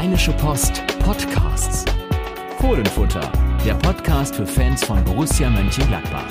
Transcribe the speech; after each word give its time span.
Rheinische 0.00 0.32
Post 0.32 0.82
Podcasts. 1.00 1.84
Fohlenfutter, 2.58 3.30
der 3.66 3.74
Podcast 3.74 4.34
für 4.34 4.46
Fans 4.46 4.82
von 4.82 5.04
Borussia 5.04 5.50
Mönchengladbach. 5.50 6.24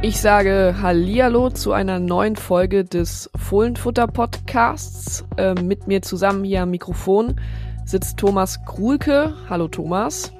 Ich 0.00 0.20
sage 0.20 0.76
Hallihallo 0.80 1.50
zu 1.50 1.72
einer 1.72 1.98
neuen 1.98 2.36
Folge 2.36 2.84
des 2.84 3.28
Fohlenfutter 3.34 4.06
Podcasts. 4.06 5.24
Äh, 5.36 5.54
mit 5.54 5.88
mir 5.88 6.02
zusammen 6.02 6.44
hier 6.44 6.62
am 6.62 6.70
Mikrofon 6.70 7.40
sitzt 7.84 8.16
Thomas 8.16 8.64
Krulke. 8.64 9.34
Hallo 9.50 9.66
Thomas. 9.66 10.32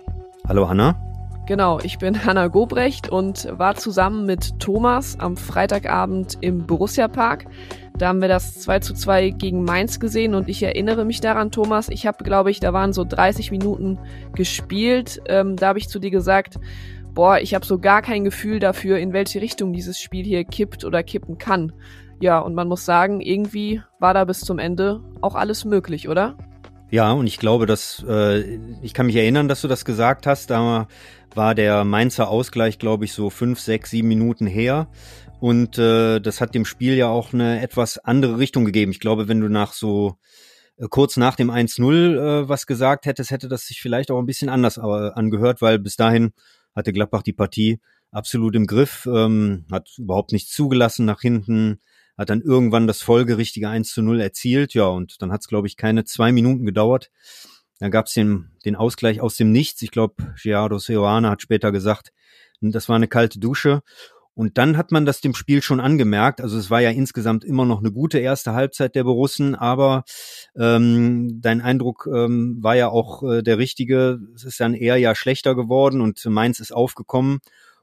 Hallo 0.46 0.68
Hanna. 0.68 1.03
Genau, 1.46 1.78
ich 1.80 1.98
bin 1.98 2.24
Hanna 2.24 2.48
Gobrecht 2.48 3.10
und 3.10 3.46
war 3.58 3.74
zusammen 3.74 4.24
mit 4.24 4.58
Thomas 4.60 5.20
am 5.20 5.36
Freitagabend 5.36 6.38
im 6.40 6.66
Borussia 6.66 7.06
Park. 7.06 7.44
Da 7.98 8.08
haben 8.08 8.22
wir 8.22 8.28
das 8.28 8.60
2 8.60 8.78
zu 8.78 8.94
2 8.94 9.28
gegen 9.28 9.62
Mainz 9.62 10.00
gesehen 10.00 10.34
und 10.34 10.48
ich 10.48 10.62
erinnere 10.62 11.04
mich 11.04 11.20
daran, 11.20 11.50
Thomas, 11.50 11.90
ich 11.90 12.06
habe, 12.06 12.24
glaube 12.24 12.50
ich, 12.50 12.60
da 12.60 12.72
waren 12.72 12.94
so 12.94 13.04
30 13.04 13.50
Minuten 13.50 13.98
gespielt. 14.34 15.20
Ähm, 15.28 15.56
da 15.56 15.68
habe 15.68 15.78
ich 15.78 15.90
zu 15.90 15.98
dir 15.98 16.10
gesagt, 16.10 16.58
boah, 17.12 17.38
ich 17.38 17.54
habe 17.54 17.66
so 17.66 17.78
gar 17.78 18.00
kein 18.00 18.24
Gefühl 18.24 18.58
dafür, 18.58 18.96
in 18.96 19.12
welche 19.12 19.42
Richtung 19.42 19.74
dieses 19.74 20.00
Spiel 20.00 20.24
hier 20.24 20.44
kippt 20.44 20.82
oder 20.82 21.02
kippen 21.02 21.36
kann. 21.36 21.74
Ja, 22.20 22.38
und 22.38 22.54
man 22.54 22.68
muss 22.68 22.86
sagen, 22.86 23.20
irgendwie 23.20 23.82
war 24.00 24.14
da 24.14 24.24
bis 24.24 24.40
zum 24.40 24.58
Ende 24.58 25.02
auch 25.20 25.34
alles 25.34 25.66
möglich, 25.66 26.08
oder? 26.08 26.38
Ja, 26.90 27.12
und 27.12 27.26
ich 27.26 27.38
glaube, 27.38 27.66
dass 27.66 28.04
äh, 28.08 28.58
ich 28.82 28.94
kann 28.94 29.06
mich 29.06 29.16
erinnern, 29.16 29.48
dass 29.48 29.62
du 29.62 29.68
das 29.68 29.84
gesagt 29.84 30.26
hast. 30.26 30.50
Da 30.50 30.86
war 31.34 31.54
der 31.54 31.84
Mainzer 31.84 32.28
Ausgleich, 32.28 32.78
glaube 32.78 33.04
ich, 33.04 33.12
so 33.12 33.30
fünf, 33.30 33.58
sechs, 33.60 33.90
sieben 33.90 34.08
Minuten 34.08 34.46
her. 34.46 34.88
Und 35.40 35.78
äh, 35.78 36.20
das 36.20 36.40
hat 36.40 36.54
dem 36.54 36.64
Spiel 36.64 36.94
ja 36.94 37.08
auch 37.08 37.34
eine 37.34 37.60
etwas 37.60 37.98
andere 37.98 38.38
Richtung 38.38 38.64
gegeben. 38.64 38.92
Ich 38.92 39.00
glaube, 39.00 39.28
wenn 39.28 39.40
du 39.40 39.48
nach 39.48 39.72
so 39.72 40.16
äh, 40.76 40.86
kurz 40.88 41.16
nach 41.16 41.36
dem 41.36 41.50
1-0 41.50 42.44
äh, 42.44 42.48
was 42.48 42.66
gesagt 42.66 43.06
hättest, 43.06 43.30
hätte 43.30 43.48
das 43.48 43.66
sich 43.66 43.80
vielleicht 43.80 44.10
auch 44.10 44.18
ein 44.18 44.26
bisschen 44.26 44.48
anders 44.48 44.78
äh, 44.78 44.80
angehört, 44.80 45.60
weil 45.60 45.78
bis 45.78 45.96
dahin 45.96 46.32
hatte 46.74 46.92
Gladbach 46.92 47.22
die 47.22 47.32
Partie 47.32 47.80
absolut 48.10 48.54
im 48.54 48.66
Griff, 48.66 49.06
ähm, 49.12 49.66
hat 49.70 49.90
überhaupt 49.98 50.32
nichts 50.32 50.52
zugelassen 50.52 51.04
nach 51.04 51.20
hinten, 51.20 51.80
hat 52.16 52.30
dann 52.30 52.42
irgendwann 52.42 52.86
das 52.86 53.02
folgerichtige 53.02 53.68
1 53.68 53.90
zu 53.90 54.02
0 54.02 54.20
erzielt, 54.20 54.74
ja, 54.74 54.86
und 54.86 55.20
dann 55.20 55.32
hat 55.32 55.40
es, 55.40 55.48
glaube 55.48 55.66
ich, 55.66 55.76
keine 55.76 56.04
zwei 56.04 56.32
Minuten 56.32 56.64
gedauert. 56.64 57.10
Dann 57.80 57.90
gab 57.90 58.06
es 58.06 58.14
den, 58.14 58.52
den 58.64 58.76
Ausgleich 58.76 59.20
aus 59.20 59.36
dem 59.36 59.50
Nichts. 59.50 59.82
Ich 59.82 59.90
glaube, 59.90 60.14
Gerardo 60.42 60.78
Seoane 60.78 61.28
hat 61.28 61.42
später 61.42 61.72
gesagt, 61.72 62.12
das 62.60 62.88
war 62.88 62.96
eine 62.96 63.08
kalte 63.08 63.40
Dusche. 63.40 63.82
Und 64.36 64.58
dann 64.58 64.76
hat 64.76 64.90
man 64.90 65.06
das 65.06 65.20
dem 65.20 65.34
Spiel 65.34 65.62
schon 65.62 65.78
angemerkt. 65.78 66.40
Also 66.40 66.58
es 66.58 66.68
war 66.68 66.80
ja 66.80 66.90
insgesamt 66.90 67.44
immer 67.44 67.64
noch 67.64 67.78
eine 67.78 67.92
gute 67.92 68.18
erste 68.18 68.52
Halbzeit 68.52 68.96
der 68.96 69.04
Borussen, 69.04 69.54
aber 69.54 70.04
ähm, 70.56 71.40
dein 71.40 71.60
Eindruck 71.60 72.08
ähm, 72.12 72.58
war 72.60 72.74
ja 72.74 72.88
auch 72.88 73.22
äh, 73.22 73.42
der 73.42 73.58
richtige. 73.58 74.18
Es 74.34 74.42
ist 74.42 74.58
dann 74.58 74.74
eher 74.74 74.96
ja 74.96 75.14
schlechter 75.14 75.54
geworden 75.54 76.00
und 76.00 76.24
Mainz 76.26 76.58
ist 76.58 76.72
aufgekommen. 76.72 77.38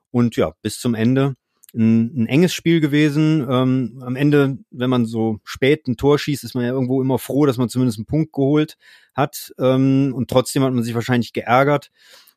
Und 0.09 0.36
ja, 0.36 0.52
bis 0.62 0.78
zum 0.80 0.94
Ende 0.94 1.36
ein, 1.74 2.24
ein 2.24 2.28
enges 2.28 2.54
Spiel 2.54 2.80
gewesen. 2.80 3.48
Ähm, 3.50 4.02
am 4.06 4.16
Ende, 4.16 4.58
wenn 4.72 4.90
man 4.90 5.06
so 5.06 5.40
spät 5.44 5.88
ein 5.88 5.98
Tor 5.98 6.20
schießt, 6.20 6.44
ist 6.44 6.56
man 6.56 6.64
ja 6.64 6.72
irgendwo 6.72 7.02
immer 7.02 7.20
froh, 7.20 7.46
dass 7.46 7.58
man 7.58 7.70
zumindest 7.70 8.00
einen 8.00 8.06
Punkt 8.06 8.34
geholt 8.34 8.78
hat. 9.14 9.54
Ähm, 9.60 10.14
und 10.16 10.30
trotzdem 10.30 10.64
hat 10.64 10.74
man 10.74 10.84
sich 10.84 10.96
wahrscheinlich 10.96 11.34
geärgert 11.34 11.92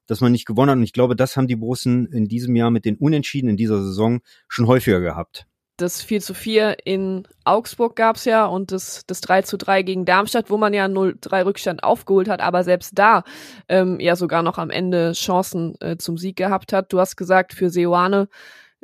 dass 0.06 0.20
man 0.20 0.32
nicht 0.32 0.46
gewonnen 0.46 0.70
hat. 0.70 0.76
Und 0.76 0.82
ich 0.82 0.92
glaube, 0.92 1.16
das 1.16 1.36
haben 1.36 1.48
die 1.48 1.56
Borussen 1.56 2.06
in 2.06 2.28
diesem 2.28 2.54
Jahr 2.56 2.70
mit 2.70 2.84
den 2.84 2.96
Unentschieden 2.96 3.48
in 3.48 3.56
dieser 3.56 3.82
Saison 3.82 4.20
schon 4.48 4.66
häufiger 4.66 5.00
gehabt. 5.00 5.46
Das 5.76 6.02
4 6.02 6.20
zu 6.20 6.34
4 6.34 6.76
in 6.84 7.26
Augsburg 7.44 7.96
gab's 7.96 8.24
ja 8.26 8.46
und 8.46 8.70
das, 8.70 9.02
das 9.08 9.20
3 9.22 9.42
zu 9.42 9.58
3 9.58 9.82
gegen 9.82 10.04
Darmstadt, 10.04 10.48
wo 10.48 10.56
man 10.56 10.72
ja 10.72 10.84
0-3 10.84 11.44
Rückstand 11.44 11.82
aufgeholt 11.82 12.28
hat, 12.28 12.40
aber 12.40 12.62
selbst 12.62 12.92
da 12.96 13.24
ähm, 13.68 13.98
ja 13.98 14.14
sogar 14.14 14.44
noch 14.44 14.58
am 14.58 14.70
Ende 14.70 15.14
Chancen 15.14 15.74
äh, 15.80 15.96
zum 15.96 16.16
Sieg 16.16 16.36
gehabt 16.36 16.72
hat. 16.72 16.92
Du 16.92 17.00
hast 17.00 17.16
gesagt, 17.16 17.54
für 17.54 17.70
Seoane 17.70 18.28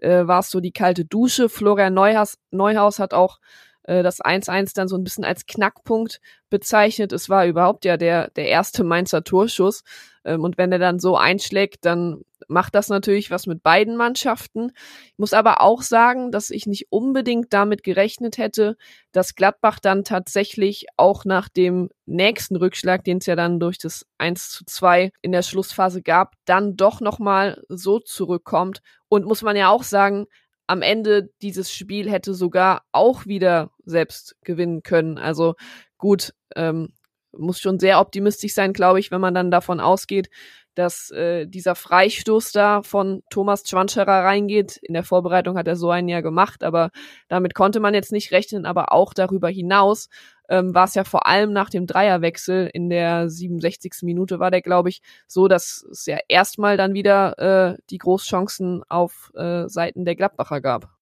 äh, 0.01 0.27
war 0.27 0.41
es 0.41 0.51
so 0.51 0.61
die 0.61 0.73
kalte 0.73 1.05
Dusche. 1.05 1.49
Florian 1.49 1.95
Neuhaus, 1.95 2.39
Neuhaus 2.51 2.99
hat 2.99 3.15
auch 3.15 3.39
äh, 3.85 4.03
das 4.03 4.21
1-1 4.21 4.75
dann 4.75 4.89
so 4.89 4.97
ein 4.97 5.05
bisschen 5.05 5.25
als 5.25 5.47
Knackpunkt 5.47 6.21
bezeichnet. 6.49 7.13
Es 7.13 7.29
war 7.29 7.47
überhaupt 7.47 7.85
ja 7.85 7.97
der, 7.97 8.31
der 8.31 8.49
erste 8.49 8.85
Mainzer 8.85 9.25
Torschuss. 9.25 9.83
Ähm, 10.25 10.45
und 10.45 10.59
wenn 10.59 10.73
er 10.73 10.79
dann 10.79 10.99
so 10.99 11.17
einschlägt, 11.17 11.85
dann 11.85 12.23
macht 12.49 12.75
das 12.75 12.89
natürlich 12.89 13.31
was 13.31 13.47
mit 13.47 13.63
beiden 13.63 13.97
Mannschaften. 13.97 14.73
Ich 15.13 15.19
muss 15.19 15.33
aber 15.33 15.61
auch 15.61 15.83
sagen, 15.83 16.33
dass 16.33 16.51
ich 16.51 16.67
nicht 16.67 16.87
unbedingt 16.91 17.53
damit 17.53 17.83
gerechnet 17.83 18.39
hätte, 18.39 18.77
dass 19.13 19.35
Gladbach 19.35 19.79
dann 19.79 20.05
tatsächlich 20.05 20.87
auch 20.97 21.25
nach 21.25 21.49
dem 21.49 21.91
nächsten 22.07 22.57
Rückschlag, 22.57 23.05
den 23.05 23.19
es 23.19 23.27
ja 23.27 23.37
dann 23.37 23.61
durch 23.61 23.79
das 23.79 24.07
1 24.19 24.51
zu 24.51 24.65
2 24.65 25.13
in 25.23 25.33
der 25.33 25.43
Schlussphase 25.43 26.03
gab, 26.03 26.35
dann 26.45 26.77
doch 26.77 27.01
nochmal 27.01 27.63
so 27.69 27.99
zurückkommt. 27.99 28.83
Und 29.11 29.27
muss 29.27 29.43
man 29.43 29.57
ja 29.57 29.69
auch 29.69 29.83
sagen, 29.83 30.27
am 30.67 30.83
Ende 30.83 31.31
dieses 31.43 31.73
Spiel 31.73 32.09
hätte 32.09 32.33
sogar 32.33 32.85
auch 32.93 33.27
wieder 33.27 33.73
selbst 33.85 34.37
gewinnen 34.43 34.83
können. 34.83 35.19
Also 35.19 35.57
gut, 35.99 36.33
ähm, 36.55 36.93
muss 37.33 37.61
schon 37.61 37.81
sehr 37.81 38.01
optimistisch 38.01 38.55
sein, 38.55 38.73
glaube 38.73 39.01
ich, 39.01 39.11
wenn 39.11 39.21
man 39.21 39.35
dann 39.35 39.51
davon 39.51 39.81
ausgeht, 39.81 40.31
dass 40.75 41.11
äh, 41.11 41.47
dieser 41.47 41.75
Freistoß 41.75 42.53
da 42.53 42.83
von 42.83 43.23
Thomas 43.31 43.69
Schwanscherer 43.69 44.25
reingeht. 44.25 44.77
In 44.77 44.95
der 44.95 45.03
Vorbereitung 45.03 45.59
hat 45.59 45.67
er 45.67 45.77
so 45.77 45.91
einen 45.91 46.09
ja 46.09 46.21
gemacht, 46.21 46.63
aber 46.63 46.91
damit 47.29 47.55
konnte 47.55 47.81
man 47.81 47.93
jetzt 47.93 48.13
nicht 48.13 48.31
rechnen. 48.31 48.65
Aber 48.65 48.93
auch 48.93 49.13
darüber 49.13 49.49
hinaus 49.49 50.09
ähm, 50.51 50.75
war 50.75 50.85
es 50.85 50.95
ja 50.95 51.05
vor 51.05 51.27
allem 51.27 51.53
nach 51.53 51.71
dem 51.71 51.87
Dreierwechsel 51.87 52.69
in 52.73 52.91
der 52.91 53.31
67. 53.31 54.03
Minute 54.03 54.39
war 54.39 54.51
der, 54.51 54.61
glaube 54.61 54.91
ich, 54.91 55.01
so, 55.27 55.49
dass 55.49 55.87
es 55.91 56.05
ja 56.07 56.19
erstmal 56.29 56.77
dann 56.77 56.93
wieder 56.93 57.39
äh, 57.39 57.79
die 57.89 57.99
Großchancen 57.99 58.83
auf 58.89 59.33
äh, 59.35 59.69
Seiten 59.69 60.05
der 60.05 60.17
Gladbacher 60.17 60.61
gab. 60.61 61.01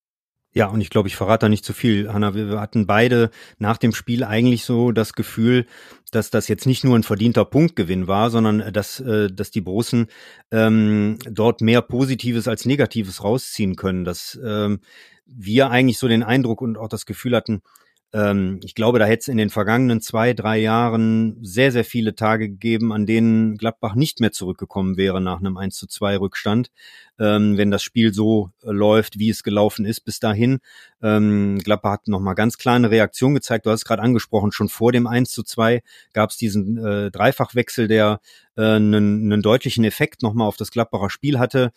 Ja, 0.51 0.65
und 0.67 0.81
ich 0.81 0.89
glaube, 0.89 1.07
ich 1.07 1.15
verrate 1.15 1.45
da 1.45 1.49
nicht 1.49 1.63
zu 1.63 1.73
viel, 1.73 2.11
Hanna. 2.11 2.33
Wir 2.33 2.59
hatten 2.59 2.87
beide 2.87 3.29
nach 3.59 3.77
dem 3.77 3.93
Spiel 3.93 4.23
eigentlich 4.23 4.65
so 4.65 4.91
das 4.91 5.13
Gefühl, 5.13 5.67
dass 6.11 6.31
das 6.31 6.47
jetzt 6.47 6.65
nicht 6.65 6.83
nur 6.83 6.97
ein 6.97 7.03
verdienter 7.03 7.45
Punktgewinn 7.45 8.07
war, 8.07 8.31
sondern 8.31 8.59
äh, 8.59 8.71
dass, 8.71 8.99
äh, 8.99 9.31
dass 9.31 9.51
die 9.51 9.61
Borussen 9.61 10.07
ähm, 10.51 11.17
dort 11.29 11.61
mehr 11.61 11.83
Positives 11.83 12.47
als 12.47 12.65
Negatives 12.65 13.23
rausziehen 13.23 13.75
können. 13.75 14.05
Dass 14.05 14.39
ähm, 14.43 14.79
wir 15.27 15.69
eigentlich 15.69 15.99
so 15.99 16.07
den 16.07 16.23
Eindruck 16.23 16.61
und 16.61 16.79
auch 16.79 16.89
das 16.89 17.05
Gefühl 17.05 17.35
hatten, 17.35 17.61
ähm, 18.13 18.59
ich 18.63 18.75
glaube, 18.75 18.99
da 18.99 19.05
hätte 19.05 19.21
es 19.21 19.27
in 19.27 19.37
den 19.37 19.49
vergangenen 19.49 20.01
zwei, 20.01 20.33
drei 20.33 20.57
Jahren 20.57 21.37
sehr, 21.41 21.71
sehr 21.71 21.85
viele 21.85 22.15
Tage 22.15 22.49
gegeben, 22.49 22.91
an 22.91 23.05
denen 23.05 23.57
Gladbach 23.57 23.95
nicht 23.95 24.19
mehr 24.19 24.31
zurückgekommen 24.31 24.97
wäre 24.97 25.21
nach 25.21 25.39
einem 25.39 25.57
1 25.57 25.75
zu 25.75 25.87
2 25.87 26.17
Rückstand, 26.17 26.71
ähm, 27.19 27.57
wenn 27.57 27.69
das 27.69 27.83
Spiel 27.83 28.13
so 28.13 28.51
äh, 28.63 28.71
läuft, 28.71 29.19
wie 29.19 29.29
es 29.29 29.43
gelaufen 29.43 29.85
ist 29.85 30.01
bis 30.01 30.19
dahin. 30.19 30.59
Ähm, 31.01 31.59
Gladbach 31.63 31.91
hat 31.91 32.07
nochmal 32.07 32.35
ganz 32.35 32.57
klar 32.57 32.75
eine 32.75 32.91
Reaktion 32.91 33.33
gezeigt. 33.33 33.65
Du 33.65 33.71
hast 33.71 33.81
es 33.81 33.85
gerade 33.85 34.01
angesprochen, 34.01 34.51
schon 34.51 34.69
vor 34.69 34.91
dem 34.91 35.05
1 35.05 35.31
zu 35.31 35.43
2 35.43 35.81
gab 36.13 36.29
es 36.29 36.37
diesen 36.37 36.77
äh, 36.77 37.11
Dreifachwechsel, 37.11 37.87
der 37.87 38.21
äh, 38.55 38.61
einen, 38.61 39.31
einen 39.31 39.41
deutlichen 39.41 39.83
Effekt 39.83 40.21
nochmal 40.23 40.47
auf 40.47 40.57
das 40.57 40.71
Gladbacher 40.71 41.09
Spiel 41.09 41.39
hatte. 41.39 41.71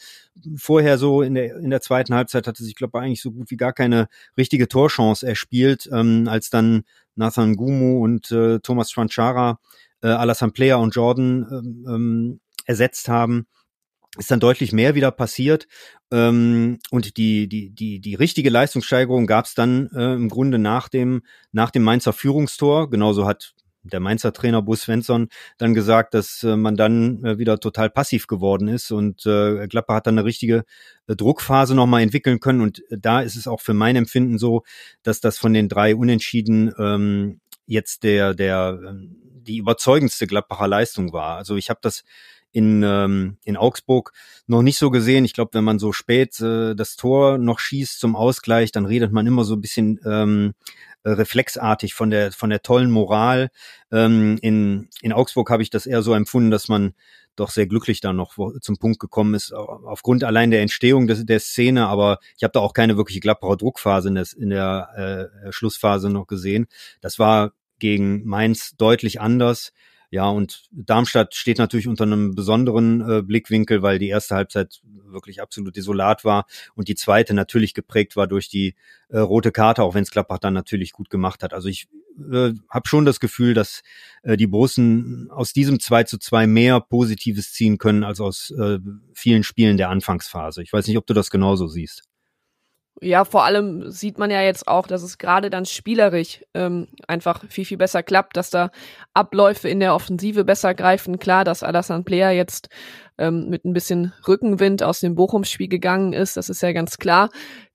Vorher 0.56 0.96
so 0.96 1.22
in 1.22 1.34
der, 1.34 1.56
in 1.56 1.70
der 1.70 1.80
zweiten 1.80 2.14
Halbzeit 2.14 2.46
hatte 2.46 2.62
sich 2.62 2.76
Gladbach 2.76 3.02
eigentlich 3.02 3.22
so 3.22 3.32
gut 3.32 3.50
wie 3.50 3.56
gar 3.56 3.72
keine 3.72 4.08
richtige 4.36 4.68
Torchance 4.68 5.26
erspielt, 5.26 5.88
ähm, 5.92 6.28
als 6.28 6.50
dann 6.50 6.84
Nathan 7.16 7.56
Gumu 7.56 8.02
und 8.02 8.30
äh, 8.30 8.60
Thomas 8.60 8.90
Schwanchara 8.90 9.58
äh, 10.02 10.08
Alassane 10.08 10.52
Player 10.52 10.78
und 10.78 10.94
Jordan 10.94 11.46
ähm, 11.50 11.86
ähm, 11.88 12.40
ersetzt 12.64 13.08
haben 13.08 13.46
ist 14.18 14.30
dann 14.30 14.40
deutlich 14.40 14.72
mehr 14.72 14.94
wieder 14.94 15.10
passiert 15.10 15.66
ähm, 16.10 16.78
und 16.90 17.16
die 17.16 17.48
die 17.48 17.70
die 17.70 18.00
die 18.00 18.14
richtige 18.14 18.50
Leistungssteigerung 18.50 19.26
gab 19.26 19.46
es 19.46 19.54
dann 19.54 19.88
äh, 19.94 20.12
im 20.14 20.28
Grunde 20.28 20.58
nach 20.58 20.88
dem 20.88 21.22
nach 21.50 21.70
dem 21.70 21.82
Mainzer 21.82 22.12
Führungstor. 22.12 22.90
Genauso 22.90 23.26
hat 23.26 23.54
der 23.84 24.00
Mainzer 24.00 24.32
Trainer 24.32 24.62
Bus 24.62 24.82
Svensson 24.82 25.28
dann 25.58 25.74
gesagt, 25.74 26.14
dass 26.14 26.42
äh, 26.42 26.56
man 26.56 26.76
dann 26.76 27.24
äh, 27.24 27.38
wieder 27.38 27.58
total 27.58 27.90
passiv 27.90 28.26
geworden 28.26 28.68
ist 28.68 28.90
und 28.90 29.26
äh, 29.26 29.66
Gladbach 29.66 29.96
hat 29.96 30.06
dann 30.06 30.18
eine 30.18 30.26
richtige 30.26 30.64
äh, 31.06 31.16
Druckphase 31.16 31.74
nochmal 31.74 32.02
entwickeln 32.02 32.38
können 32.38 32.60
und 32.60 32.80
äh, 32.90 32.98
da 32.98 33.22
ist 33.22 33.36
es 33.36 33.48
auch 33.48 33.60
für 33.60 33.74
mein 33.74 33.96
Empfinden 33.96 34.38
so, 34.38 34.62
dass 35.02 35.20
das 35.20 35.38
von 35.38 35.52
den 35.54 35.68
drei 35.68 35.96
Unentschieden 35.96 36.72
ähm, 36.78 37.40
jetzt 37.66 38.04
der 38.04 38.34
der 38.34 38.78
ähm, 38.86 39.16
die 39.42 39.56
überzeugendste 39.56 40.28
Gladbacher 40.28 40.68
Leistung 40.68 41.12
war. 41.12 41.36
Also 41.36 41.56
ich 41.56 41.68
habe 41.68 41.80
das 41.82 42.04
in, 42.52 42.82
ähm, 42.82 43.38
in 43.44 43.56
Augsburg 43.56 44.12
noch 44.46 44.62
nicht 44.62 44.78
so 44.78 44.90
gesehen. 44.90 45.24
Ich 45.24 45.34
glaube, 45.34 45.54
wenn 45.54 45.64
man 45.64 45.78
so 45.78 45.92
spät 45.92 46.40
äh, 46.40 46.74
das 46.74 46.96
Tor 46.96 47.38
noch 47.38 47.58
schießt 47.58 47.98
zum 47.98 48.14
Ausgleich, 48.14 48.72
dann 48.72 48.86
redet 48.86 49.12
man 49.12 49.26
immer 49.26 49.44
so 49.44 49.54
ein 49.54 49.60
bisschen 49.60 50.00
ähm, 50.04 50.54
äh, 51.04 51.10
reflexartig 51.10 51.94
von 51.94 52.10
der 52.10 52.32
von 52.32 52.50
der 52.50 52.62
tollen 52.62 52.90
Moral. 52.90 53.50
Ähm, 53.90 54.38
in, 54.42 54.88
in 55.00 55.12
Augsburg 55.12 55.50
habe 55.50 55.62
ich 55.62 55.70
das 55.70 55.86
eher 55.86 56.02
so 56.02 56.14
empfunden, 56.14 56.50
dass 56.50 56.68
man 56.68 56.94
doch 57.34 57.50
sehr 57.50 57.66
glücklich 57.66 58.00
dann 58.00 58.16
noch 58.16 58.36
zum 58.60 58.76
Punkt 58.76 58.98
gekommen 58.98 59.34
ist, 59.34 59.52
aufgrund 59.52 60.22
allein 60.22 60.50
der 60.50 60.60
Entstehung 60.60 61.06
des, 61.06 61.24
der 61.24 61.40
Szene, 61.40 61.86
aber 61.86 62.18
ich 62.36 62.44
habe 62.44 62.52
da 62.52 62.60
auch 62.60 62.74
keine 62.74 62.96
wirkliche 62.96 63.20
Gladbacher 63.20 63.56
Druckphase 63.56 64.08
in, 64.08 64.14
des, 64.16 64.32
in 64.34 64.50
der 64.50 65.30
äh, 65.46 65.52
Schlussphase 65.52 66.10
noch 66.10 66.26
gesehen. 66.26 66.66
Das 67.00 67.18
war 67.18 67.52
gegen 67.78 68.24
Mainz 68.26 68.76
deutlich 68.76 69.20
anders. 69.20 69.72
Ja, 70.12 70.28
und 70.28 70.64
Darmstadt 70.72 71.34
steht 71.34 71.56
natürlich 71.56 71.88
unter 71.88 72.04
einem 72.04 72.34
besonderen 72.34 73.00
äh, 73.00 73.22
Blickwinkel, 73.22 73.80
weil 73.80 73.98
die 73.98 74.10
erste 74.10 74.34
Halbzeit 74.34 74.82
wirklich 75.06 75.40
absolut 75.40 75.74
desolat 75.74 76.22
war 76.22 76.44
und 76.74 76.88
die 76.88 76.94
zweite 76.94 77.32
natürlich 77.32 77.72
geprägt 77.72 78.14
war 78.14 78.26
durch 78.26 78.50
die 78.50 78.74
äh, 79.08 79.20
rote 79.20 79.52
Karte, 79.52 79.82
auch 79.82 79.94
wenn 79.94 80.02
es 80.02 80.10
Gladbach 80.10 80.38
dann 80.38 80.52
natürlich 80.52 80.92
gut 80.92 81.08
gemacht 81.08 81.42
hat. 81.42 81.54
Also 81.54 81.68
ich 81.68 81.88
äh, 82.30 82.52
habe 82.68 82.88
schon 82.88 83.06
das 83.06 83.20
Gefühl, 83.20 83.54
dass 83.54 83.82
äh, 84.22 84.36
die 84.36 84.46
Borussen 84.46 85.30
aus 85.30 85.54
diesem 85.54 85.80
2 85.80 86.04
zu 86.04 86.18
2 86.18 86.46
mehr 86.46 86.80
Positives 86.80 87.54
ziehen 87.54 87.78
können 87.78 88.04
als 88.04 88.20
aus 88.20 88.50
äh, 88.50 88.80
vielen 89.14 89.44
Spielen 89.44 89.78
der 89.78 89.88
Anfangsphase. 89.88 90.62
Ich 90.62 90.74
weiß 90.74 90.88
nicht, 90.88 90.98
ob 90.98 91.06
du 91.06 91.14
das 91.14 91.30
genauso 91.30 91.68
siehst. 91.68 92.02
Ja, 93.00 93.24
vor 93.24 93.44
allem 93.44 93.90
sieht 93.90 94.18
man 94.18 94.30
ja 94.30 94.42
jetzt 94.42 94.68
auch, 94.68 94.86
dass 94.86 95.02
es 95.02 95.18
gerade 95.18 95.50
dann 95.50 95.64
spielerisch 95.64 96.44
ähm, 96.54 96.88
einfach 97.08 97.42
viel, 97.48 97.64
viel 97.64 97.78
besser 97.78 98.02
klappt, 98.02 98.36
dass 98.36 98.50
da 98.50 98.70
Abläufe 99.14 99.68
in 99.68 99.80
der 99.80 99.94
Offensive 99.94 100.44
besser 100.44 100.74
greifen. 100.74 101.18
Klar, 101.18 101.44
dass 101.44 101.62
Alassane 101.62 102.04
Player 102.04 102.30
jetzt 102.30 102.68
ähm, 103.18 103.48
mit 103.48 103.64
ein 103.64 103.72
bisschen 103.72 104.12
Rückenwind 104.28 104.82
aus 104.82 105.00
dem 105.00 105.14
Bochum-Spiel 105.14 105.68
gegangen 105.68 106.12
ist, 106.12 106.36
das 106.36 106.48
ist 106.48 106.62
ja 106.62 106.72
ganz 106.72 106.98
klar. 106.98 107.30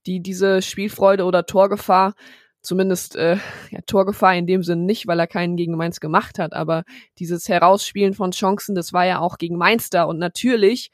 Die, 0.06 0.20
diese 0.20 0.62
Spielfreude 0.62 1.24
oder 1.24 1.44
Torgefahr, 1.44 2.14
zumindest 2.62 3.16
äh, 3.16 3.36
ja, 3.70 3.80
Torgefahr 3.86 4.34
in 4.34 4.46
dem 4.46 4.62
Sinn 4.62 4.86
nicht, 4.86 5.06
weil 5.08 5.20
er 5.20 5.26
keinen 5.26 5.56
gegen 5.56 5.76
Mainz 5.76 6.00
gemacht 6.00 6.38
hat, 6.38 6.54
aber 6.54 6.84
dieses 7.18 7.48
Herausspielen 7.48 8.14
von 8.14 8.30
Chancen, 8.30 8.74
das 8.74 8.92
war 8.92 9.04
ja 9.04 9.18
auch 9.18 9.36
gegen 9.36 9.56
Mainz 9.56 9.90
da. 9.90 10.04
Und 10.04 10.18
natürlich 10.18 10.90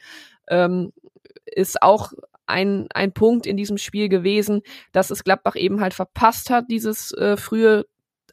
ähm, 0.48 0.92
ist 1.46 1.82
auch 1.82 2.12
ein, 2.46 2.86
ein 2.94 3.12
Punkt 3.12 3.46
in 3.46 3.56
diesem 3.56 3.78
Spiel 3.78 4.08
gewesen, 4.08 4.62
dass 4.92 5.10
es 5.10 5.24
Gladbach 5.24 5.56
eben 5.56 5.80
halt 5.80 5.94
verpasst 5.94 6.50
hat, 6.50 6.66
dieses 6.70 7.12
äh, 7.12 7.36
frühe 7.36 7.86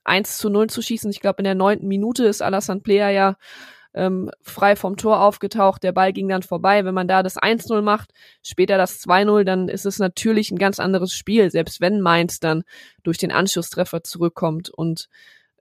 1 0.04 0.38
zu 0.38 0.50
0 0.50 0.68
zu 0.69 0.81
schießen. 0.81 1.12
Ich 1.12 1.19
glaube, 1.19 1.40
in 1.40 1.46
der 1.46 1.56
neunten 1.56 1.88
Minute 1.88 2.25
ist 2.25 2.42
Alassane 2.42 2.81
Player 2.81 3.10
ja 3.10 3.36
ähm, 3.94 4.31
frei 4.42 4.75
vom 4.75 4.98
Tor 4.98 5.22
aufgetaucht. 5.22 5.84
Der 5.84 5.92
Ball 5.92 6.13
ging 6.13 6.30
dann 6.30 6.44
vorbei. 6.44 6.86
Wenn 6.86 6.94
man 6.94 7.08
da 7.08 7.24
das 7.24 7.38
1-0 7.38 7.81
macht, 7.81 8.12
später 8.42 8.78
das 8.78 9.02
2-0, 9.02 9.44
dann 9.44 9.68
ist 9.68 9.86
es 9.86 10.00
natürlich 10.00 10.52
ein 10.52 10.57
ganz 10.57 10.80
anderes 10.80 11.14
Spiel, 11.14 11.52
selbst 11.52 11.81
wenn 11.81 12.02
Mainz 12.02 12.40
dann 12.40 12.64
durch 13.04 13.18
den 13.18 13.31
Anschlusstreffer 13.31 14.04
zurückkommt. 14.04 14.69
Und 14.69 15.07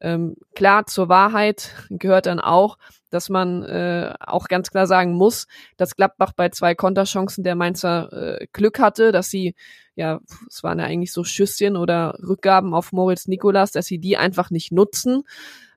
ähm, 0.00 0.36
klar, 0.54 0.86
zur 0.86 1.08
Wahrheit 1.08 1.74
gehört 1.90 2.26
dann 2.26 2.40
auch, 2.40 2.78
dass 3.10 3.28
man 3.28 3.62
äh, 3.64 4.14
auch 4.20 4.48
ganz 4.48 4.70
klar 4.70 4.86
sagen 4.86 5.12
muss, 5.12 5.46
dass 5.76 5.96
Gladbach 5.96 6.32
bei 6.32 6.48
zwei 6.48 6.74
Konterchancen 6.74 7.44
der 7.44 7.54
Mainzer 7.54 8.12
äh, 8.12 8.46
Glück 8.52 8.78
hatte, 8.78 9.12
dass 9.12 9.30
sie, 9.30 9.54
ja, 9.96 10.20
es 10.48 10.62
waren 10.62 10.78
ja 10.78 10.86
eigentlich 10.86 11.12
so 11.12 11.24
Schüsschen 11.24 11.76
oder 11.76 12.16
Rückgaben 12.22 12.72
auf 12.72 12.92
Moritz 12.92 13.26
Nikolas, 13.26 13.72
dass 13.72 13.86
sie 13.86 13.98
die 13.98 14.16
einfach 14.16 14.50
nicht 14.50 14.72
nutzen. 14.72 15.24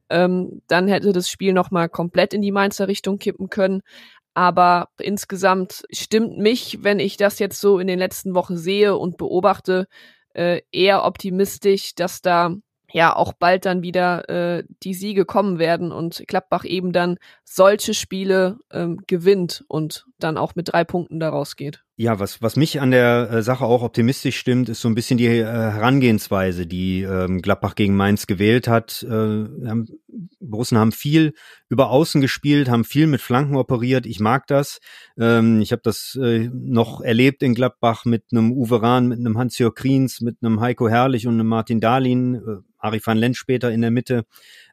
Ähm, 0.09 0.61
dann 0.67 0.87
hätte 0.87 1.11
das 1.11 1.29
Spiel 1.29 1.53
nochmal 1.53 1.89
komplett 1.89 2.33
in 2.33 2.41
die 2.41 2.51
Mainzer 2.51 2.87
Richtung 2.87 3.17
kippen 3.17 3.49
können. 3.49 3.81
Aber 4.35 4.89
insgesamt 4.99 5.83
stimmt 5.91 6.37
mich, 6.37 6.79
wenn 6.83 6.99
ich 6.99 7.17
das 7.17 7.39
jetzt 7.39 7.59
so 7.59 7.79
in 7.79 7.87
den 7.87 7.99
letzten 7.99 8.35
Wochen 8.35 8.57
sehe 8.57 8.95
und 8.95 9.17
beobachte, 9.17 9.87
äh, 10.33 10.61
eher 10.71 11.03
optimistisch, 11.05 11.93
dass 11.95 12.21
da 12.21 12.55
ja 12.93 13.15
auch 13.15 13.33
bald 13.33 13.65
dann 13.65 13.81
wieder 13.81 14.29
äh, 14.29 14.63
die 14.83 14.93
Siege 14.93 15.25
kommen 15.25 15.59
werden 15.59 15.91
und 15.91 16.23
Gladbach 16.27 16.63
eben 16.63 16.93
dann 16.93 17.17
solche 17.43 17.93
Spiele 17.93 18.59
ähm, 18.71 19.01
gewinnt 19.07 19.65
und 19.67 20.05
dann 20.23 20.37
auch 20.37 20.55
mit 20.55 20.71
drei 20.71 20.83
Punkten 20.83 21.19
daraus 21.19 21.55
geht. 21.55 21.83
Ja, 21.95 22.19
was, 22.19 22.41
was 22.41 22.55
mich 22.55 22.81
an 22.81 22.89
der 22.89 23.29
äh, 23.29 23.41
Sache 23.43 23.65
auch 23.65 23.83
optimistisch 23.83 24.37
stimmt, 24.37 24.67
ist 24.67 24.81
so 24.81 24.87
ein 24.87 24.95
bisschen 24.95 25.17
die 25.17 25.27
äh, 25.27 25.43
Herangehensweise, 25.45 26.65
die 26.65 27.03
ähm, 27.03 27.41
Gladbach 27.41 27.75
gegen 27.75 27.95
Mainz 27.95 28.25
gewählt 28.25 28.67
hat. 28.67 29.03
Äh, 29.03 29.11
haben, 29.11 29.87
Borussen 30.39 30.79
haben 30.79 30.91
viel 30.91 31.33
über 31.69 31.91
Außen 31.91 32.19
gespielt, 32.19 32.69
haben 32.69 32.83
viel 32.83 33.05
mit 33.05 33.21
Flanken 33.21 33.55
operiert. 33.55 34.05
Ich 34.07 34.19
mag 34.19 34.47
das. 34.47 34.79
Ähm, 35.19 35.61
ich 35.61 35.71
habe 35.71 35.81
das 35.83 36.17
äh, 36.19 36.49
noch 36.51 37.01
erlebt 37.01 37.43
in 37.43 37.53
Gladbach 37.53 38.05
mit 38.05 38.23
einem 38.31 38.51
Uwe 38.53 38.81
Rahn, 38.81 39.07
mit 39.07 39.19
einem 39.19 39.37
Hans-Jörg 39.37 39.75
Kriens, 39.75 40.21
mit 40.21 40.37
einem 40.41 40.61
Heiko 40.61 40.89
Herrlich 40.89 41.27
und 41.27 41.35
einem 41.35 41.47
Martin 41.47 41.79
Dahlin, 41.79 42.41
Ari 42.79 43.01
van 43.03 43.17
Lent 43.17 43.37
später 43.37 43.71
in 43.71 43.81
der 43.81 43.91
Mitte. 43.91 44.25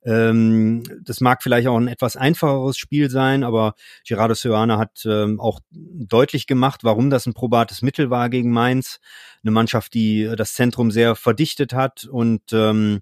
Ähm, 0.04 0.82
das 1.02 1.20
mag 1.20 1.42
vielleicht 1.42 1.68
auch 1.68 1.76
ein 1.76 1.88
etwas 1.88 2.16
einfacheres 2.16 2.78
Spiel 2.78 3.10
sein, 3.10 3.44
aber 3.44 3.74
Gerardo 4.06 4.34
Seoane 4.34 4.78
hat 4.78 5.04
ähm, 5.04 5.40
auch 5.40 5.60
deutlich 5.70 6.46
gemacht, 6.46 6.84
warum 6.84 7.10
das 7.10 7.26
ein 7.26 7.34
probates 7.34 7.82
Mittel 7.82 8.10
war 8.10 8.30
gegen 8.30 8.50
Mainz. 8.50 9.00
Eine 9.42 9.50
Mannschaft, 9.50 9.94
die 9.94 10.30
das 10.36 10.54
Zentrum 10.54 10.90
sehr 10.90 11.16
verdichtet 11.16 11.74
hat 11.74 12.04
und 12.04 12.42
ähm, 12.52 13.00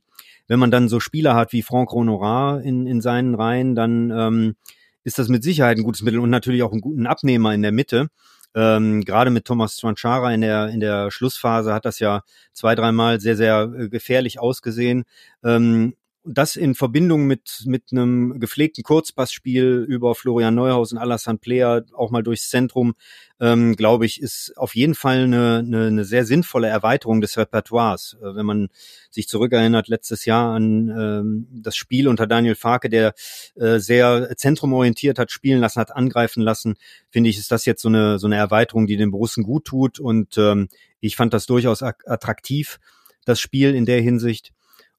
wenn 0.49 0.59
man 0.59 0.71
dann 0.71 0.89
so 0.89 0.99
Spieler 0.99 1.35
hat 1.35 1.53
wie 1.53 1.63
Franck 1.63 1.93
Honorat 1.93 2.65
in, 2.65 2.87
in 2.87 3.01
seinen 3.01 3.35
Reihen, 3.35 3.75
dann 3.75 4.11
ähm, 4.11 4.57
ist 5.05 5.19
das 5.19 5.29
mit 5.29 5.45
Sicherheit 5.45 5.77
ein 5.77 5.85
gutes 5.85 6.03
Mittel 6.03 6.19
und 6.19 6.31
natürlich 6.31 6.63
auch 6.63 6.73
einen 6.73 6.81
guten 6.81 7.07
Abnehmer 7.07 7.55
in 7.55 7.63
der 7.63 7.73
Mitte. 7.73 8.09
Ähm, 8.55 9.05
Gerade 9.05 9.31
mit 9.31 9.45
Thomas 9.45 9.77
Zwanchara 9.77 10.33
in 10.33 10.41
der, 10.41 10.69
in 10.69 10.81
der 10.81 11.11
Schlussphase 11.11 11.73
hat 11.73 11.85
das 11.85 11.99
ja 11.99 12.23
zwei, 12.53 12.75
dreimal 12.75 13.21
sehr, 13.21 13.37
sehr 13.37 13.71
äh, 13.79 13.89
gefährlich 13.89 14.41
ausgesehen. 14.41 15.05
Ähm, 15.45 15.95
das 16.31 16.57
in 16.57 16.75
Verbindung 16.75 17.27
mit, 17.27 17.63
mit 17.65 17.85
einem 17.91 18.39
gepflegten 18.39 18.85
Kurzpassspiel 18.85 19.85
über 19.89 20.15
Florian 20.15 20.55
Neuhaus 20.55 20.93
und 20.93 20.99
Alassane 20.99 21.39
Player 21.39 21.85
auch 21.95 22.11
mal 22.11 22.23
durchs 22.23 22.51
Zentrum, 22.51 22.95
ähm, 23.41 23.77
glaube 23.77 24.05
ich, 24.05 24.21
ist 24.21 24.53
auf 24.57 24.75
jeden 24.75 24.95
Fall 24.95 25.25
eine, 25.25 25.59
eine, 25.59 25.87
eine 25.87 26.05
sehr 26.05 26.25
sinnvolle 26.25 26.69
Erweiterung 26.69 27.21
des 27.21 27.39
Repertoires. 27.39 28.17
Äh, 28.21 28.35
wenn 28.35 28.47
man 28.47 28.69
sich 29.11 29.29
zurückerinnert 29.29 29.89
letztes 29.89 30.25
Jahr 30.25 30.55
an 30.55 30.89
ähm, 30.89 31.49
das 31.51 31.77
Spiel 31.77 32.09
unter 32.09 32.27
Daniel 32.27 32.55
Farke, 32.55 32.89
der 32.89 33.15
äh, 33.55 33.79
sehr 33.79 34.37
zentrumorientiert 34.37 35.19
hat 35.19 35.31
spielen 35.31 35.61
lassen, 35.61 35.81
hat 35.81 35.97
angreifen 35.97 36.43
lassen, 36.43 36.75
finde 37.11 37.31
ich, 37.31 37.39
ist 37.39 37.51
das 37.51 37.65
jetzt 37.65 37.83
so 37.83 37.89
eine, 37.89 38.19
so 38.19 38.27
eine 38.27 38.37
Erweiterung, 38.37 38.87
die 38.87 38.97
den 38.97 39.11
Borussen 39.11 39.45
gut 39.45 39.65
tut 39.65 39.99
und 39.99 40.37
ähm, 40.37 40.69
ich 41.01 41.17
fand 41.17 41.33
das 41.33 41.47
durchaus 41.47 41.83
attraktiv, 41.83 42.79
das 43.25 43.41
Spiel 43.41 43.75
in 43.75 43.87
der 43.87 44.01
Hinsicht. 44.01 44.53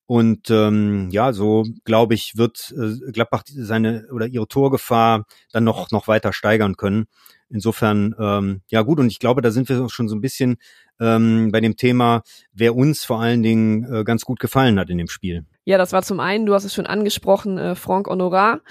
Und 0.10 0.50
ähm, 0.50 1.10
ja, 1.12 1.34
so 1.34 1.68
glaube 1.84 2.16
ich, 2.16 2.36
wird 2.36 2.74
äh, 2.76 3.12
Gladbach 3.12 3.44
seine 3.46 4.08
oder 4.12 4.26
ihre 4.26 4.48
Torgefahr 4.48 5.28
dann 5.52 5.64
noch 5.64 5.92
noch 5.92 6.08
weiter 6.08 6.34
steigern 6.34 6.78
können. 6.78 7.06
Insofern 7.48 8.16
ähm, 8.20 8.62
ja 8.70 8.82
gut. 8.82 9.00
Und 9.00 9.12
ich 9.12 9.20
glaube, 9.20 9.44
da 9.44 9.52
sind 9.52 9.70
wir 9.70 9.88
schon 9.88 10.10
so 10.10 10.16
ein 10.16 10.22
bisschen 10.22 10.58
ähm, 11.00 11.52
bei 11.52 11.62
dem 11.62 11.78
Thema, 11.78 12.24
wer 12.54 12.76
uns 12.76 13.06
vor 13.06 13.22
allen 13.22 13.44
Dingen 13.44 13.84
äh, 13.84 14.04
ganz 14.04 14.26
gut 14.26 14.40
gefallen 14.40 14.80
hat 14.80 14.90
in 14.90 14.98
dem 14.98 15.10
Spiel. 15.10 15.46
Ja, 15.64 15.78
das 15.78 15.94
war 15.94 16.02
zum 16.02 16.20
einen, 16.20 16.48
du 16.48 16.56
hast 16.56 16.64
es 16.64 16.74
schon 16.74 16.88
angesprochen, 16.88 17.60
äh, 17.60 17.76
Franck 17.76 18.08
Honorat, 18.08 18.62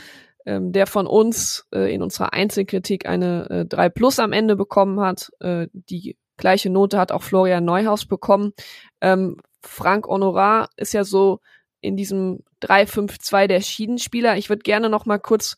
ähm, 0.44 0.72
der 0.72 0.88
von 0.88 1.06
uns 1.06 1.68
äh, 1.72 1.94
in 1.94 2.02
unserer 2.02 2.32
Einzelkritik 2.32 3.06
eine 3.06 3.48
äh, 3.48 3.64
3 3.64 3.90
Plus 3.90 4.18
am 4.18 4.32
Ende 4.32 4.56
bekommen 4.56 4.98
hat. 4.98 5.30
Äh, 5.38 5.68
die 5.72 6.16
gleiche 6.36 6.68
Note 6.68 6.98
hat 6.98 7.12
auch 7.12 7.22
Florian 7.22 7.64
Neuhaus 7.64 8.06
bekommen. 8.06 8.54
Ähm, 9.00 9.36
Frank 9.62 10.06
Honorat 10.06 10.70
ist 10.76 10.92
ja 10.92 11.04
so 11.04 11.40
in 11.80 11.96
diesem 11.96 12.40
3-5-2 12.62 13.46
der 13.46 13.60
Schiedenspieler. 13.60 14.36
Ich 14.36 14.48
würde 14.48 14.62
gerne 14.62 14.88
noch 14.88 15.06
mal 15.06 15.18
kurz, 15.18 15.56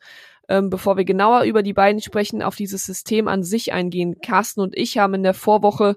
ähm, 0.49 0.71
bevor 0.71 0.97
wir 0.97 1.05
genauer 1.05 1.43
über 1.43 1.63
die 1.63 1.73
beiden 1.73 2.01
sprechen, 2.01 2.43
auf 2.43 2.57
dieses 2.57 2.85
System 2.85 3.29
an 3.29 3.43
sich 3.43 3.73
eingehen. 3.73 4.21
Carsten 4.21 4.61
und 4.61 4.77
ich 4.77 4.99
haben 4.99 5.15
in 5.15 5.23
der 5.23 5.35
Vorwoche 5.35 5.97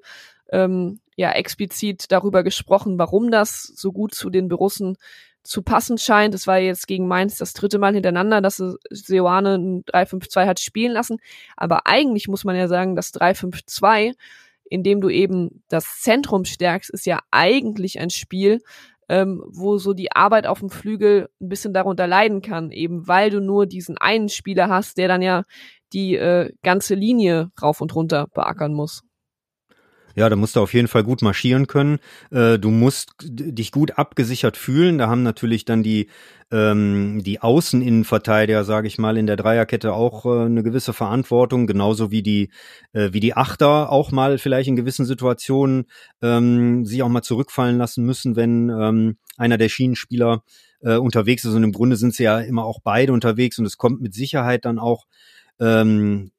ähm, 0.49 0.99
ja 1.15 1.31
explizit 1.31 2.11
darüber 2.11 2.43
gesprochen, 2.43 2.97
warum 2.97 3.31
das 3.31 3.63
so 3.63 3.91
gut 3.91 4.13
zu 4.13 4.29
den 4.29 4.47
Borussen 4.47 4.97
zu 5.43 5.61
passen 5.61 5.97
scheint. 5.97 6.33
Es 6.33 6.47
war 6.47 6.57
jetzt 6.57 6.87
gegen 6.87 7.07
Mainz 7.07 7.37
das 7.37 7.53
dritte 7.53 7.77
Mal 7.77 7.93
hintereinander, 7.93 8.41
dass 8.41 8.63
Seoane 8.89 9.55
ein 9.55 9.83
3-5-2 9.83 10.45
hat 10.45 10.59
spielen 10.61 10.93
lassen. 10.93 11.17
Aber 11.57 11.85
eigentlich 11.85 12.29
muss 12.29 12.45
man 12.45 12.55
ja 12.55 12.67
sagen, 12.69 12.95
das 12.95 13.13
3-5-2 13.13 14.13
indem 14.73 15.01
du 15.01 15.09
eben 15.09 15.63
das 15.69 15.99
Zentrum 16.01 16.45
stärkst, 16.45 16.89
ist 16.89 17.05
ja 17.05 17.19
eigentlich 17.29 17.99
ein 17.99 18.09
Spiel, 18.09 18.59
ähm, 19.07 19.43
wo 19.45 19.77
so 19.77 19.93
die 19.93 20.11
Arbeit 20.11 20.47
auf 20.47 20.61
dem 20.61 20.71
Flügel 20.71 21.29
ein 21.39 21.47
bisschen 21.47 21.75
darunter 21.75 22.07
leiden 22.07 22.41
kann, 22.41 22.71
eben 22.71 23.07
weil 23.07 23.29
du 23.29 23.39
nur 23.39 23.67
diesen 23.67 23.99
einen 23.99 24.29
Spieler 24.29 24.69
hast, 24.69 24.97
der 24.97 25.07
dann 25.07 25.21
ja 25.21 25.43
die 25.93 26.15
äh, 26.15 26.51
ganze 26.63 26.95
Linie 26.95 27.51
rauf 27.61 27.81
und 27.81 27.93
runter 27.93 28.25
beackern 28.33 28.73
muss. 28.73 29.03
Ja, 30.15 30.29
da 30.29 30.35
musst 30.35 30.55
du 30.55 30.59
auf 30.59 30.73
jeden 30.73 30.87
Fall 30.87 31.03
gut 31.03 31.21
marschieren 31.21 31.67
können. 31.67 31.99
Äh, 32.31 32.59
du 32.59 32.69
musst 32.69 33.13
dich 33.23 33.71
gut 33.71 33.97
abgesichert 33.97 34.57
fühlen. 34.57 34.97
Da 34.97 35.07
haben 35.07 35.23
natürlich 35.23 35.65
dann 35.65 35.83
die 35.83 36.07
ähm, 36.51 37.23
die 37.23 37.41
Außeninnenverteidiger, 37.41 38.63
sage 38.63 38.87
ich 38.87 38.99
mal, 38.99 39.17
in 39.17 39.25
der 39.25 39.37
Dreierkette 39.37 39.93
auch 39.93 40.25
äh, 40.25 40.45
eine 40.45 40.61
gewisse 40.61 40.93
Verantwortung, 40.93 41.65
genauso 41.65 42.11
wie 42.11 42.21
die 42.21 42.51
äh, 42.93 43.09
wie 43.11 43.19
die 43.19 43.35
Achter 43.35 43.91
auch 43.91 44.11
mal 44.11 44.37
vielleicht 44.37 44.69
in 44.69 44.75
gewissen 44.75 45.05
Situationen 45.05 45.85
ähm, 46.21 46.85
sich 46.85 47.01
auch 47.01 47.09
mal 47.09 47.23
zurückfallen 47.23 47.77
lassen 47.79 48.05
müssen, 48.05 48.35
wenn 48.35 48.69
ähm, 48.69 49.17
einer 49.37 49.57
der 49.57 49.69
Schienenspieler 49.69 50.43
äh, 50.81 50.97
unterwegs 50.97 51.43
ist. 51.43 51.55
Und 51.55 51.63
im 51.63 51.71
Grunde 51.71 51.95
sind 51.95 52.13
sie 52.13 52.23
ja 52.23 52.39
immer 52.39 52.65
auch 52.65 52.79
beide 52.83 53.13
unterwegs 53.13 53.57
und 53.57 53.65
es 53.65 53.77
kommt 53.77 54.01
mit 54.01 54.13
Sicherheit 54.13 54.65
dann 54.65 54.77
auch 54.77 55.05
ähm, 55.59 56.31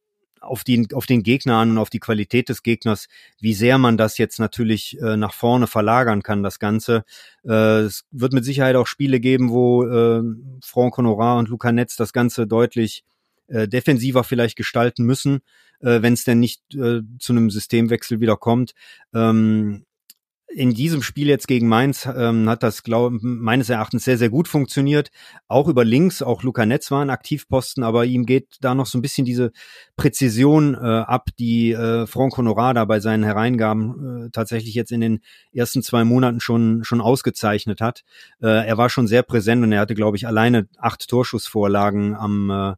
auf, 0.44 0.64
die, 0.64 0.88
auf 0.94 1.06
den 1.06 1.22
Gegner 1.22 1.56
an 1.56 1.72
und 1.72 1.78
auf 1.78 1.90
die 1.90 2.00
Qualität 2.00 2.48
des 2.48 2.62
Gegners, 2.62 3.08
wie 3.40 3.54
sehr 3.54 3.78
man 3.78 3.96
das 3.96 4.18
jetzt 4.18 4.38
natürlich 4.38 4.98
äh, 5.00 5.16
nach 5.16 5.34
vorne 5.34 5.66
verlagern 5.66 6.22
kann, 6.22 6.42
das 6.42 6.58
Ganze. 6.58 7.04
Äh, 7.44 7.80
es 7.82 8.04
wird 8.10 8.32
mit 8.32 8.44
Sicherheit 8.44 8.76
auch 8.76 8.86
Spiele 8.86 9.20
geben, 9.20 9.50
wo 9.50 9.84
äh, 9.84 10.22
Franck 10.62 10.96
Honorat 10.98 11.38
und 11.38 11.48
Luca 11.48 11.72
Netz 11.72 11.96
das 11.96 12.12
Ganze 12.12 12.46
deutlich 12.46 13.04
äh, 13.48 13.68
defensiver 13.68 14.24
vielleicht 14.24 14.56
gestalten 14.56 15.04
müssen, 15.04 15.40
äh, 15.80 16.02
wenn 16.02 16.14
es 16.14 16.24
denn 16.24 16.40
nicht 16.40 16.62
äh, 16.74 17.00
zu 17.18 17.32
einem 17.32 17.50
Systemwechsel 17.50 18.20
wieder 18.20 18.36
kommt. 18.36 18.74
Ähm, 19.12 19.84
in 20.48 20.72
diesem 20.72 21.02
Spiel 21.02 21.28
jetzt 21.28 21.48
gegen 21.48 21.68
Mainz 21.68 22.06
ähm, 22.06 22.48
hat 22.48 22.62
das 22.62 22.82
glaub, 22.82 23.12
meines 23.20 23.68
Erachtens 23.68 24.04
sehr, 24.04 24.18
sehr 24.18 24.30
gut 24.30 24.46
funktioniert. 24.46 25.10
Auch 25.48 25.68
über 25.68 25.84
links, 25.84 26.22
auch 26.22 26.42
Luca 26.42 26.64
Netz 26.64 26.90
war 26.90 27.02
ein 27.02 27.10
Aktivposten, 27.10 27.82
aber 27.82 28.04
ihm 28.04 28.24
geht 28.24 28.56
da 28.60 28.74
noch 28.74 28.86
so 28.86 28.98
ein 28.98 29.02
bisschen 29.02 29.24
diese 29.24 29.52
Präzision 29.96 30.74
äh, 30.74 30.78
ab, 30.78 31.28
die 31.38 31.72
äh, 31.72 32.06
Franck 32.06 32.36
Honorat 32.36 32.76
da 32.76 32.84
bei 32.84 33.00
seinen 33.00 33.24
Hereingaben 33.24 34.26
äh, 34.26 34.30
tatsächlich 34.30 34.74
jetzt 34.74 34.92
in 34.92 35.00
den 35.00 35.20
ersten 35.52 35.82
zwei 35.82 36.04
Monaten 36.04 36.40
schon, 36.40 36.84
schon 36.84 37.00
ausgezeichnet 37.00 37.80
hat. 37.80 38.02
Äh, 38.40 38.66
er 38.66 38.78
war 38.78 38.90
schon 38.90 39.08
sehr 39.08 39.22
präsent 39.22 39.64
und 39.64 39.72
er 39.72 39.80
hatte, 39.80 39.94
glaube 39.94 40.16
ich, 40.16 40.26
alleine 40.26 40.68
acht 40.78 41.08
Torschussvorlagen 41.08 42.14
am, 42.14 42.50
äh, 42.50 42.74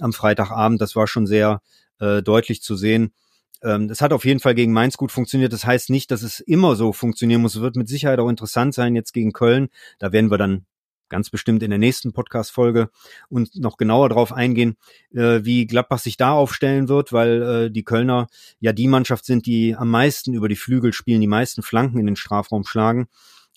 am 0.00 0.12
Freitagabend. 0.12 0.80
Das 0.80 0.96
war 0.96 1.06
schon 1.06 1.26
sehr 1.26 1.60
äh, 1.98 2.22
deutlich 2.22 2.62
zu 2.62 2.76
sehen. 2.76 3.12
Ähm, 3.62 3.88
das 3.88 4.00
hat 4.00 4.12
auf 4.12 4.24
jeden 4.24 4.40
Fall 4.40 4.54
gegen 4.54 4.72
Mainz 4.72 4.96
gut 4.96 5.12
funktioniert. 5.12 5.52
Das 5.52 5.64
heißt 5.64 5.90
nicht, 5.90 6.10
dass 6.10 6.22
es 6.22 6.40
immer 6.40 6.76
so 6.76 6.92
funktionieren 6.92 7.42
muss. 7.42 7.54
Es 7.54 7.62
wird 7.62 7.76
mit 7.76 7.88
Sicherheit 7.88 8.18
auch 8.18 8.28
interessant 8.28 8.74
sein 8.74 8.94
jetzt 8.94 9.12
gegen 9.12 9.32
Köln. 9.32 9.68
Da 9.98 10.12
werden 10.12 10.30
wir 10.30 10.38
dann 10.38 10.66
ganz 11.08 11.30
bestimmt 11.30 11.62
in 11.62 11.70
der 11.70 11.78
nächsten 11.78 12.12
Podcast-Folge 12.12 12.90
und 13.28 13.54
noch 13.56 13.76
genauer 13.76 14.08
darauf 14.08 14.32
eingehen, 14.32 14.76
äh, 15.14 15.40
wie 15.44 15.66
Gladbach 15.66 15.98
sich 15.98 16.16
da 16.16 16.32
aufstellen 16.32 16.88
wird, 16.88 17.12
weil 17.12 17.42
äh, 17.42 17.70
die 17.70 17.84
Kölner 17.84 18.26
ja 18.58 18.72
die 18.72 18.88
Mannschaft 18.88 19.24
sind, 19.24 19.46
die 19.46 19.76
am 19.76 19.90
meisten 19.90 20.34
über 20.34 20.48
die 20.48 20.56
Flügel 20.56 20.92
spielen, 20.92 21.20
die 21.20 21.26
meisten 21.26 21.62
Flanken 21.62 21.98
in 21.98 22.06
den 22.06 22.16
Strafraum 22.16 22.64
schlagen. 22.64 23.06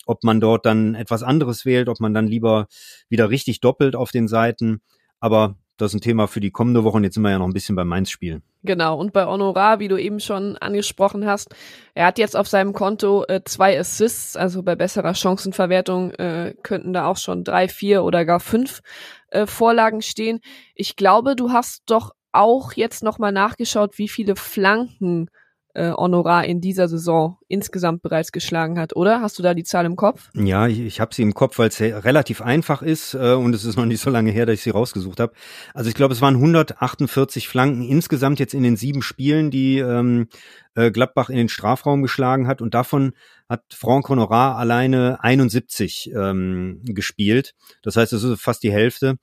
Ob 0.06 0.24
man 0.24 0.40
dort 0.40 0.66
dann 0.66 0.94
etwas 0.94 1.22
anderes 1.22 1.64
wählt, 1.64 1.88
ob 1.88 2.00
man 2.00 2.14
dann 2.14 2.26
lieber 2.26 2.68
wieder 3.08 3.30
richtig 3.30 3.60
doppelt 3.60 3.94
auf 3.94 4.10
den 4.10 4.28
Seiten. 4.28 4.80
Aber 5.20 5.56
das 5.80 5.92
ist 5.92 5.98
ein 5.98 6.00
Thema 6.00 6.26
für 6.26 6.40
die 6.40 6.50
kommende 6.50 6.84
Woche 6.84 6.96
und 6.96 7.04
jetzt 7.04 7.14
sind 7.14 7.22
wir 7.22 7.30
ja 7.30 7.38
noch 7.38 7.46
ein 7.46 7.52
bisschen 7.52 7.76
beim 7.76 7.88
Mainz-Spiel. 7.88 8.42
Genau, 8.62 8.98
und 8.98 9.12
bei 9.12 9.24
Honorar, 9.24 9.80
wie 9.80 9.88
du 9.88 9.96
eben 9.96 10.20
schon 10.20 10.56
angesprochen 10.58 11.26
hast, 11.26 11.54
er 11.94 12.06
hat 12.06 12.18
jetzt 12.18 12.36
auf 12.36 12.46
seinem 12.46 12.72
Konto 12.72 13.24
äh, 13.26 13.40
zwei 13.44 13.78
Assists, 13.78 14.36
also 14.36 14.62
bei 14.62 14.76
besserer 14.76 15.14
Chancenverwertung 15.14 16.10
äh, 16.12 16.54
könnten 16.62 16.92
da 16.92 17.06
auch 17.06 17.16
schon 17.16 17.44
drei, 17.44 17.68
vier 17.68 18.04
oder 18.04 18.24
gar 18.24 18.40
fünf 18.40 18.80
äh, 19.28 19.46
Vorlagen 19.46 20.02
stehen. 20.02 20.40
Ich 20.74 20.96
glaube, 20.96 21.36
du 21.36 21.52
hast 21.52 21.82
doch 21.86 22.12
auch 22.32 22.72
jetzt 22.74 23.02
nochmal 23.02 23.32
nachgeschaut, 23.32 23.98
wie 23.98 24.08
viele 24.08 24.36
Flanken 24.36 25.28
äh, 25.74 25.92
Honorar 25.92 26.44
in 26.44 26.60
dieser 26.60 26.88
Saison 26.88 27.38
insgesamt 27.48 28.02
bereits 28.02 28.32
geschlagen 28.32 28.78
hat, 28.78 28.96
oder? 28.96 29.20
Hast 29.20 29.38
du 29.38 29.42
da 29.42 29.54
die 29.54 29.64
Zahl 29.64 29.86
im 29.86 29.96
Kopf? 29.96 30.30
Ja, 30.34 30.66
ich, 30.66 30.80
ich 30.80 31.00
habe 31.00 31.14
sie 31.14 31.22
im 31.22 31.34
Kopf, 31.34 31.58
weil 31.58 31.68
es 31.68 31.80
relativ 31.80 32.42
einfach 32.42 32.82
ist 32.82 33.14
äh, 33.14 33.34
und 33.34 33.54
es 33.54 33.64
ist 33.64 33.76
noch 33.76 33.86
nicht 33.86 34.00
so 34.00 34.10
lange 34.10 34.30
her, 34.30 34.46
dass 34.46 34.54
ich 34.54 34.62
sie 34.62 34.70
rausgesucht 34.70 35.20
habe. 35.20 35.32
Also 35.74 35.88
ich 35.88 35.94
glaube, 35.94 36.14
es 36.14 36.20
waren 36.20 36.34
148 36.36 37.48
Flanken 37.48 37.82
insgesamt 37.82 38.38
jetzt 38.40 38.54
in 38.54 38.62
den 38.62 38.76
sieben 38.76 39.02
Spielen, 39.02 39.50
die 39.50 39.78
ähm, 39.78 40.28
äh, 40.74 40.90
Gladbach 40.90 41.30
in 41.30 41.36
den 41.36 41.48
Strafraum 41.48 42.02
geschlagen 42.02 42.46
hat 42.46 42.60
und 42.60 42.74
davon 42.74 43.12
hat 43.48 43.62
Franck 43.72 44.08
Honorat 44.08 44.56
alleine 44.56 45.22
71 45.22 46.12
ähm, 46.14 46.80
gespielt. 46.84 47.54
Das 47.82 47.96
heißt, 47.96 48.12
es 48.12 48.22
ist 48.22 48.40
fast 48.40 48.62
die 48.62 48.72
Hälfte. 48.72 49.16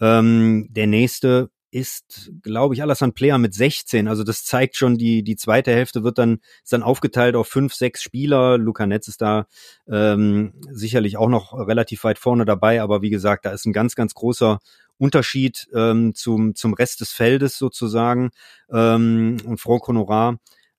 Ähm, 0.00 0.68
der 0.70 0.86
nächste 0.86 1.50
ist, 1.72 2.30
glaube 2.42 2.74
ich, 2.74 2.82
Alassane 2.82 3.12
Player 3.12 3.38
mit 3.38 3.54
16. 3.54 4.06
Also 4.06 4.24
das 4.24 4.44
zeigt 4.44 4.76
schon, 4.76 4.98
die, 4.98 5.24
die 5.24 5.36
zweite 5.36 5.72
Hälfte 5.72 6.04
wird 6.04 6.18
dann, 6.18 6.40
ist 6.62 6.72
dann 6.72 6.82
aufgeteilt 6.82 7.34
auf 7.34 7.48
fünf, 7.48 7.74
sechs 7.74 8.02
Spieler. 8.02 8.58
Luca 8.58 8.86
Netz 8.86 9.08
ist 9.08 9.22
da 9.22 9.46
ähm, 9.88 10.52
sicherlich 10.70 11.16
auch 11.16 11.30
noch 11.30 11.54
relativ 11.54 12.04
weit 12.04 12.18
vorne 12.18 12.44
dabei, 12.44 12.82
aber 12.82 13.00
wie 13.00 13.10
gesagt, 13.10 13.46
da 13.46 13.52
ist 13.52 13.64
ein 13.64 13.72
ganz, 13.72 13.94
ganz 13.94 14.12
großer 14.12 14.60
Unterschied 14.98 15.66
ähm, 15.74 16.14
zum, 16.14 16.54
zum 16.54 16.74
Rest 16.74 17.00
des 17.00 17.12
Feldes 17.12 17.56
sozusagen. 17.56 18.30
Ähm, 18.70 19.38
und 19.46 19.58
Franck 19.58 19.88
Honorat 19.88 20.36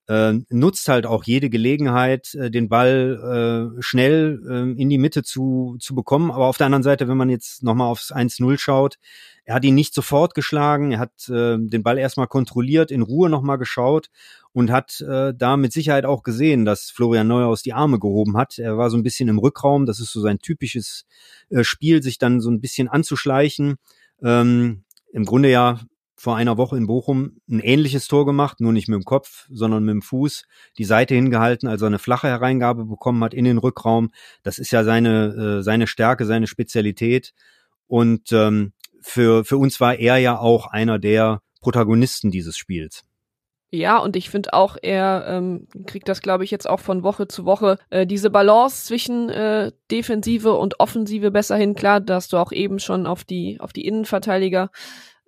äh, 0.08 0.34
nutzt 0.50 0.88
halt 0.88 1.06
auch 1.06 1.24
jede 1.24 1.48
Gelegenheit, 1.48 2.34
äh, 2.34 2.50
den 2.50 2.68
Ball 2.68 3.72
äh, 3.78 3.82
schnell 3.82 4.42
äh, 4.48 4.80
in 4.80 4.90
die 4.90 4.98
Mitte 4.98 5.22
zu, 5.22 5.76
zu 5.80 5.94
bekommen. 5.94 6.30
Aber 6.30 6.46
auf 6.46 6.58
der 6.58 6.66
anderen 6.66 6.82
Seite, 6.82 7.08
wenn 7.08 7.16
man 7.16 7.30
jetzt 7.30 7.62
nochmal 7.62 7.88
aufs 7.88 8.12
1-0 8.12 8.58
schaut, 8.58 8.98
er 9.44 9.54
hat 9.54 9.64
ihn 9.64 9.74
nicht 9.74 9.94
sofort 9.94 10.34
geschlagen, 10.34 10.92
er 10.92 10.98
hat 10.98 11.28
äh, 11.28 11.56
den 11.58 11.82
Ball 11.82 11.98
erstmal 11.98 12.26
kontrolliert, 12.26 12.90
in 12.90 13.02
Ruhe 13.02 13.28
nochmal 13.28 13.58
geschaut 13.58 14.08
und 14.52 14.70
hat 14.70 15.00
äh, 15.00 15.34
da 15.36 15.56
mit 15.56 15.72
Sicherheit 15.72 16.06
auch 16.06 16.22
gesehen, 16.22 16.64
dass 16.64 16.90
Florian 16.90 17.26
Neuhaus 17.26 17.62
die 17.62 17.72
Arme 17.72 17.98
gehoben 17.98 18.36
hat. 18.36 18.58
Er 18.58 18.78
war 18.78 18.90
so 18.90 18.96
ein 18.96 19.02
bisschen 19.02 19.28
im 19.28 19.38
Rückraum, 19.38 19.84
das 19.84 20.00
ist 20.00 20.12
so 20.12 20.20
sein 20.20 20.38
typisches 20.38 21.06
äh, 21.50 21.64
Spiel, 21.64 22.02
sich 22.02 22.18
dann 22.18 22.40
so 22.40 22.50
ein 22.50 22.60
bisschen 22.60 22.88
anzuschleichen. 22.88 23.76
Ähm, 24.22 24.84
Im 25.12 25.24
Grunde 25.24 25.50
ja 25.50 25.80
vor 26.16 26.36
einer 26.36 26.56
Woche 26.56 26.76
in 26.76 26.86
Bochum 26.86 27.38
ein 27.48 27.60
ähnliches 27.60 28.06
Tor 28.06 28.24
gemacht, 28.24 28.60
nur 28.60 28.72
nicht 28.72 28.88
mit 28.88 28.96
dem 28.96 29.04
Kopf, 29.04 29.46
sondern 29.50 29.84
mit 29.84 29.94
dem 29.94 30.02
Fuß, 30.02 30.44
die 30.78 30.84
Seite 30.84 31.14
hingehalten, 31.14 31.68
also 31.68 31.86
eine 31.86 31.98
flache 31.98 32.28
Hereingabe 32.28 32.84
bekommen 32.84 33.22
hat 33.24 33.34
in 33.34 33.44
den 33.44 33.58
Rückraum. 33.58 34.10
Das 34.42 34.58
ist 34.58 34.70
ja 34.70 34.84
seine, 34.84 35.58
äh, 35.58 35.62
seine 35.62 35.86
Stärke, 35.86 36.24
seine 36.24 36.46
Spezialität. 36.46 37.32
Und 37.86 38.32
ähm, 38.32 38.72
für, 39.00 39.44
für 39.44 39.58
uns 39.58 39.80
war 39.80 39.98
er 39.98 40.18
ja 40.18 40.38
auch 40.38 40.66
einer 40.66 40.98
der 40.98 41.42
Protagonisten 41.60 42.30
dieses 42.30 42.56
Spiels. 42.56 43.04
Ja, 43.70 43.98
und 43.98 44.14
ich 44.14 44.30
finde 44.30 44.52
auch, 44.52 44.76
er 44.80 45.24
ähm, 45.26 45.66
kriegt 45.86 46.08
das, 46.08 46.22
glaube 46.22 46.44
ich, 46.44 46.52
jetzt 46.52 46.70
auch 46.70 46.78
von 46.78 47.02
Woche 47.02 47.26
zu 47.26 47.44
Woche 47.44 47.76
äh, 47.90 48.06
diese 48.06 48.30
Balance 48.30 48.86
zwischen 48.86 49.30
äh, 49.30 49.72
Defensive 49.90 50.52
und 50.52 50.78
Offensive 50.78 51.32
besser 51.32 51.56
hin. 51.56 51.74
Klar, 51.74 52.00
da 52.00 52.14
hast 52.14 52.32
du 52.32 52.36
auch 52.36 52.52
eben 52.52 52.78
schon 52.78 53.04
auf 53.04 53.24
die, 53.24 53.58
auf 53.58 53.72
die 53.72 53.84
Innenverteidiger 53.84 54.70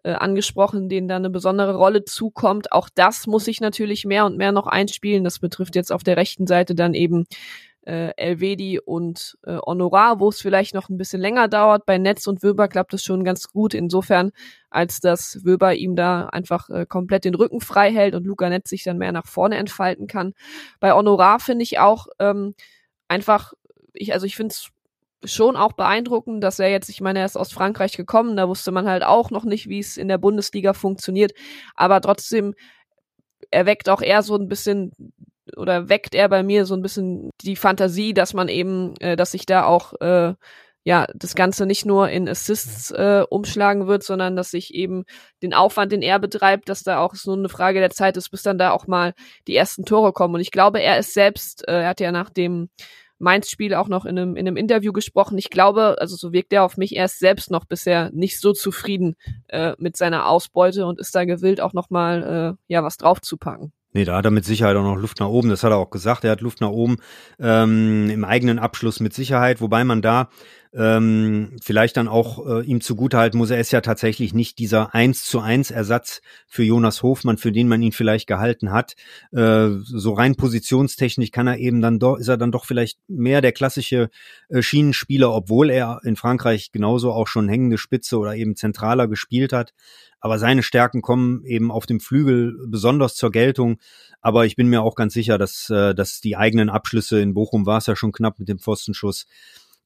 äh, 0.07 0.13
angesprochen, 0.13 0.89
denen 0.89 1.09
da 1.09 1.17
eine 1.17 1.31
besondere 1.31 1.75
Rolle 1.75 2.05
zukommt. 2.05 2.71
Auch 2.71 2.89
das 2.95 3.27
muss 3.27 3.45
sich 3.45 3.61
natürlich 3.61 4.05
mehr 4.05 4.25
und 4.25 4.37
mehr 4.37 4.53
noch 4.53 4.69
einspielen. 4.69 5.25
Das 5.25 5.41
betrifft 5.41 5.75
jetzt 5.75 5.91
auf 5.91 6.05
der 6.05 6.17
rechten 6.17 6.47
Seite 6.47 6.77
dann 6.77 6.95
eben 6.95 7.27
äh, 7.87 8.13
Elvedi 8.17 8.79
und 8.79 9.37
äh, 9.45 9.57
Honorar, 9.57 10.21
wo 10.21 10.29
es 10.29 10.41
vielleicht 10.41 10.75
noch 10.75 10.89
ein 10.89 10.97
bisschen 10.97 11.21
länger 11.21 11.49
dauert. 11.49 11.87
Bei 11.87 11.99
Netz 11.99 12.29
und 12.29 12.45
Wöber 12.45 12.69
klappt 12.69 12.95
es 12.95 13.03
schon 13.03 13.25
ganz 13.25 13.49
gut, 13.49 13.75
insofern, 13.75 14.31
als 14.71 15.01
dass 15.01 15.45
Wöber 15.45 15.75
ihm 15.75 15.97
da 15.97 16.27
einfach 16.27 16.71
äh, 16.71 16.87
komplett 16.87 17.25
den 17.25 17.35
Rücken 17.35 17.61
frei 17.61 17.93
hält 17.93 18.15
und 18.15 18.27
Luca 18.27 18.49
Netz 18.49 18.71
sich 18.71 18.85
dann 18.85 18.99
mehr 18.99 19.11
nach 19.11 19.27
vorne 19.27 19.57
entfalten 19.57 20.07
kann. 20.07 20.35
Bei 20.79 20.93
Honorar 20.93 21.41
finde 21.41 21.65
ich 21.65 21.81
auch 21.81 22.07
ähm, 22.21 22.55
einfach, 23.09 23.55
ich, 23.93 24.13
also 24.13 24.27
ich 24.27 24.37
finde 24.37 24.53
es 24.53 24.71
schon 25.27 25.57
auch 25.57 25.73
beeindruckend, 25.73 26.43
dass 26.43 26.59
er 26.59 26.71
jetzt, 26.71 26.89
ich 26.89 27.01
meine, 27.01 27.21
er 27.21 27.27
ist 27.27 27.37
aus 27.37 27.53
Frankreich 27.53 27.97
gekommen, 27.97 28.37
da 28.37 28.49
wusste 28.49 28.71
man 28.73 28.87
halt 28.87 29.03
auch 29.05 29.31
noch 29.31 29.45
nicht, 29.45 29.69
wie 29.69 29.81
es 29.81 29.97
in 29.97 30.09
der 30.09 30.19
Bundesliga 30.19 30.73
funktioniert, 30.73 31.33
aber 31.75 32.01
trotzdem 32.01 32.55
erweckt 33.51 33.89
auch 33.89 34.03
er 34.03 34.23
so 34.23 34.37
ein 34.37 34.49
bisschen 34.49 34.93
oder 35.57 35.89
weckt 35.89 36.15
er 36.15 36.29
bei 36.29 36.43
mir 36.43 36.67
so 36.67 36.75
ein 36.75 36.83
bisschen 36.83 37.31
die 37.43 37.57
Fantasie, 37.57 38.15
dass 38.15 38.35
man 38.35 38.49
eben, 38.49 38.95
äh, 39.01 39.17
dass 39.17 39.33
sich 39.33 39.47
da 39.47 39.65
auch 39.65 39.93
äh, 40.01 40.35
ja 40.85 41.07
das 41.15 41.35
Ganze 41.35 41.67
nicht 41.67 41.87
nur 41.87 42.09
in 42.09 42.29
Assists 42.29 42.91
äh, 42.91 43.25
umschlagen 43.29 43.87
wird, 43.87 44.03
sondern 44.03 44.37
dass 44.37 44.51
sich 44.51 44.75
eben 44.75 45.05
den 45.43 45.55
Aufwand, 45.55 45.93
den 45.93 46.03
er 46.03 46.19
betreibt, 46.19 46.69
dass 46.69 46.83
da 46.83 46.99
auch 46.99 47.15
so 47.15 47.33
eine 47.33 47.49
Frage 47.49 47.81
der 47.81 47.91
Zeit 47.91 48.17
ist, 48.17 48.31
bis 48.31 48.43
dann 48.43 48.59
da 48.59 48.71
auch 48.71 48.87
mal 48.87 49.15
die 49.47 49.57
ersten 49.57 49.85
Tore 49.85 50.13
kommen. 50.13 50.35
Und 50.35 50.41
ich 50.41 50.51
glaube, 50.51 50.81
er 50.81 50.99
ist 50.99 51.15
selbst, 51.15 51.67
äh, 51.69 51.83
er 51.83 51.89
hat 51.89 52.01
ja 52.01 52.13
nach 52.13 52.31
dem 52.31 52.69
Mainz-Spiel 53.19 53.75
auch 53.75 53.89
noch 53.89 54.05
in 54.05 54.19
einem, 54.19 54.37
in 54.37 54.47
einem 54.47 54.57
Interview 54.57 54.93
gesprochen. 54.93 55.39
Ich 55.39 55.51
glaube, 55.51 55.97
also 55.99 56.17
so 56.17 56.33
wirkt 56.33 56.53
er 56.53 56.65
auf 56.65 56.77
mich, 56.77 56.97
er 56.97 57.07
ist 57.07 57.19
selbst 57.19 57.51
noch 57.51 57.65
bisher 57.65 58.11
nicht 58.13 58.41
so 58.41 58.53
zufrieden 58.53 59.17
äh, 59.49 59.75
mit 59.79 59.97
seiner 59.97 60.29
Ausbeute 60.29 60.87
und 60.87 60.99
ist 61.01 61.15
da 61.15 61.25
gewillt, 61.25 61.61
auch 61.61 61.73
noch 61.73 61.91
mal 61.91 62.57
äh, 62.69 62.73
ja 62.73 62.83
was 62.83 62.97
draufzupacken. 62.97 63.73
Nee, 63.97 64.05
da 64.05 64.17
hat 64.17 64.27
er 64.27 64.31
mit 64.31 64.45
Sicherheit 64.45 64.77
auch 64.77 64.83
noch 64.83 64.97
Luft 64.97 65.21
nach 65.21 65.29
oben. 65.29 65.49
Das 65.49 65.65
hat 65.65 65.71
er 65.71 65.79
auch 65.79 65.89
gesagt. 65.89 66.23
Er 66.25 66.33
hat 66.33 66.43
Luft 66.43 66.61
nach 66.61 66.69
oben 66.69 66.99
ähm, 67.41 68.11
im 68.11 68.25
eigenen 68.27 68.59
Abschluss 68.59 69.01
mit 69.01 69.15
Sicherheit, 69.15 69.63
wobei 69.63 69.85
man 69.85 70.03
da 70.03 70.29
ähm, 70.77 71.57
vielleicht 71.63 71.97
dann 71.97 72.07
auch 72.07 72.47
äh, 72.47 72.65
ihm 72.65 72.83
zugutehalten 72.83 73.39
muss, 73.39 73.51
er 73.51 73.61
ist 73.61 73.73
ja 73.73 73.81
tatsächlich 73.81 74.35
nicht 74.35 74.59
dieser 74.59 74.95
eins 74.95 75.25
zu 75.25 75.41
eins 75.41 75.71
Ersatz 75.71 76.21
für 76.47 76.65
Jonas 76.65 77.03
Hofmann, 77.03 77.39
für 77.39 77.51
den 77.51 77.67
man 77.67 77.81
ihn 77.81 77.93
vielleicht 77.93 78.27
gehalten 78.27 78.71
hat. 78.71 78.95
Äh, 79.33 79.69
so 79.83 80.13
rein 80.13 80.37
positionstechnisch 80.37 81.31
kann 81.31 81.47
er 81.47 81.57
eben 81.57 81.81
dann 81.81 81.99
doch, 81.99 82.19
ist 82.19 82.29
er 82.29 82.37
dann 82.37 82.53
doch 82.53 82.67
vielleicht 82.67 82.99
mehr 83.09 83.41
der 83.41 83.53
klassische 83.53 84.11
äh, 84.51 84.61
Schienenspieler, 84.61 85.33
obwohl 85.33 85.71
er 85.71 86.01
in 86.05 86.17
Frankreich 86.17 86.73
genauso 86.73 87.11
auch 87.11 87.27
schon 87.27 87.49
hängende 87.49 87.79
Spitze 87.79 88.19
oder 88.19 88.37
eben 88.37 88.55
zentraler 88.55 89.09
gespielt 89.09 89.55
hat. 89.55 89.73
Aber 90.21 90.39
seine 90.39 90.63
Stärken 90.63 91.01
kommen 91.01 91.45
eben 91.45 91.71
auf 91.71 91.87
dem 91.87 92.01
Flügel 92.01 92.57
besonders 92.67 93.15
zur 93.15 93.31
Geltung. 93.31 93.79
Aber 94.21 94.45
ich 94.45 94.57
bin 94.57 94.69
mir 94.69 94.83
auch 94.83 94.95
ganz 94.95 95.15
sicher, 95.15 95.39
dass, 95.39 95.71
äh, 95.71 95.95
dass 95.95 96.21
die 96.21 96.37
eigenen 96.37 96.69
Abschlüsse 96.69 97.21
in 97.21 97.33
Bochum 97.33 97.65
war 97.65 97.79
es 97.79 97.87
ja 97.87 97.97
schon 97.97 98.13
knapp 98.13 98.39
mit 98.39 98.49
dem 98.49 98.59
Pfostenschuss 98.59 99.27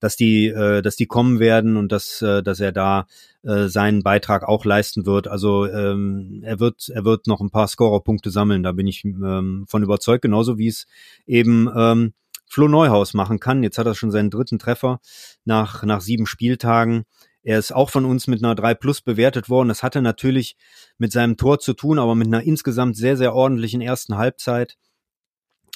dass 0.00 0.16
die, 0.16 0.49
äh, 0.49 0.83
dass 0.83 0.97
die 0.97 1.07
kommen 1.07 1.38
werden 1.38 1.76
und 1.76 1.92
dass, 1.92 2.21
äh, 2.23 2.42
dass 2.42 2.59
er 2.59 2.73
da 2.73 3.07
äh, 3.42 3.69
seinen 3.69 4.02
Beitrag 4.02 4.42
auch 4.42 4.64
leisten 4.64 5.07
wird. 5.07 5.28
Also 5.28 5.66
ähm, 5.66 6.42
er 6.45 6.59
wird, 6.59 6.88
er 6.88 7.04
wird 7.04 7.26
noch 7.26 7.40
ein 7.40 7.50
paar 7.50 7.69
Scorerpunkte 7.69 8.30
sammeln. 8.30 8.62
Da 8.62 8.73
bin 8.73 8.87
ich 8.87 9.04
ähm, 9.04 9.66
von 9.69 9.83
überzeugt, 9.83 10.23
genauso 10.23 10.59
wie 10.59 10.69
es 10.69 10.87
eben 11.26 11.71
ähm, 11.75 12.14
Flo 12.47 12.66
Neuhaus 12.66 13.14
machen 13.14 13.38
kann. 13.38 13.62
Jetzt 13.62 13.78
hat 13.78 13.87
er 13.87 13.95
schon 13.95 14.11
seinen 14.11 14.30
dritten 14.30 14.59
Treffer 14.59 15.00
nach, 15.45 15.85
nach 15.85 16.00
sieben 16.00 16.26
Spieltagen. 16.26 17.04
Er 17.42 17.59
ist 17.59 17.73
auch 17.73 17.90
von 17.90 18.04
uns 18.04 18.26
mit 18.26 18.42
einer 18.42 18.54
3 18.54 18.75
Plus 18.75 19.00
bewertet 19.00 19.49
worden. 19.49 19.69
Das 19.69 19.83
hatte 19.83 20.02
natürlich 20.02 20.57
mit 20.99 21.12
seinem 21.12 21.37
Tor 21.37 21.59
zu 21.61 21.73
tun, 21.73 21.99
aber 21.99 22.14
mit 22.14 22.26
einer 22.26 22.42
insgesamt 22.42 22.97
sehr, 22.97 23.16
sehr 23.16 23.35
ordentlichen 23.35 23.80
ersten 23.80 24.16
Halbzeit. 24.16 24.76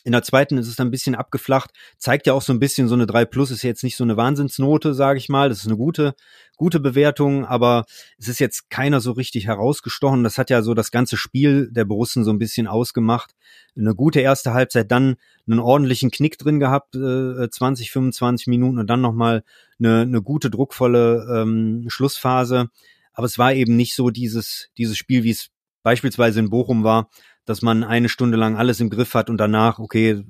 In 0.04 0.12
der 0.12 0.22
zweiten 0.22 0.58
ist 0.58 0.68
es 0.68 0.76
dann 0.76 0.88
ein 0.88 0.90
bisschen 0.90 1.14
abgeflacht. 1.14 1.70
Zeigt 1.96 2.26
ja 2.26 2.34
auch 2.34 2.42
so 2.42 2.52
ein 2.52 2.60
bisschen, 2.60 2.88
so 2.88 2.94
eine 2.94 3.06
3 3.06 3.24
Plus 3.24 3.50
ist 3.50 3.62
jetzt 3.62 3.82
nicht 3.82 3.96
so 3.96 4.04
eine 4.04 4.18
Wahnsinnsnote, 4.18 4.92
sage 4.92 5.18
ich 5.18 5.30
mal. 5.30 5.48
Das 5.48 5.60
ist 5.60 5.66
eine 5.66 5.78
gute, 5.78 6.14
gute 6.56 6.78
Bewertung, 6.78 7.46
aber 7.46 7.86
es 8.18 8.28
ist 8.28 8.38
jetzt 8.38 8.68
keiner 8.68 9.00
so 9.00 9.12
richtig 9.12 9.46
herausgestochen. 9.46 10.22
Das 10.22 10.36
hat 10.36 10.50
ja 10.50 10.60
so 10.60 10.74
das 10.74 10.90
ganze 10.90 11.16
Spiel 11.16 11.70
der 11.72 11.86
Borussen 11.86 12.22
so 12.22 12.30
ein 12.30 12.38
bisschen 12.38 12.66
ausgemacht. 12.66 13.34
Eine 13.76 13.94
gute 13.94 14.20
erste 14.20 14.52
Halbzeit, 14.52 14.90
dann 14.90 15.16
einen 15.48 15.58
ordentlichen 15.58 16.10
Knick 16.10 16.36
drin 16.36 16.60
gehabt, 16.60 16.94
äh, 16.96 17.48
20, 17.48 17.90
25 17.90 18.46
Minuten 18.48 18.78
und 18.78 18.88
dann 18.88 19.00
nochmal 19.00 19.42
eine, 19.78 20.02
eine 20.02 20.20
gute, 20.20 20.50
druckvolle 20.50 21.26
ähm, 21.34 21.86
Schlussphase. 21.88 22.68
Aber 23.14 23.24
es 23.24 23.38
war 23.38 23.54
eben 23.54 23.74
nicht 23.76 23.94
so 23.94 24.10
dieses, 24.10 24.68
dieses 24.76 24.98
Spiel, 24.98 25.22
wie 25.22 25.30
es 25.30 25.48
beispielsweise 25.82 26.40
in 26.40 26.50
Bochum 26.50 26.82
war, 26.82 27.08
dass 27.44 27.62
man 27.62 27.84
eine 27.84 28.08
Stunde 28.08 28.36
lang 28.36 28.56
alles 28.56 28.80
im 28.80 28.90
Griff 28.90 29.14
hat 29.14 29.30
und 29.30 29.38
danach, 29.38 29.78
okay, 29.78 30.22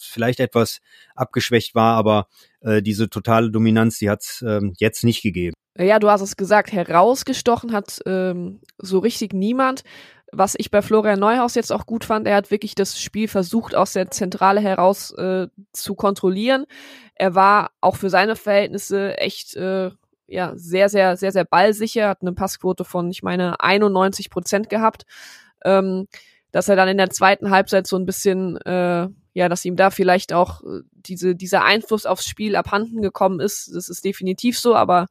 vielleicht 0.00 0.40
etwas 0.40 0.80
abgeschwächt 1.14 1.74
war, 1.74 1.96
aber 1.96 2.26
äh, 2.60 2.82
diese 2.82 3.08
totale 3.08 3.50
Dominanz, 3.50 3.98
die 3.98 4.10
hat 4.10 4.22
es 4.22 4.44
ähm, 4.46 4.74
jetzt 4.78 5.04
nicht 5.04 5.22
gegeben. 5.22 5.54
Ja, 5.78 5.98
du 5.98 6.10
hast 6.10 6.20
es 6.20 6.36
gesagt, 6.36 6.72
herausgestochen 6.72 7.72
hat 7.72 8.00
ähm, 8.06 8.60
so 8.78 8.98
richtig 8.98 9.32
niemand. 9.32 9.82
Was 10.32 10.54
ich 10.56 10.70
bei 10.70 10.80
Florian 10.80 11.18
Neuhaus 11.18 11.56
jetzt 11.56 11.72
auch 11.72 11.86
gut 11.86 12.04
fand, 12.04 12.26
er 12.26 12.36
hat 12.36 12.50
wirklich 12.52 12.74
das 12.74 13.00
Spiel 13.00 13.26
versucht, 13.26 13.74
aus 13.74 13.94
der 13.94 14.10
Zentrale 14.10 14.60
heraus 14.60 15.12
äh, 15.12 15.48
zu 15.72 15.94
kontrollieren. 15.94 16.66
Er 17.16 17.34
war 17.34 17.72
auch 17.80 17.96
für 17.96 18.10
seine 18.10 18.36
Verhältnisse 18.36 19.18
echt 19.18 19.56
äh, 19.56 19.90
ja 20.30 20.52
sehr, 20.54 20.88
sehr, 20.88 21.16
sehr, 21.16 21.32
sehr 21.32 21.44
ballsicher, 21.44 22.08
hat 22.08 22.22
eine 22.22 22.32
Passquote 22.32 22.84
von, 22.84 23.10
ich 23.10 23.22
meine, 23.22 23.60
91 23.60 24.30
Prozent 24.30 24.68
gehabt. 24.70 25.04
Ähm, 25.64 26.06
dass 26.52 26.68
er 26.68 26.76
dann 26.76 26.88
in 26.88 26.98
der 26.98 27.10
zweiten 27.10 27.50
Halbzeit 27.50 27.86
so 27.86 27.96
ein 27.96 28.06
bisschen, 28.06 28.56
äh, 28.58 29.08
ja, 29.32 29.48
dass 29.48 29.64
ihm 29.64 29.76
da 29.76 29.90
vielleicht 29.90 30.32
auch 30.32 30.62
äh, 30.62 30.80
diese, 30.92 31.34
dieser 31.34 31.64
Einfluss 31.64 32.06
aufs 32.06 32.26
Spiel 32.26 32.56
abhanden 32.56 33.02
gekommen 33.02 33.40
ist. 33.40 33.74
Das 33.74 33.88
ist 33.88 34.04
definitiv 34.04 34.58
so, 34.58 34.74
aber 34.74 35.06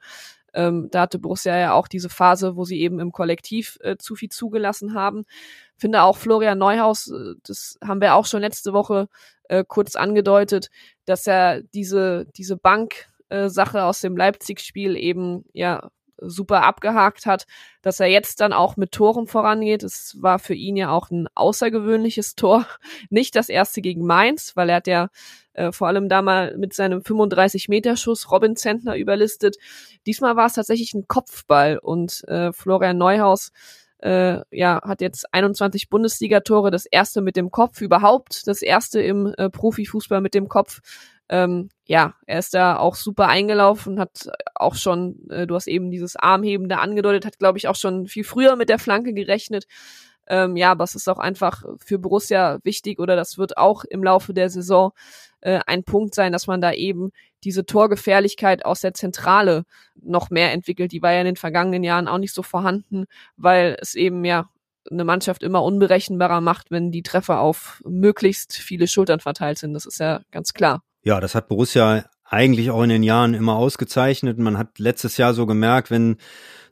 ähm, 0.53 0.89
da 0.91 1.01
hatte 1.01 1.19
Borussia 1.19 1.57
ja 1.57 1.73
auch 1.73 1.87
diese 1.87 2.09
Phase, 2.09 2.55
wo 2.55 2.65
sie 2.65 2.79
eben 2.81 2.99
im 2.99 3.11
Kollektiv 3.11 3.77
äh, 3.81 3.97
zu 3.97 4.15
viel 4.15 4.29
zugelassen 4.29 4.93
haben. 4.93 5.25
Finde 5.77 6.01
auch 6.01 6.17
Florian 6.17 6.57
Neuhaus, 6.57 7.09
äh, 7.11 7.35
das 7.43 7.77
haben 7.85 8.01
wir 8.01 8.15
auch 8.15 8.25
schon 8.25 8.41
letzte 8.41 8.73
Woche 8.73 9.07
äh, 9.43 9.63
kurz 9.67 9.95
angedeutet, 9.95 10.69
dass 11.05 11.27
er 11.27 11.61
diese, 11.61 12.25
diese 12.35 12.57
Bank-Sache 12.57 13.77
äh, 13.77 13.81
aus 13.81 14.01
dem 14.01 14.17
Leipzig-Spiel 14.17 14.95
eben 14.95 15.45
ja 15.53 15.89
super 16.21 16.63
abgehakt 16.63 17.25
hat, 17.25 17.45
dass 17.81 17.99
er 17.99 18.07
jetzt 18.07 18.41
dann 18.41 18.53
auch 18.53 18.77
mit 18.77 18.91
Toren 18.91 19.27
vorangeht. 19.27 19.83
Es 19.83 20.21
war 20.21 20.39
für 20.39 20.53
ihn 20.53 20.75
ja 20.75 20.91
auch 20.91 21.09
ein 21.09 21.27
außergewöhnliches 21.35 22.35
Tor. 22.35 22.65
Nicht 23.09 23.35
das 23.35 23.49
erste 23.49 23.81
gegen 23.81 24.05
Mainz, 24.05 24.55
weil 24.55 24.69
er 24.69 24.75
hat 24.77 24.87
ja 24.87 25.09
äh, 25.53 25.71
vor 25.71 25.87
allem 25.87 26.09
da 26.09 26.21
mal 26.21 26.55
mit 26.57 26.73
seinem 26.73 26.99
35-Meter-Schuss 27.01 28.31
Robin 28.31 28.55
Zentner 28.55 28.95
überlistet. 28.95 29.57
Diesmal 30.05 30.35
war 30.35 30.47
es 30.47 30.53
tatsächlich 30.53 30.93
ein 30.93 31.07
Kopfball 31.07 31.77
und 31.77 32.23
äh, 32.27 32.51
Florian 32.53 32.97
Neuhaus 32.97 33.51
äh, 33.99 34.39
ja, 34.51 34.81
hat 34.83 35.01
jetzt 35.01 35.33
21 35.33 35.89
Bundesligatore, 35.89 36.71
das 36.71 36.85
erste 36.85 37.21
mit 37.21 37.35
dem 37.35 37.51
Kopf 37.51 37.81
überhaupt, 37.81 38.47
das 38.47 38.61
erste 38.61 39.01
im 39.01 39.33
äh, 39.37 39.49
Profifußball 39.49 40.21
mit 40.21 40.33
dem 40.33 40.47
Kopf. 40.47 40.79
Ähm, 41.29 41.69
ja, 41.85 42.15
er 42.25 42.39
ist 42.39 42.53
da 42.53 42.77
auch 42.77 42.95
super 42.95 43.27
eingelaufen, 43.27 43.99
hat 43.99 44.29
auch 44.55 44.75
schon, 44.75 45.29
äh, 45.29 45.45
du 45.45 45.55
hast 45.55 45.67
eben 45.67 45.91
dieses 45.91 46.15
Armheben 46.15 46.69
da 46.69 46.77
angedeutet, 46.77 47.25
hat, 47.25 47.39
glaube 47.39 47.57
ich, 47.59 47.67
auch 47.67 47.75
schon 47.75 48.07
viel 48.07 48.23
früher 48.23 48.55
mit 48.55 48.69
der 48.69 48.79
Flanke 48.79 49.13
gerechnet. 49.13 49.65
Ähm, 50.27 50.55
ja, 50.57 50.71
aber 50.71 50.83
es 50.83 50.95
ist 50.95 51.09
auch 51.09 51.17
einfach 51.19 51.63
für 51.79 51.99
Borussia 51.99 52.59
wichtig 52.63 52.99
oder 52.99 53.15
das 53.15 53.37
wird 53.37 53.57
auch 53.57 53.83
im 53.83 54.03
Laufe 54.03 54.33
der 54.33 54.49
Saison 54.49 54.91
äh, 55.41 55.59
ein 55.65 55.83
Punkt 55.83 56.13
sein, 56.15 56.31
dass 56.31 56.47
man 56.47 56.61
da 56.61 56.71
eben 56.73 57.11
diese 57.43 57.65
Torgefährlichkeit 57.65 58.65
aus 58.65 58.81
der 58.81 58.93
Zentrale 58.93 59.65
noch 59.95 60.29
mehr 60.29 60.51
entwickelt. 60.51 60.91
Die 60.91 61.01
war 61.01 61.13
ja 61.13 61.21
in 61.21 61.25
den 61.25 61.35
vergangenen 61.35 61.83
Jahren 61.83 62.07
auch 62.07 62.17
nicht 62.19 62.33
so 62.33 62.43
vorhanden, 62.43 63.05
weil 63.37 63.77
es 63.81 63.95
eben 63.95 64.23
ja 64.25 64.49
eine 64.91 65.03
Mannschaft 65.03 65.43
immer 65.43 65.63
unberechenbarer 65.63 66.41
macht, 66.41 66.71
wenn 66.71 66.91
die 66.91 67.03
Treffer 67.03 67.39
auf 67.39 67.81
möglichst 67.85 68.53
viele 68.53 68.87
Schultern 68.87 69.19
verteilt 69.19 69.57
sind. 69.57 69.73
Das 69.73 69.85
ist 69.85 69.99
ja 69.99 70.21
ganz 70.31 70.53
klar. 70.53 70.81
Ja, 71.03 71.19
das 71.19 71.35
hat 71.35 71.47
Borussia 71.47 72.05
eigentlich 72.25 72.71
auch 72.71 72.83
in 72.83 72.89
den 72.89 73.03
Jahren 73.03 73.33
immer 73.33 73.55
ausgezeichnet. 73.55 74.37
Man 74.37 74.57
hat 74.57 74.79
letztes 74.79 75.17
Jahr 75.17 75.33
so 75.33 75.45
gemerkt, 75.45 75.89
wenn 75.89 76.17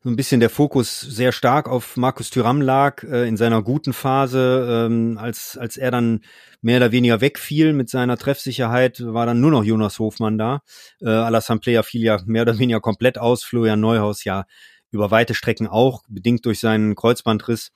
so 0.03 0.09
ein 0.09 0.15
bisschen 0.15 0.39
der 0.39 0.49
Fokus 0.49 1.01
sehr 1.01 1.31
stark 1.31 1.67
auf 1.67 1.97
Markus 1.97 2.29
Thüram 2.29 2.61
lag 2.61 3.03
äh, 3.03 3.27
in 3.27 3.35
seiner 3.35 3.63
guten 3.63 3.93
Phase, 3.93 4.85
ähm, 4.87 5.17
als 5.17 5.57
als 5.57 5.75
er 5.75 5.91
dann 5.91 6.21
mehr 6.61 6.77
oder 6.77 6.91
weniger 6.91 7.19
wegfiel 7.19 7.73
mit 7.73 7.89
seiner 7.89 8.17
Treffsicherheit, 8.17 9.01
war 9.03 9.25
dann 9.25 9.41
nur 9.41 9.51
noch 9.51 9.63
Jonas 9.63 9.97
Hofmann 9.99 10.37
da. 10.37 10.61
Äh, 11.01 11.09
Alassane 11.09 11.59
Player 11.59 11.83
fiel 11.83 12.03
ja 12.03 12.19
mehr 12.25 12.43
oder 12.43 12.59
weniger 12.59 12.79
komplett 12.79 13.17
aus, 13.17 13.43
Florian 13.43 13.79
Neuhaus 13.79 14.23
ja 14.23 14.45
über 14.91 15.11
weite 15.11 15.33
Strecken 15.33 15.67
auch, 15.67 16.03
bedingt 16.07 16.45
durch 16.45 16.59
seinen 16.59 16.95
Kreuzbandriss. 16.95 17.71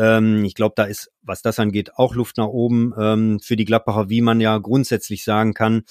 Ähm, 0.00 0.46
ich 0.46 0.54
glaube, 0.54 0.72
da 0.76 0.84
ist, 0.84 1.12
was 1.20 1.42
das 1.42 1.58
angeht, 1.58 1.96
auch 1.96 2.14
Luft 2.14 2.38
nach 2.38 2.46
oben 2.46 2.94
ähm, 2.98 3.38
für 3.40 3.56
die 3.56 3.66
Gladbacher, 3.66 4.08
wie 4.08 4.22
man 4.22 4.40
ja 4.40 4.56
grundsätzlich 4.56 5.24
sagen 5.24 5.52
kann, 5.52 5.82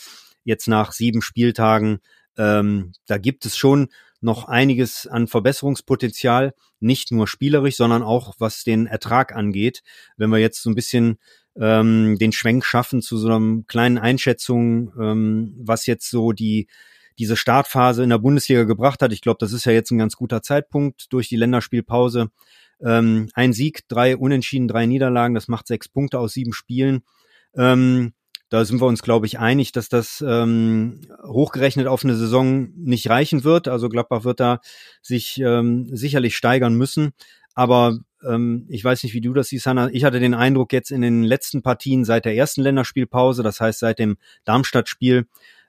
jetzt 0.44 0.68
nach 0.68 0.94
sieben 0.94 1.22
Spieltagen, 1.22 2.00
ähm, 2.36 2.94
da 3.06 3.20
gibt 3.20 3.46
es 3.46 3.56
schon 3.56 3.90
noch 4.20 4.46
einiges 4.46 5.06
an 5.06 5.28
Verbesserungspotenzial, 5.28 6.56
nicht 6.80 7.12
nur 7.12 7.28
spielerisch, 7.28 7.78
sondern 7.78 8.02
auch 8.02 8.34
was 8.40 8.64
den 8.64 8.88
Ertrag 8.88 9.36
angeht. 9.36 9.84
Wenn 10.18 10.32
wir 10.32 10.40
jetzt 10.40 10.64
so 10.64 10.72
ein 10.72 10.76
bisschen 10.76 11.20
ähm, 11.56 12.18
den 12.18 12.32
Schwenk 12.32 12.66
schaffen 12.66 13.04
zu 13.04 13.18
so 13.18 13.30
einer 13.30 13.62
kleinen 13.68 14.00
Einschätzung, 14.00 14.92
ähm, 15.00 15.56
was 15.60 15.86
jetzt 15.86 16.10
so 16.10 16.32
die 16.32 16.68
diese 17.20 17.36
Startphase 17.36 18.02
in 18.02 18.10
der 18.10 18.18
Bundesliga 18.18 18.64
gebracht 18.64 19.02
hat. 19.02 19.12
Ich 19.12 19.20
glaube, 19.20 19.40
das 19.42 19.52
ist 19.52 19.66
ja 19.66 19.74
jetzt 19.74 19.92
ein 19.92 19.98
ganz 19.98 20.16
guter 20.16 20.42
Zeitpunkt 20.42 21.12
durch 21.12 21.28
die 21.28 21.36
Länderspielpause. 21.36 22.32
Ähm, 22.84 23.30
ein 23.34 23.54
Sieg, 23.54 23.88
drei 23.88 24.16
Unentschieden, 24.18 24.68
drei 24.68 24.86
Niederlagen, 24.86 25.36
das 25.36 25.48
macht 25.48 25.68
sechs 25.68 25.90
Punkte 25.90 26.20
aus 26.20 26.34
sieben 26.34 26.54
Spielen. 26.54 27.02
Ähm, 27.56 28.14
da 28.50 28.66
sind 28.66 28.82
wir 28.82 28.88
uns, 28.88 29.04
glaube 29.04 29.28
ich, 29.28 29.38
einig, 29.38 29.72
dass 29.72 29.90
das 29.90 30.24
ähm, 30.28 31.02
hochgerechnet 31.24 31.86
auf 31.86 32.04
eine 32.04 32.16
Saison 32.16 32.70
nicht 32.76 33.08
reichen 33.10 33.44
wird. 33.44 33.68
Also 33.68 33.90
Gladbach 33.90 34.24
wird 34.24 34.40
da 34.40 34.60
sich 35.04 35.40
ähm, 35.40 35.88
sicherlich 35.96 36.36
steigern 36.36 36.74
müssen. 36.74 37.12
Aber 37.54 38.00
ähm, 38.28 38.66
ich 38.70 38.84
weiß 38.84 39.04
nicht, 39.04 39.14
wie 39.14 39.22
du 39.22 39.34
das 39.34 39.50
siehst, 39.50 39.68
Hanna. 39.68 39.90
Ich 39.92 40.04
hatte 40.04 40.20
den 40.20 40.34
Eindruck 40.34 40.74
jetzt 40.74 40.92
in 40.92 41.02
den 41.02 41.24
letzten 41.24 41.62
Partien 41.62 42.06
seit 42.06 42.26
der 42.26 42.36
ersten 42.36 42.62
Länderspielpause, 42.62 43.44
das 43.44 43.62
heißt 43.62 43.80
seit 43.80 44.00
dem 44.00 44.18
Darmstadt-Spiel, 44.46 45.28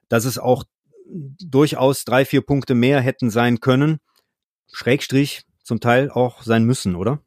dass 0.09 0.25
es 0.25 0.38
auch 0.38 0.64
durchaus 1.12 2.05
drei, 2.05 2.25
vier 2.25 2.40
Punkte 2.40 2.75
mehr 2.75 3.01
hätten 3.01 3.31
sein 3.31 3.61
können. 3.61 3.99
Schrägstrich 4.73 5.42
zum 5.71 5.79
Teil 5.79 6.11
auch 6.11 6.43
sein 6.43 6.65
müssen, 6.65 6.97
oder? 6.97 7.21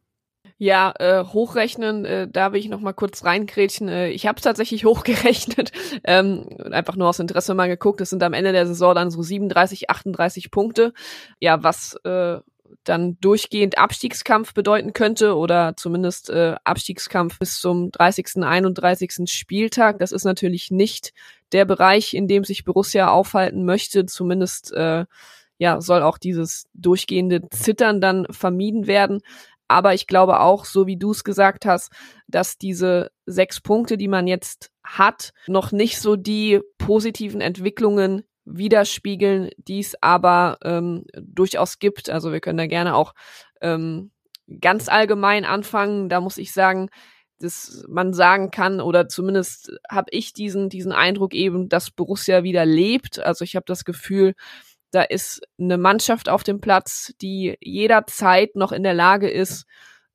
Ja, 0.57 0.93
äh, 0.99 1.23
hochrechnen, 1.23 2.03
äh, 2.03 2.27
da 2.29 2.51
will 2.51 2.59
ich 2.59 2.67
noch 2.67 2.81
mal 2.81 2.91
kurz 2.91 3.23
reinkrätschen. 3.23 3.87
Äh, 3.87 4.09
ich 4.09 4.27
habe 4.27 4.35
es 4.35 4.43
tatsächlich 4.43 4.83
hochgerechnet, 4.85 5.71
ähm, 6.03 6.49
einfach 6.71 6.97
nur 6.97 7.07
aus 7.07 7.19
Interesse 7.19 7.53
mal 7.53 7.69
geguckt. 7.69 8.01
Es 8.01 8.09
sind 8.09 8.21
am 8.21 8.33
Ende 8.33 8.51
der 8.51 8.67
Saison 8.67 8.93
dann 8.93 9.11
so 9.11 9.21
37, 9.21 9.89
38 9.89 10.51
Punkte. 10.51 10.93
Ja, 11.39 11.63
was 11.63 11.95
äh, 12.03 12.39
dann 12.83 13.17
durchgehend 13.21 13.77
Abstiegskampf 13.77 14.53
bedeuten 14.53 14.91
könnte 14.91 15.37
oder 15.37 15.77
zumindest 15.77 16.29
äh, 16.29 16.55
Abstiegskampf 16.65 17.39
bis 17.39 17.61
zum 17.61 17.91
30., 17.91 18.43
31. 18.43 19.31
Spieltag. 19.31 19.99
Das 19.99 20.11
ist 20.11 20.25
natürlich 20.25 20.69
nicht 20.69 21.13
der 21.53 21.63
Bereich, 21.63 22.13
in 22.13 22.27
dem 22.27 22.43
sich 22.43 22.65
Borussia 22.65 23.07
aufhalten 23.09 23.63
möchte. 23.63 24.05
Zumindest 24.05 24.73
äh, 24.73 25.05
ja, 25.57 25.81
soll 25.81 26.01
auch 26.01 26.17
dieses 26.17 26.65
durchgehende 26.73 27.49
Zittern 27.49 28.01
dann 28.01 28.25
vermieden 28.29 28.87
werden. 28.87 29.21
Aber 29.67 29.93
ich 29.93 30.07
glaube 30.07 30.39
auch, 30.39 30.65
so 30.65 30.87
wie 30.87 30.97
du 30.97 31.11
es 31.11 31.23
gesagt 31.23 31.65
hast, 31.65 31.91
dass 32.27 32.57
diese 32.57 33.11
sechs 33.25 33.61
Punkte, 33.61 33.97
die 33.97 34.07
man 34.07 34.27
jetzt 34.27 34.71
hat, 34.83 35.31
noch 35.47 35.71
nicht 35.71 35.99
so 35.99 36.15
die 36.15 36.59
positiven 36.77 37.41
Entwicklungen 37.41 38.23
widerspiegeln, 38.45 39.49
die 39.57 39.79
es 39.79 39.95
aber 40.01 40.57
ähm, 40.63 41.05
durchaus 41.21 41.79
gibt. 41.79 42.09
Also 42.09 42.31
wir 42.31 42.41
können 42.41 42.57
da 42.57 42.67
gerne 42.67 42.95
auch 42.95 43.13
ähm, 43.61 44.11
ganz 44.61 44.89
allgemein 44.89 45.45
anfangen. 45.45 46.09
Da 46.09 46.19
muss 46.19 46.37
ich 46.37 46.51
sagen, 46.51 46.89
dass 47.39 47.85
man 47.87 48.13
sagen 48.13 48.51
kann 48.51 48.79
oder 48.79 49.07
zumindest 49.07 49.71
habe 49.89 50.07
ich 50.11 50.33
diesen 50.33 50.69
diesen 50.69 50.91
Eindruck 50.91 51.33
eben, 51.33 51.69
dass 51.69 51.91
Borussia 51.91 52.43
wieder 52.43 52.65
lebt. 52.65 53.19
Also 53.19 53.43
ich 53.43 53.55
habe 53.55 53.65
das 53.65 53.85
Gefühl, 53.85 54.33
da 54.93 55.01
ist 55.01 55.41
eine 55.59 55.77
Mannschaft 55.77 56.29
auf 56.29 56.43
dem 56.43 56.61
Platz, 56.61 57.13
die 57.21 57.57
jederzeit 57.59 58.55
noch 58.55 58.71
in 58.71 58.83
der 58.83 58.93
Lage 58.93 59.29
ist, 59.29 59.65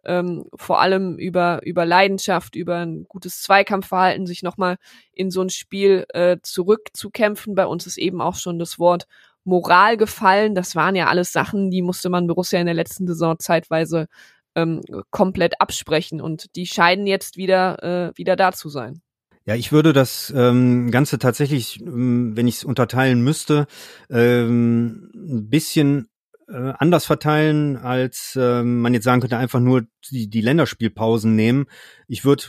ähm, 0.04 0.46
vor 0.54 0.80
allem 0.80 1.18
über 1.18 1.60
über 1.64 1.84
Leidenschaft, 1.84 2.54
über 2.54 2.78
ein 2.78 3.04
gutes 3.08 3.42
Zweikampfverhalten 3.42 4.26
sich 4.26 4.42
nochmal 4.42 4.76
in 5.12 5.30
so 5.30 5.42
ein 5.42 5.50
Spiel 5.50 6.06
äh, 6.10 6.36
zurückzukämpfen. 6.42 7.56
Bei 7.56 7.66
uns 7.66 7.86
ist 7.86 7.98
eben 7.98 8.20
auch 8.20 8.36
schon 8.36 8.60
das 8.60 8.78
Wort 8.78 9.06
Moral 9.44 9.96
gefallen. 9.96 10.54
Das 10.54 10.76
waren 10.76 10.94
ja 10.94 11.08
alles 11.08 11.32
Sachen, 11.32 11.70
die 11.70 11.82
musste 11.82 12.08
man 12.08 12.28
Borussia 12.28 12.60
in 12.60 12.66
der 12.66 12.74
letzten 12.74 13.06
Saison 13.08 13.36
zeitweise 13.38 14.06
ähm, 14.54 14.80
komplett 15.10 15.60
absprechen 15.60 16.20
und 16.20 16.54
die 16.56 16.66
scheinen 16.66 17.06
jetzt 17.06 17.36
wieder, 17.36 17.82
äh, 17.82 18.16
wieder 18.16 18.36
da 18.36 18.52
zu 18.52 18.68
sein. 18.68 19.02
Ja, 19.48 19.54
ich 19.54 19.72
würde 19.72 19.94
das 19.94 20.30
ähm, 20.36 20.90
Ganze 20.90 21.18
tatsächlich, 21.18 21.80
ähm, 21.80 22.36
wenn 22.36 22.46
ich 22.46 22.56
es 22.56 22.64
unterteilen 22.64 23.22
müsste, 23.22 23.66
ähm, 24.10 25.10
ein 25.14 25.48
bisschen 25.48 26.10
äh, 26.48 26.74
anders 26.78 27.06
verteilen, 27.06 27.78
als 27.78 28.36
äh, 28.38 28.62
man 28.62 28.92
jetzt 28.92 29.04
sagen 29.04 29.22
könnte, 29.22 29.38
einfach 29.38 29.60
nur 29.60 29.86
die, 30.10 30.28
die 30.28 30.42
Länderspielpausen 30.42 31.34
nehmen. 31.34 31.64
Ich 32.08 32.26
würde 32.26 32.44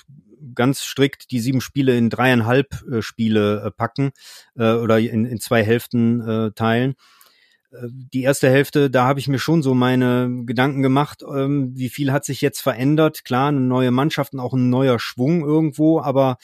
ganz 0.53 0.83
strikt 0.83 1.31
die 1.31 1.39
sieben 1.39 1.61
Spiele 1.61 1.97
in 1.97 2.09
dreieinhalb 2.09 2.83
äh, 2.91 3.01
Spiele 3.01 3.63
äh, 3.63 3.71
packen 3.71 4.11
äh, 4.57 4.73
oder 4.73 4.99
in, 4.99 5.23
in 5.23 5.39
zwei 5.39 5.63
Hälften 5.63 6.19
äh, 6.19 6.51
teilen 6.51 6.95
die 7.71 8.23
erste 8.23 8.49
Hälfte, 8.49 8.89
da 8.89 9.05
habe 9.05 9.19
ich 9.19 9.27
mir 9.27 9.39
schon 9.39 9.61
so 9.61 9.73
meine 9.73 10.43
Gedanken 10.45 10.81
gemacht, 10.81 11.23
ähm, 11.23 11.71
wie 11.75 11.89
viel 11.89 12.11
hat 12.11 12.25
sich 12.25 12.41
jetzt 12.41 12.61
verändert. 12.61 13.23
Klar, 13.23 13.49
eine 13.49 13.61
neue 13.61 13.91
Mannschaft 13.91 14.33
und 14.33 14.39
auch 14.39 14.53
ein 14.53 14.69
neuer 14.69 14.99
Schwung 14.99 15.41
irgendwo, 15.41 16.01
aber 16.01 16.37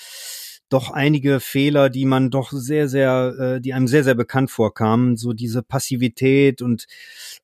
doch 0.69 0.91
einige 0.91 1.39
Fehler, 1.39 1.89
die 1.89 2.05
man 2.05 2.31
doch 2.31 2.51
sehr, 2.51 2.87
sehr, 2.89 3.35
äh, 3.39 3.61
die 3.61 3.73
einem 3.73 3.87
sehr, 3.87 4.03
sehr 4.03 4.15
bekannt 4.15 4.49
vorkamen. 4.49 5.15
So 5.15 5.33
diese 5.33 5.61
Passivität 5.61 6.61
und 6.61 6.87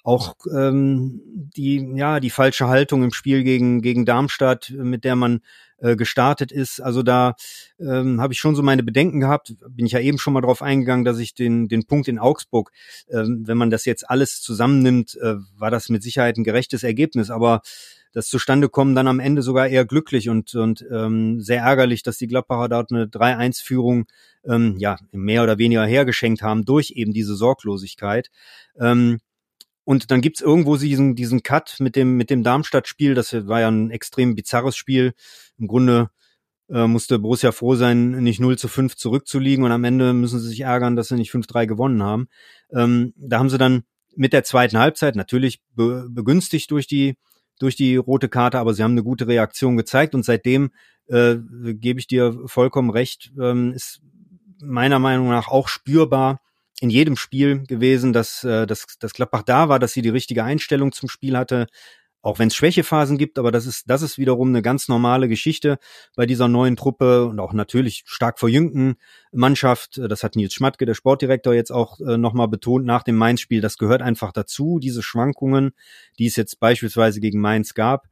auch 0.04 0.36
ähm, 0.54 1.22
die, 1.56 1.94
ja, 1.96 2.20
die 2.20 2.32
falsche 2.32 2.68
Haltung 2.68 3.04
im 3.04 3.14
Spiel 3.14 3.44
gegen, 3.44 3.82
gegen 3.82 4.06
Darmstadt, 4.06 4.72
mit 4.72 5.04
der 5.04 5.16
man 5.16 5.42
äh, 5.82 5.96
gestartet 5.96 6.52
ist. 6.52 6.80
Also 6.80 7.04
da 7.04 7.36
ähm, 7.80 8.22
habe 8.22 8.34
ich 8.34 8.40
schon 8.40 8.56
so 8.56 8.64
meine 8.64 8.84
Bedenken 8.84 9.20
gehabt. 9.20 9.56
Bin 9.70 9.86
ich 9.86 9.94
ja 9.94 10.00
eben 10.00 10.18
schon 10.18 10.34
mal 10.34 10.42
drauf 10.42 10.62
eingegangen, 10.62 11.06
dass 11.06 11.20
ich 11.20 11.34
den, 11.34 11.68
den 11.68 11.86
Punkt 11.86 12.08
in 12.08 12.20
Augsburg, 12.20 12.72
ähm, 13.10 13.44
wenn 13.46 13.58
man 13.58 13.70
das 13.70 13.86
jetzt 13.86 14.10
alles 14.10 14.42
zusammennimmt, 14.42 15.18
äh, 15.22 15.36
war 15.58 15.72
das 15.72 15.90
mit 15.90 16.04
Sicherheit 16.04 16.38
ein 16.38 16.44
gerechtes 16.44 16.84
Ergebnis. 16.84 17.30
Aber 17.30 17.62
das 18.14 18.28
zustande 18.28 18.70
kommen 18.70 18.94
dann 18.94 19.08
am 19.08 19.20
Ende 19.20 19.42
sogar 19.42 19.68
eher 19.68 19.86
glücklich 19.86 20.30
und, 20.30 20.54
und 20.56 20.86
ähm, 20.92 21.40
sehr 21.40 21.62
ärgerlich, 21.62 22.04
dass 22.04 22.18
die 22.18 22.28
Gladbacher 22.28 22.68
dort 22.68 22.92
eine 22.92 23.06
3-1-Führung 23.06 24.06
ähm, 24.46 24.76
ja, 24.78 24.98
mehr 25.12 25.44
oder 25.44 25.58
weniger 25.58 25.86
hergeschenkt 25.86 26.42
haben 26.42 26.66
durch 26.66 26.92
eben 26.92 27.14
diese 27.14 27.36
Sorglosigkeit. 27.36 28.30
Ähm, 28.78 29.20
und 29.84 30.12
dann 30.12 30.22
gibt's 30.22 30.42
irgendwo 30.42 30.78
diesen, 30.78 31.16
diesen 31.16 31.42
Cut 31.42 31.78
mit 31.80 31.96
dem, 31.96 32.16
mit 32.16 32.30
dem 32.30 32.44
Darmstadt-Spiel. 32.44 33.16
Das 33.16 33.34
war 33.48 33.62
ja 33.62 33.70
ein 33.70 33.90
extrem 33.90 34.36
bizarres 34.36 34.76
Spiel. 34.76 35.14
Im 35.62 35.68
Grunde 35.68 36.10
äh, 36.70 36.88
musste 36.88 37.20
Borussia 37.20 37.52
froh 37.52 37.76
sein, 37.76 38.12
nicht 38.24 38.40
0 38.40 38.58
zu 38.58 38.68
5 38.68 38.96
zurückzuliegen 38.96 39.64
und 39.64 39.72
am 39.72 39.84
Ende 39.84 40.14
müssen 40.14 40.40
sie 40.40 40.50
sich 40.50 40.62
ärgern, 40.62 40.96
dass 40.96 41.10
sie 41.10 41.16
nicht 41.16 41.32
5-3 41.32 41.68
gewonnen 41.68 42.04
haben. 42.04 42.28
Ähm, 42.74 43.14
da 43.16 43.40
haben 43.40 43.50
sie 43.50 43.58
dann 43.58 43.84
mit 44.16 44.34
der 44.34 44.44
zweiten 44.44 44.78
Halbzeit 44.78 45.16
natürlich 45.16 45.62
be 45.74 46.08
begünstigt 46.10 46.70
durch 46.72 46.88
die, 46.88 47.18
durch 47.60 47.76
die 47.76 47.96
rote 47.96 48.28
Karte, 48.28 48.60
aber 48.60 48.74
sie 48.74 48.84
haben 48.84 48.92
eine 48.92 49.04
gute 49.04 49.28
Reaktion 49.28 49.78
gezeigt 49.78 50.16
und 50.16 50.26
seitdem 50.26 50.72
äh, 51.08 51.36
gebe 51.38 52.00
ich 52.00 52.08
dir 52.08 52.38
vollkommen 52.46 52.90
recht, 52.90 53.32
ähm, 53.40 53.72
ist 53.74 54.02
meiner 54.62 55.00
Meinung 55.00 55.30
nach 55.30 55.48
auch 55.48 55.68
spürbar, 55.68 56.40
in 56.82 56.90
jedem 56.90 57.16
Spiel 57.16 57.64
gewesen, 57.68 58.12
dass, 58.12 58.44
äh, 58.44 58.66
dass, 58.66 58.88
dass 59.00 59.14
Gladbach 59.14 59.44
da 59.44 59.70
war, 59.70 59.78
dass 59.78 59.94
sie 59.94 60.02
die 60.02 60.10
richtige 60.10 60.44
Einstellung 60.44 60.92
zum 60.92 61.10
Spiel 61.10 61.38
hatte, 61.38 61.68
auch 62.22 62.40
wenn 62.40 62.50
es 62.50 62.56
Schwächephasen 62.56 63.18
gibt, 63.18 63.40
aber 63.40 63.52
das 63.52 63.66
ist, 63.66 63.90
das 63.90 64.02
ist 64.02 64.18
wiederum 64.18 64.50
eine 64.50 64.62
ganz 64.62 64.88
normale 64.88 65.28
Geschichte 65.28 65.80
bei 66.16 66.26
dieser 66.26 66.48
neuen 66.48 66.76
Truppe 66.76 67.26
und 67.26 67.40
auch 67.40 67.54
natürlich 67.54 68.04
stark 68.06 68.40
verjüngten 68.40 68.96
Mannschaft. 69.32 69.98
Das 69.98 70.24
hat 70.24 70.36
Nils 70.36 70.54
Schmatke, 70.54 70.86
der 70.86 70.94
Sportdirektor, 70.94 71.54
jetzt 71.54 71.72
auch 71.72 72.00
äh, 72.00 72.18
nochmal 72.18 72.48
betont 72.48 72.86
nach 72.86 73.04
dem 73.04 73.16
Mainz-Spiel. 73.16 73.62
Das 73.62 73.78
gehört 73.78 74.02
einfach 74.02 74.32
dazu, 74.32 74.80
diese 74.80 75.02
Schwankungen, 75.02 75.72
die 76.20 76.28
es 76.28 76.36
jetzt 76.36 76.60
beispielsweise 76.60 77.20
gegen 77.20 77.42
Mainz 77.42 77.74
gab. 77.74 78.08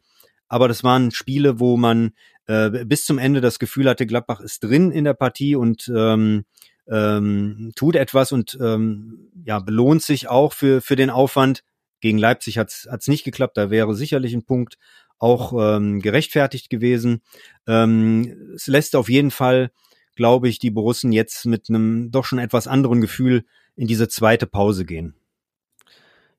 Aber 0.47 0.67
das 0.67 0.83
waren 0.83 1.11
Spiele, 1.11 1.59
wo 1.59 1.77
man 1.77 2.11
äh, 2.47 2.83
bis 2.85 3.05
zum 3.05 3.19
Ende 3.19 3.41
das 3.41 3.59
Gefühl 3.59 3.87
hatte, 3.87 4.07
Gladbach 4.07 4.39
ist 4.39 4.63
drin 4.63 4.91
in 4.91 5.03
der 5.03 5.13
Partie 5.13 5.55
und 5.55 5.91
ähm, 5.95 6.45
ähm, 6.87 7.71
tut 7.75 7.95
etwas 7.95 8.31
und 8.31 8.57
ähm, 8.59 9.29
ja, 9.45 9.59
belohnt 9.59 10.01
sich 10.01 10.27
auch 10.27 10.53
für, 10.53 10.81
für 10.81 10.95
den 10.95 11.11
Aufwand. 11.11 11.63
Gegen 11.99 12.17
Leipzig 12.17 12.57
hat 12.57 12.69
es 12.69 13.07
nicht 13.07 13.23
geklappt, 13.23 13.57
da 13.57 13.69
wäre 13.69 13.95
sicherlich 13.95 14.33
ein 14.33 14.45
Punkt 14.45 14.77
auch 15.17 15.53
ähm, 15.53 15.99
gerechtfertigt 15.99 16.69
gewesen. 16.69 17.21
Ähm, 17.67 18.53
es 18.55 18.67
lässt 18.67 18.95
auf 18.95 19.09
jeden 19.09 19.31
Fall, 19.31 19.71
glaube 20.15 20.47
ich, 20.47 20.59
die 20.59 20.71
Borussen 20.71 21.11
jetzt 21.11 21.45
mit 21.45 21.69
einem 21.69 22.09
doch 22.11 22.25
schon 22.25 22.39
etwas 22.39 22.67
anderen 22.67 23.01
Gefühl 23.01 23.45
in 23.75 23.87
diese 23.87 24.07
zweite 24.07 24.47
Pause 24.47 24.85
gehen. 24.85 25.15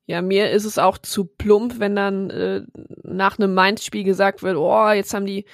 Ja, 0.07 0.23
mir 0.23 0.51
ist 0.51 0.65
es 0.65 0.79
auch 0.79 0.99
zu 0.99 1.25
plump, 1.25 1.79
wenn 1.79 1.95
dann 1.95 2.31
äh, 2.31 2.63
nach 3.05 3.39
einem 3.39 3.55
Mainz-Spiel 3.55 4.03
gesagt 4.03 4.43
wird, 4.43 4.57
oh, 4.57 4.91
jetzt 4.91 5.15
haben 5.15 5.27
die 5.27 5.45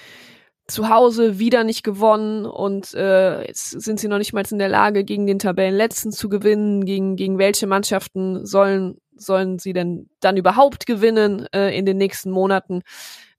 zu 0.66 0.88
Hause 0.88 1.38
wieder 1.38 1.64
nicht 1.64 1.85
gewonnen 1.85 2.44
und 2.44 2.92
äh, 2.94 3.46
jetzt 3.46 3.70
sind 3.70 4.00
sie 4.00 4.09
noch 4.09 4.18
nicht 4.18 4.33
mal 4.33 4.44
in 4.50 4.59
der 4.59 4.68
Lage, 4.68 5.05
gegen 5.05 5.26
den 5.26 5.38
Tabellenletzten 5.38 6.11
zu 6.11 6.29
gewinnen. 6.29 6.85
Gegen, 6.85 7.16
gegen 7.16 7.38
welche 7.38 7.66
Mannschaften 7.66 8.44
sollen, 8.44 8.98
sollen 9.14 9.59
sie 9.59 9.72
denn 9.72 10.09
dann 10.20 10.37
überhaupt 10.37 10.87
gewinnen 10.87 11.46
äh, 11.55 11.76
in 11.76 11.87
den 11.87 11.98
nächsten 11.98 12.31
Monaten? 12.31 12.83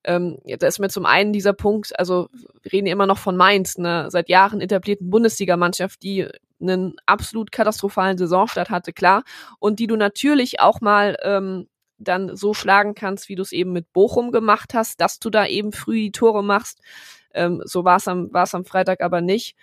Ähm, 0.06 0.40
da 0.46 0.68
ist 0.68 0.80
mir 0.80 0.90
zum 0.90 1.06
einen 1.06 1.34
dieser 1.34 1.52
Punkt, 1.52 2.00
also 2.00 2.30
wir 2.62 2.72
reden 2.72 2.88
immer 2.88 3.06
noch 3.06 3.18
von 3.18 3.36
Mainz, 3.36 3.78
einer 3.78 4.10
seit 4.10 4.30
Jahren 4.30 4.62
etablierten 4.62 5.10
Bundesligamannschaft, 5.10 6.02
die 6.02 6.28
einen 6.62 6.96
absolut 7.06 7.52
katastrophalen 7.52 8.18
Saisonstart 8.18 8.70
hatte, 8.70 8.94
klar, 8.94 9.24
und 9.60 9.80
die 9.80 9.88
du 9.88 9.98
natürlich 9.98 10.62
auch 10.62 10.80
mal 10.80 11.18
ähm, 11.24 11.68
dann 11.98 12.36
so 12.36 12.54
schlagen 12.54 12.96
kannst, 12.96 13.30
wie 13.30 13.36
du 13.36 13.42
es 13.42 13.52
eben 13.52 13.74
mit 13.74 13.92
Bochum 13.94 14.32
gemacht 14.32 14.74
hast, 14.74 15.02
dass 15.02 15.20
du 15.20 15.30
da 15.30 15.46
eben 15.46 15.72
früh 15.72 15.96
die 15.96 16.12
Tore 16.12 16.44
machst. 16.44 16.82
Ähm, 17.34 17.62
so 17.66 17.84
war 17.84 17.98
es 17.98 18.08
am, 18.08 18.34
war's 18.34 18.56
am 18.56 18.66
Freitag 18.66 19.02
aber 19.02 19.22
nicht. 19.22 19.56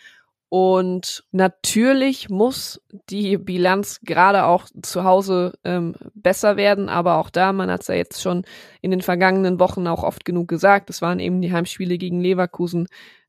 Und 0.57 1.25
natürlich 1.33 2.29
muss 2.29 2.81
die 3.11 3.39
Bilanz 3.39 4.01
gerade 4.03 4.45
auch 4.45 4.67
zu 4.83 5.03
Hause 5.03 5.55
ähm, 5.65 5.97
besser 6.15 6.57
werden, 6.57 6.89
aber 6.89 7.17
auch 7.17 7.31
da, 7.31 7.53
man 7.53 7.73
hat 7.73 7.81
es 7.81 7.89
ja 7.89 7.97
jetzt 7.97 8.23
schon 8.23 8.45
in 8.81 8.93
den 8.93 9.03
vergangenen 9.03 9.59
Wochen 9.59 9.89
auch 9.89 10.05
oft 10.05 10.25
genug 10.25 10.47
gesagt, 10.47 10.91
es 10.91 11.03
waren 11.03 11.19
eben 11.19 11.41
die 11.41 11.53
Heimspiele 11.53 11.99
gegen 11.99 12.21
Leverkusen, 12.21 12.87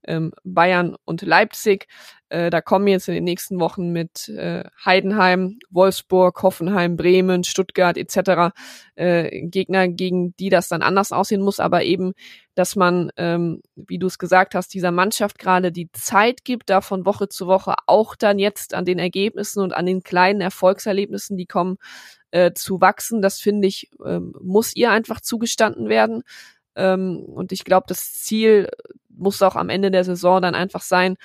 ähm, 0.08 0.32
Bayern 0.44 0.96
und 1.06 1.22
Leipzig. 1.22 1.88
Äh, 2.30 2.50
da 2.50 2.60
kommen 2.60 2.88
jetzt 2.88 3.08
in 3.08 3.14
den 3.14 3.24
nächsten 3.24 3.60
Wochen 3.60 3.92
mit 3.92 4.30
äh, 4.30 4.64
Heidenheim, 4.84 5.60
Wolfsburg, 5.70 6.42
Hoffenheim, 6.42 6.98
Bremen, 6.98 7.44
Stuttgart 7.44 7.98
etc. 7.98 8.54
Äh, 8.96 9.48
Gegner, 9.48 9.88
gegen 9.88 10.36
die 10.38 10.50
das 10.50 10.68
dann 10.68 10.82
anders 10.82 11.12
aussehen 11.12 11.42
muss, 11.42 11.60
aber 11.60 11.84
eben, 11.84 12.14
dass 12.56 12.76
man, 12.76 13.12
ähm, 13.18 13.62
wie 13.76 14.00
du 14.00 14.08
es 14.08 14.18
gesagt 14.18 14.56
hast, 14.56 14.74
dieser 14.74 14.92
Mannschaft 14.92 15.38
gerade 15.38 15.72
die 15.72 15.92
Zeit 15.92 16.44
gibt, 16.44 16.70
da 16.70 16.82
von 16.82 17.06
Woche 17.06 17.30
zu 17.30 17.48
Woche 17.48 17.76
auch 17.86 18.16
dann 18.16 18.40
jetzt 18.40 18.74
an 18.74 18.86
den 18.86 18.98
Ergebnissen 18.98 19.62
und 19.62 19.74
an 19.74 19.86
den 19.86 20.02
kleinen 20.02 20.42
Erfolgserlebnissen, 20.42 21.38
die 21.38 21.46
kommen, 21.46 21.78
äh, 22.32 22.54
zu 22.54 22.82
wachsen. 22.82 23.22
Das 23.22 23.40
finde 23.40 23.68
ich, 23.68 23.90
ähm, 24.06 24.34
muss 24.42 24.76
ihr 24.76 24.92
einfach 24.92 25.22
zugestanden 25.22 25.90
werden. 25.90 26.24
Ähm, 26.76 27.20
und 27.20 27.52
ich 27.52 27.64
glaube, 27.64 27.86
das 27.88 28.12
Ziel 28.24 28.70
muss 29.18 29.42
auch 29.42 29.56
am 29.56 29.70
Ende 29.70 29.92
der 29.92 30.04
Saison 30.04 30.42
dann 30.42 30.56
einfach 30.56 30.82
sein, 30.82 31.16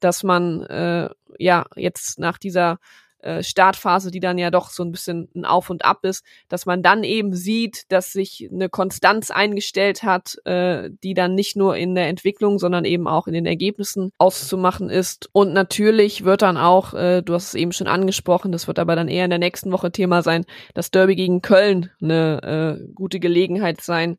dass 0.00 0.22
man 0.22 0.62
äh, 0.62 1.08
ja 1.38 1.66
jetzt 1.76 2.18
nach 2.18 2.38
dieser 2.38 2.78
äh, 3.20 3.42
Startphase, 3.42 4.12
die 4.12 4.20
dann 4.20 4.38
ja 4.38 4.50
doch 4.50 4.70
so 4.70 4.84
ein 4.84 4.92
bisschen 4.92 5.28
ein 5.34 5.44
Auf 5.44 5.70
und 5.70 5.84
Ab 5.84 6.04
ist, 6.04 6.24
dass 6.48 6.66
man 6.66 6.84
dann 6.84 7.02
eben 7.02 7.34
sieht, 7.34 7.90
dass 7.90 8.12
sich 8.12 8.48
eine 8.52 8.68
Konstanz 8.68 9.32
eingestellt 9.32 10.04
hat, 10.04 10.36
äh, 10.44 10.90
die 11.02 11.14
dann 11.14 11.34
nicht 11.34 11.56
nur 11.56 11.76
in 11.76 11.96
der 11.96 12.06
Entwicklung, 12.06 12.60
sondern 12.60 12.84
eben 12.84 13.08
auch 13.08 13.26
in 13.26 13.34
den 13.34 13.46
Ergebnissen 13.46 14.12
auszumachen 14.18 14.88
ist. 14.88 15.28
Und 15.32 15.52
natürlich 15.52 16.24
wird 16.24 16.42
dann 16.42 16.56
auch, 16.56 16.94
äh, 16.94 17.22
du 17.22 17.34
hast 17.34 17.48
es 17.48 17.54
eben 17.54 17.72
schon 17.72 17.88
angesprochen, 17.88 18.52
das 18.52 18.68
wird 18.68 18.78
aber 18.78 18.94
dann 18.94 19.08
eher 19.08 19.24
in 19.24 19.30
der 19.30 19.40
nächsten 19.40 19.72
Woche 19.72 19.90
Thema 19.90 20.22
sein, 20.22 20.44
das 20.74 20.92
Derby 20.92 21.16
gegen 21.16 21.42
Köln 21.42 21.90
eine 22.00 22.78
äh, 22.78 22.92
gute 22.94 23.18
Gelegenheit 23.18 23.80
sein, 23.80 24.18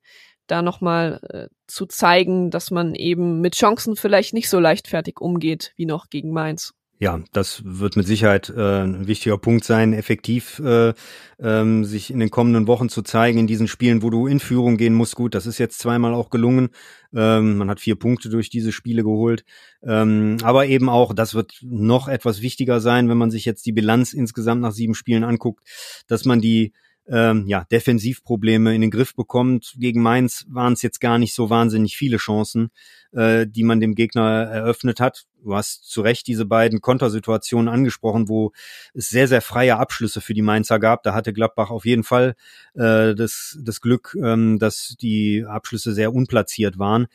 da 0.52 0.62
nochmal 0.62 1.20
äh, 1.30 1.48
zu 1.68 1.86
zeigen, 1.86 2.52
dass 2.52 2.72
man 2.72 2.96
eben 2.96 3.42
mit 3.42 3.56
Chancen 3.56 3.96
vielleicht 3.96 4.34
nicht 4.34 4.50
so 4.50 4.60
leichtfertig 4.60 5.20
umgeht 5.20 5.74
wie 5.76 5.86
noch 5.86 6.10
gegen 6.10 6.32
Mainz. 6.32 6.74
Ja, 7.02 7.22
das 7.32 7.62
wird 7.64 7.96
mit 7.96 8.06
Sicherheit 8.06 8.50
äh, 8.50 8.82
ein 8.82 9.08
wichtiger 9.08 9.38
Punkt 9.38 9.64
sein, 9.64 9.94
effektiv 9.94 10.60
äh, 10.60 10.94
ähm, 11.40 11.86
sich 11.86 12.12
in 12.12 12.20
den 12.20 12.30
kommenden 12.30 12.68
Wochen 12.68 12.90
zu 12.90 13.04
zeigen 13.04 13.40
in 13.40 13.48
diesen 13.48 13.70
Spielen, 13.70 14.04
wo 14.04 14.10
du 14.10 14.28
in 14.28 14.42
Führung 14.42 14.76
gehen 14.76 14.94
musst. 14.94 15.16
Gut, 15.16 15.34
das 15.34 15.46
ist 15.46 15.60
jetzt 15.60 15.80
zweimal 15.80 16.14
auch 16.14 16.30
gelungen. 16.30 16.72
Ähm, 17.16 17.56
man 17.56 17.70
hat 17.70 17.80
vier 17.80 17.96
Punkte 17.96 18.28
durch 18.28 18.50
diese 18.50 18.74
Spiele 18.74 19.04
geholt. 19.04 19.46
Ähm, 19.82 20.40
aber 20.44 20.66
eben 20.66 20.90
auch, 20.90 21.14
das 21.14 21.36
wird 21.36 21.54
noch 21.62 22.10
etwas 22.10 22.42
wichtiger 22.42 22.82
sein, 22.82 23.08
wenn 23.08 23.18
man 23.18 23.32
sich 23.32 23.46
jetzt 23.46 23.66
die 23.66 23.72
Bilanz 23.72 24.12
insgesamt 24.12 24.60
nach 24.60 24.74
sieben 24.74 24.94
Spielen 24.94 25.24
anguckt, 25.24 25.64
dass 26.08 26.26
man 26.26 26.42
die 26.42 26.74
ähm, 27.12 27.46
ja, 27.48 27.66
Defensivprobleme 27.72 28.76
in 28.76 28.82
den 28.82 28.92
Griff 28.92 29.16
bekommt. 29.16 29.76
Gegen 29.78 30.02
Mainz 30.02 30.46
waren 30.50 30.74
es 30.74 30.82
jetzt 30.82 31.02
gar 31.02 31.18
nicht 31.18 31.34
so 31.34 31.50
wahnsinnig 31.50 31.98
viele 31.98 32.18
Chancen, 32.18 32.70
äh, 33.12 33.48
die 33.48 33.64
man 33.64 33.80
dem 33.80 33.96
Gegner 33.96 34.44
eröffnet 34.44 35.00
hat. 35.00 35.26
Du 35.44 35.56
hast 35.56 35.90
zu 35.90 36.02
Recht 36.02 36.28
diese 36.28 36.46
beiden 36.46 36.82
Kontersituationen 36.82 37.70
angesprochen, 37.70 38.30
wo 38.30 38.52
es 38.94 39.10
sehr, 39.10 39.28
sehr 39.28 39.42
freie 39.42 39.78
Abschlüsse 39.78 40.22
für 40.22 40.34
die 40.34 40.42
Mainzer 40.42 40.80
gab. 40.80 41.04
Da 41.04 41.14
hatte 41.14 41.34
Gladbach 41.34 41.72
auf 41.72 41.86
jeden 41.86 42.04
Fall 42.04 42.36
äh, 42.76 43.16
das, 43.16 43.58
das 43.62 43.82
Glück, 43.82 44.16
ähm, 44.22 44.60
dass 44.60 44.96
die 45.02 45.46
Abschlüsse 45.48 45.94
sehr 45.94 46.14
unplatziert 46.14 46.78
waren 46.78 47.08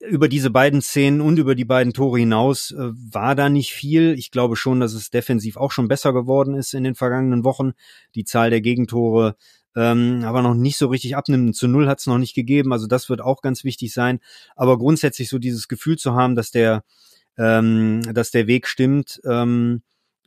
über 0.00 0.28
diese 0.28 0.50
beiden 0.50 0.80
Szenen 0.80 1.20
und 1.20 1.38
über 1.38 1.54
die 1.54 1.64
beiden 1.64 1.92
Tore 1.92 2.18
hinaus 2.18 2.70
äh, 2.70 2.76
war 2.78 3.34
da 3.34 3.48
nicht 3.48 3.72
viel. 3.72 4.14
Ich 4.16 4.30
glaube 4.30 4.56
schon, 4.56 4.80
dass 4.80 4.92
es 4.92 5.10
defensiv 5.10 5.56
auch 5.56 5.72
schon 5.72 5.88
besser 5.88 6.12
geworden 6.12 6.54
ist 6.54 6.72
in 6.74 6.84
den 6.84 6.94
vergangenen 6.94 7.44
Wochen. 7.44 7.72
Die 8.14 8.24
Zahl 8.24 8.50
der 8.50 8.60
Gegentore 8.60 9.36
ähm, 9.78 10.24
aber 10.24 10.42
noch 10.42 10.54
nicht 10.54 10.76
so 10.76 10.88
richtig 10.88 11.16
abnimmt. 11.16 11.54
Zu 11.54 11.68
null 11.68 11.88
hat 11.88 12.00
es 12.00 12.06
noch 12.06 12.18
nicht 12.18 12.34
gegeben. 12.34 12.72
Also 12.72 12.88
das 12.88 13.08
wird 13.08 13.20
auch 13.20 13.42
ganz 13.42 13.62
wichtig 13.62 13.92
sein. 13.92 14.18
Aber 14.56 14.76
grundsätzlich 14.76 15.28
so 15.28 15.38
dieses 15.38 15.68
Gefühl 15.68 15.96
zu 15.96 16.14
haben, 16.14 16.34
dass 16.34 16.50
der, 16.50 16.82
ähm, 17.36 18.02
dass 18.12 18.32
der 18.32 18.48
Weg 18.48 18.66
stimmt 18.66 19.20
ähm, 19.24 19.82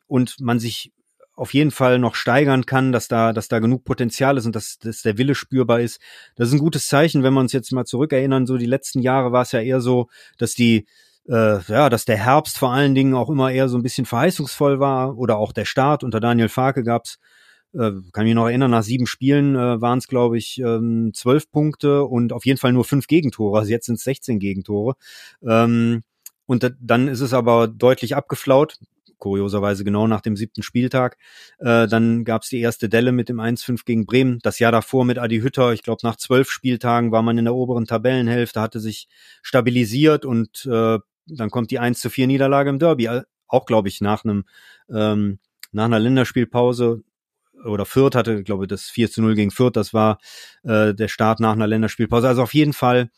und 0.07 0.39
man 0.39 0.59
sich 0.59 0.93
auf 1.35 1.53
jeden 1.53 1.71
Fall 1.71 1.99
noch 1.99 2.15
steigern 2.15 2.65
kann, 2.65 2.91
dass 2.91 3.07
da, 3.07 3.33
dass 3.33 3.47
da 3.47 3.59
genug 3.59 3.83
Potenzial 3.83 4.37
ist 4.37 4.45
und 4.45 4.55
dass, 4.55 4.77
dass 4.79 5.01
der 5.01 5.17
Wille 5.17 5.35
spürbar 5.35 5.79
ist. 5.79 5.99
Das 6.35 6.49
ist 6.49 6.53
ein 6.53 6.59
gutes 6.59 6.87
Zeichen, 6.87 7.23
wenn 7.23 7.33
wir 7.33 7.39
uns 7.39 7.53
jetzt 7.53 7.71
mal 7.71 7.85
zurückerinnern. 7.85 8.45
So 8.45 8.57
die 8.57 8.65
letzten 8.65 8.99
Jahre 8.99 9.31
war 9.31 9.43
es 9.43 9.51
ja 9.51 9.61
eher 9.61 9.81
so, 9.81 10.07
dass 10.37 10.53
die 10.53 10.85
äh, 11.27 11.59
ja, 11.61 11.89
dass 11.89 12.05
der 12.05 12.17
Herbst 12.17 12.57
vor 12.57 12.73
allen 12.73 12.95
Dingen 12.95 13.13
auch 13.13 13.29
immer 13.29 13.51
eher 13.51 13.69
so 13.69 13.77
ein 13.77 13.83
bisschen 13.83 14.05
verheißungsvoll 14.05 14.79
war 14.79 15.17
oder 15.17 15.37
auch 15.37 15.53
der 15.53 15.65
Start 15.65 16.03
unter 16.03 16.19
Daniel 16.19 16.49
Farke 16.49 16.83
gab's 16.83 17.19
äh, 17.73 17.91
kann 18.11 18.25
mich 18.25 18.35
noch 18.35 18.47
erinnern, 18.47 18.71
nach 18.71 18.83
sieben 18.83 19.07
Spielen 19.07 19.55
äh, 19.55 19.81
waren 19.81 19.99
es, 19.99 20.07
glaube 20.07 20.37
ich, 20.37 20.59
ähm, 20.59 21.11
zwölf 21.13 21.49
Punkte 21.51 22.03
und 22.03 22.33
auf 22.33 22.45
jeden 22.45 22.59
Fall 22.59 22.73
nur 22.73 22.83
fünf 22.83 23.07
Gegentore. 23.07 23.59
Also 23.59 23.71
jetzt 23.71 23.85
sind 23.85 23.95
es 23.95 24.03
16 24.03 24.39
Gegentore. 24.39 24.95
Ähm, 25.47 26.03
und 26.47 26.75
dann 26.81 27.07
ist 27.07 27.21
es 27.21 27.33
aber 27.33 27.69
deutlich 27.69 28.15
abgeflaut 28.15 28.77
kurioserweise 29.21 29.85
genau 29.85 30.07
nach 30.07 30.19
dem 30.19 30.35
siebten 30.35 30.63
Spieltag. 30.63 31.17
Äh, 31.59 31.87
dann 31.87 32.25
gab 32.25 32.41
es 32.41 32.49
die 32.49 32.59
erste 32.59 32.89
Delle 32.89 33.13
mit 33.13 33.29
dem 33.29 33.39
1-5 33.39 33.85
gegen 33.85 34.05
Bremen. 34.05 34.39
Das 34.43 34.59
Jahr 34.59 34.73
davor 34.73 35.05
mit 35.05 35.17
Adi 35.17 35.39
Hütter, 35.39 35.71
ich 35.71 35.83
glaube 35.83 36.01
nach 36.03 36.17
zwölf 36.17 36.51
Spieltagen 36.51 37.13
war 37.13 37.21
man 37.21 37.37
in 37.37 37.45
der 37.45 37.55
oberen 37.55 37.85
Tabellenhälfte, 37.85 38.59
hatte 38.59 38.81
sich 38.81 39.07
stabilisiert 39.41 40.25
und 40.25 40.65
äh, 40.65 40.99
dann 41.27 41.49
kommt 41.49 41.71
die 41.71 41.79
1 41.79 42.01
zu 42.01 42.09
4 42.09 42.27
Niederlage 42.27 42.69
im 42.69 42.79
Derby. 42.79 43.09
Auch, 43.47 43.65
glaube 43.65 43.87
ich, 43.87 44.01
nach 44.01 44.25
einem 44.25 44.43
ähm, 44.89 45.39
nach 45.71 45.85
einer 45.85 45.99
Länderspielpause 45.99 47.03
oder 47.63 47.85
Fürth 47.85 48.15
hatte, 48.15 48.43
glaube 48.43 48.65
ich, 48.65 48.69
das 48.69 48.89
4 48.89 49.09
zu 49.09 49.21
0 49.21 49.35
gegen 49.35 49.51
Fürth, 49.51 49.75
das 49.75 49.93
war 49.93 50.19
äh, 50.63 50.93
der 50.93 51.07
Start 51.07 51.39
nach 51.39 51.53
einer 51.53 51.67
Länderspielpause. 51.67 52.27
Also 52.27 52.41
auf 52.41 52.53
jeden 52.53 52.73
Fall 52.73 53.09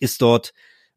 ist 0.00 0.22
dort 0.22 0.52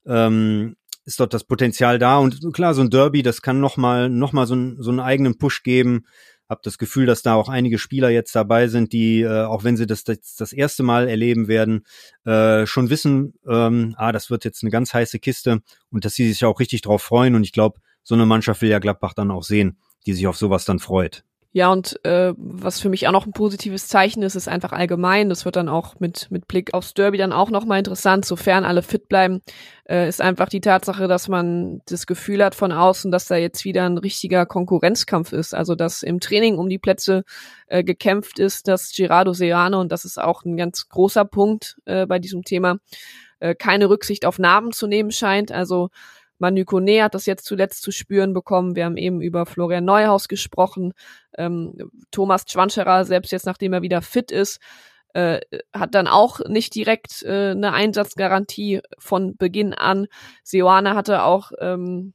ähm, 0.06 0.76
ist 1.06 1.20
dort 1.20 1.34
das 1.34 1.44
Potenzial 1.44 2.00
da. 2.00 2.18
Und 2.18 2.54
klar, 2.54 2.74
so 2.74 2.82
ein 2.82 2.90
Derby, 2.90 3.24
das 3.24 3.42
kann 3.42 3.60
nochmal 3.60 4.10
noch 4.10 4.34
mal 4.34 4.48
so, 4.48 4.56
ein, 4.56 4.78
so 4.80 4.90
einen 4.90 5.00
eigenen 5.00 5.38
Push 5.38 5.64
geben. 5.64 6.06
Hab 6.48 6.64
das 6.64 6.78
Gefühl, 6.78 7.06
dass 7.06 7.22
da 7.22 7.36
auch 7.36 7.48
einige 7.48 7.78
Spieler 7.78 8.10
jetzt 8.10 8.36
dabei 8.36 8.68
sind, 8.68 8.92
die, 8.92 9.22
äh, 9.22 9.44
auch 9.44 9.64
wenn 9.64 9.78
sie 9.78 9.88
das, 9.88 10.04
das 10.04 10.36
das 10.36 10.52
erste 10.52 10.84
Mal 10.84 11.08
erleben 11.08 11.48
werden, 11.48 11.86
äh, 12.26 12.66
schon 12.66 12.90
wissen, 12.90 13.36
ähm, 13.48 13.96
ah, 13.98 14.12
das 14.12 14.30
wird 14.30 14.44
jetzt 14.44 14.62
eine 14.62 14.70
ganz 14.70 14.94
heiße 14.94 15.20
Kiste 15.20 15.62
und 15.92 16.04
dass 16.04 16.14
sie 16.14 16.28
sich 16.28 16.44
auch 16.44 16.60
richtig 16.60 16.82
drauf 16.82 17.02
freuen. 17.02 17.36
Und 17.36 17.44
ich 17.44 17.54
glaube, 17.54 17.80
so 18.04 18.16
eine 18.16 18.26
Mannschaft 18.26 18.62
will 18.62 18.70
ja 18.70 18.80
Gladbach 18.80 19.14
dann 19.14 19.32
auch 19.32 19.44
sehen, 19.44 19.78
die 20.06 20.14
sich 20.14 20.28
auf 20.28 20.38
sowas 20.38 20.66
dann 20.66 20.80
freut. 20.80 21.24
Ja, 21.54 21.70
und 21.70 22.00
äh, 22.06 22.34
was 22.38 22.80
für 22.80 22.88
mich 22.88 23.08
auch 23.08 23.12
noch 23.12 23.26
ein 23.26 23.34
positives 23.34 23.90
Zeichen 23.90 24.24
ist, 24.24 24.36
ist 24.36 24.48
einfach 24.48 24.72
allgemein. 24.72 25.28
Das 25.28 25.44
wird 25.44 25.58
dann 25.58 25.68
auch 25.68 26.00
mit, 26.00 26.32
mit 26.32 26.48
Blick 26.48 26.74
aufs 26.74 26.94
Derby 26.94 27.18
dann 27.18 27.34
auch 27.34 27.50
nochmal 27.50 27.80
interessant, 27.80 28.24
sofern 28.24 28.64
alle 28.64 28.82
fit 28.82 29.10
bleiben, 29.10 29.42
äh, 29.90 30.08
ist 30.08 30.22
einfach 30.22 30.48
die 30.48 30.62
Tatsache, 30.62 31.10
dass 31.10 31.28
man 31.28 31.82
das 31.88 32.08
Gefühl 32.08 32.42
hat 32.42 32.56
von 32.56 32.72
außen, 32.72 33.12
dass 33.12 33.28
da 33.28 33.36
jetzt 33.36 33.66
wieder 33.66 33.86
ein 33.86 33.98
richtiger 33.98 34.46
Konkurrenzkampf 34.46 35.34
ist. 35.34 35.54
Also 35.54 35.76
dass 35.76 36.04
im 36.04 36.22
Training 36.22 36.58
um 36.58 36.70
die 36.70 36.80
Plätze 36.80 37.26
äh, 37.68 37.84
gekämpft 37.84 38.40
ist, 38.40 38.70
dass 38.70 38.94
Gerardo 38.96 39.34
Serrano, 39.34 39.82
und 39.82 39.92
das 39.92 40.06
ist 40.06 40.22
auch 40.22 40.46
ein 40.46 40.56
ganz 40.56 40.88
großer 40.88 41.26
Punkt 41.26 41.76
äh, 41.84 42.06
bei 42.06 42.20
diesem 42.20 42.44
Thema, 42.44 42.78
äh, 43.42 43.56
keine 43.56 43.90
Rücksicht 43.90 44.26
auf 44.26 44.40
Narben 44.40 44.72
zu 44.72 44.88
nehmen 44.88 45.12
scheint. 45.12 45.52
Also 45.52 45.90
Manu 46.42 46.66
Kone 46.66 47.04
hat 47.04 47.14
das 47.14 47.28
jetzt 47.28 47.46
zuletzt 47.46 47.84
zu 47.84 47.92
spüren 47.92 48.34
bekommen. 48.34 48.76
Wir 48.76 48.86
haben 48.86 48.98
eben 48.98 49.22
über 49.22 49.46
Florian 49.46 49.86
Neuhaus 49.86 50.28
gesprochen. 50.28 50.94
Ähm, 51.38 51.92
Thomas 52.10 52.46
Schwanscherer, 52.48 53.06
selbst 53.06 53.32
jetzt 53.32 53.46
nachdem 53.46 53.74
er 53.74 53.84
wieder 53.84 54.02
fit 54.02 54.32
ist, 54.32 54.60
äh, 55.14 55.40
hat 55.72 55.94
dann 55.94 56.08
auch 56.08 56.40
nicht 56.48 56.74
direkt 56.74 57.22
äh, 57.24 57.52
eine 57.52 57.74
Einsatzgarantie 57.74 58.82
von 58.98 59.38
Beginn 59.38 59.74
an. 59.74 60.08
Seoane 60.44 60.96
hatte 60.96 61.24
auch, 61.24 61.52
ähm, 61.60 62.14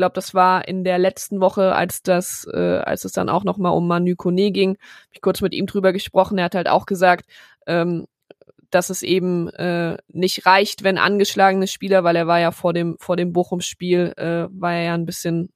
glaube, 0.00 0.14
das 0.14 0.32
war 0.34 0.66
in 0.66 0.82
der 0.82 0.98
letzten 0.98 1.40
Woche, 1.40 1.74
als 1.74 2.02
das, 2.02 2.48
äh, 2.52 2.78
als 2.78 3.04
es 3.04 3.12
dann 3.12 3.28
auch 3.28 3.44
noch 3.44 3.58
mal 3.58 3.68
um 3.68 3.86
Manu 3.86 4.16
Kone 4.16 4.50
ging, 4.50 4.78
hab 4.78 5.12
ich 5.12 5.20
kurz 5.20 5.42
mit 5.42 5.52
ihm 5.52 5.66
drüber 5.66 5.92
gesprochen. 5.92 6.38
Er 6.38 6.46
hat 6.46 6.54
halt 6.54 6.68
auch 6.68 6.86
gesagt, 6.86 7.26
ähm, 7.66 8.06
dass 8.70 8.90
es 8.90 9.02
eben 9.02 9.48
äh, 9.50 9.96
nicht 10.08 10.46
reicht, 10.46 10.82
wenn 10.84 10.98
angeschlagene 10.98 11.66
Spieler, 11.66 12.04
weil 12.04 12.16
er 12.16 12.26
war 12.26 12.40
ja 12.40 12.52
vor 12.52 12.72
dem 12.72 12.96
vor 12.98 13.16
dem 13.16 13.32
Bochum-Spiel 13.32 14.14
äh, 14.16 14.48
war 14.50 14.74
er 14.74 14.82
ja 14.82 14.94
ein 14.94 15.06
bisschen 15.06 15.50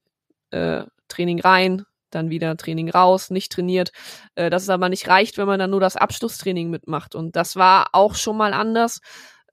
äh, 0.51 0.85
Training 1.09 1.41
rein, 1.41 1.85
dann 2.11 2.31
wieder 2.31 2.57
Training 2.57 2.91
raus, 2.91 3.31
nicht 3.31 3.53
trainiert. 3.53 3.93
Äh, 4.35 4.51
dass 4.51 4.63
es 4.63 4.69
aber 4.69 4.89
nicht 4.89 5.09
reicht, 5.09 5.39
wenn 5.39 5.47
man 5.47 5.59
dann 5.59 5.71
nur 5.71 5.81
das 5.81 5.97
Abschlusstraining 5.97 6.71
mitmacht. 6.71 7.15
Und 7.15 7.37
das 7.37 7.57
war 7.57 7.89
auch 7.93 8.15
schon 8.15 8.37
mal 8.37 8.53
anders. 8.53 9.01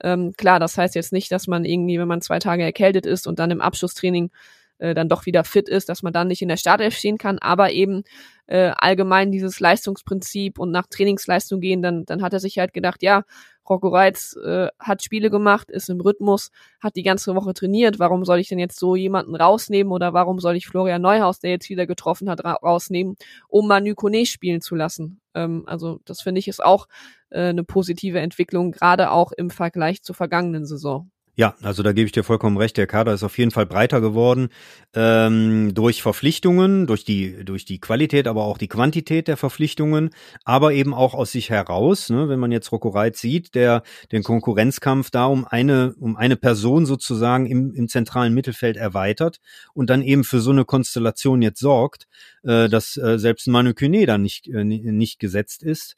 Ähm, 0.03 0.33
klar, 0.33 0.59
das 0.59 0.77
heißt 0.77 0.95
jetzt 0.95 1.13
nicht, 1.13 1.31
dass 1.31 1.47
man 1.47 1.65
irgendwie, 1.65 1.99
wenn 1.99 2.07
man 2.07 2.21
zwei 2.21 2.39
Tage 2.39 2.63
erkältet 2.63 3.05
ist 3.05 3.27
und 3.27 3.39
dann 3.39 3.51
im 3.51 3.61
Abschlusstraining 3.61 4.31
äh, 4.79 4.95
dann 4.95 5.09
doch 5.09 5.25
wieder 5.25 5.43
fit 5.43 5.69
ist, 5.69 5.89
dass 5.89 6.01
man 6.01 6.11
dann 6.11 6.27
nicht 6.27 6.41
in 6.41 6.47
der 6.47 6.57
Startelf 6.57 6.95
stehen 6.95 7.17
kann, 7.19 7.37
aber 7.39 7.71
eben 7.71 8.03
äh, 8.47 8.71
allgemein 8.75 9.31
dieses 9.31 9.59
Leistungsprinzip 9.59 10.57
und 10.59 10.71
nach 10.71 10.87
Trainingsleistung 10.87 11.61
gehen, 11.61 11.81
dann, 11.81 12.03
dann 12.05 12.23
hat 12.23 12.33
er 12.33 12.39
sich 12.39 12.57
halt 12.57 12.73
gedacht, 12.73 13.03
ja, 13.03 13.23
Rocco 13.69 13.89
Reitz 13.89 14.35
äh, 14.43 14.67
hat 14.79 15.03
Spiele 15.03 15.29
gemacht, 15.29 15.69
ist 15.69 15.89
im 15.89 16.01
Rhythmus, 16.01 16.51
hat 16.81 16.95
die 16.95 17.03
ganze 17.03 17.35
Woche 17.35 17.53
trainiert. 17.53 17.99
Warum 17.99 18.25
soll 18.25 18.39
ich 18.39 18.49
denn 18.49 18.59
jetzt 18.59 18.79
so 18.79 18.95
jemanden 18.95 19.35
rausnehmen 19.35 19.91
oder 19.93 20.13
warum 20.13 20.39
soll 20.39 20.55
ich 20.55 20.67
Florian 20.67 21.01
Neuhaus, 21.01 21.39
der 21.39 21.51
jetzt 21.51 21.69
wieder 21.69 21.87
getroffen 21.87 22.29
hat, 22.29 22.43
ra 22.43 22.53
rausnehmen, 22.53 23.15
um 23.47 23.67
Manu 23.67 23.95
Kone 23.95 24.25
spielen 24.25 24.61
zu 24.61 24.75
lassen? 24.75 25.21
Ähm, 25.33 25.63
also 25.67 25.99
das 26.05 26.21
finde 26.21 26.39
ich 26.39 26.47
ist 26.47 26.63
auch 26.63 26.87
äh, 27.29 27.49
eine 27.49 27.63
positive 27.63 28.19
Entwicklung, 28.19 28.71
gerade 28.71 29.11
auch 29.11 29.31
im 29.31 29.49
Vergleich 29.49 30.03
zur 30.03 30.15
vergangenen 30.15 30.65
Saison. 30.65 31.11
Ja, 31.35 31.55
also 31.61 31.81
da 31.81 31.93
gebe 31.93 32.05
ich 32.05 32.11
dir 32.11 32.23
vollkommen 32.25 32.57
recht. 32.57 32.75
Der 32.75 32.87
Kader 32.87 33.13
ist 33.13 33.23
auf 33.23 33.37
jeden 33.37 33.51
Fall 33.51 33.65
breiter 33.65 34.01
geworden 34.01 34.49
ähm, 34.93 35.73
durch 35.73 36.01
Verpflichtungen, 36.01 36.87
durch 36.87 37.05
die 37.05 37.45
durch 37.45 37.63
die 37.63 37.79
Qualität, 37.79 38.27
aber 38.27 38.43
auch 38.43 38.57
die 38.57 38.67
Quantität 38.67 39.29
der 39.29 39.37
Verpflichtungen, 39.37 40.09
aber 40.43 40.73
eben 40.73 40.93
auch 40.93 41.13
aus 41.13 41.31
sich 41.31 41.49
heraus. 41.49 42.09
Ne, 42.09 42.27
wenn 42.27 42.39
man 42.39 42.51
jetzt 42.51 42.71
Rocco 42.73 42.89
Reitz 42.89 43.21
sieht, 43.21 43.55
der 43.55 43.83
den 44.11 44.23
Konkurrenzkampf 44.23 45.09
da 45.09 45.25
um 45.25 45.45
eine 45.47 45.95
um 45.99 46.17
eine 46.17 46.35
Person 46.35 46.85
sozusagen 46.85 47.45
im, 47.45 47.73
im 47.73 47.87
zentralen 47.87 48.33
Mittelfeld 48.33 48.75
erweitert 48.75 49.39
und 49.73 49.89
dann 49.89 50.01
eben 50.01 50.25
für 50.25 50.41
so 50.41 50.51
eine 50.51 50.65
Konstellation 50.65 51.41
jetzt 51.41 51.59
sorgt, 51.61 52.07
äh, 52.43 52.67
dass 52.67 52.97
äh, 52.97 53.17
selbst 53.17 53.47
Manu 53.47 53.73
Kune 53.73 54.05
da 54.05 54.17
nicht 54.17 54.47
äh, 54.49 54.65
nicht 54.65 55.19
gesetzt 55.19 55.63
ist. 55.63 55.95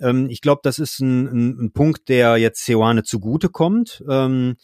Ähm, 0.00 0.28
ich 0.30 0.40
glaube, 0.40 0.60
das 0.62 0.78
ist 0.78 1.00
ein, 1.00 1.26
ein, 1.26 1.64
ein, 1.64 1.72
Punkt, 1.72 2.08
der 2.08 2.36
jetzt 2.36 2.64
Seoane 2.64 3.02
zugutekommt. 3.02 4.02
Ähm, 4.08 4.56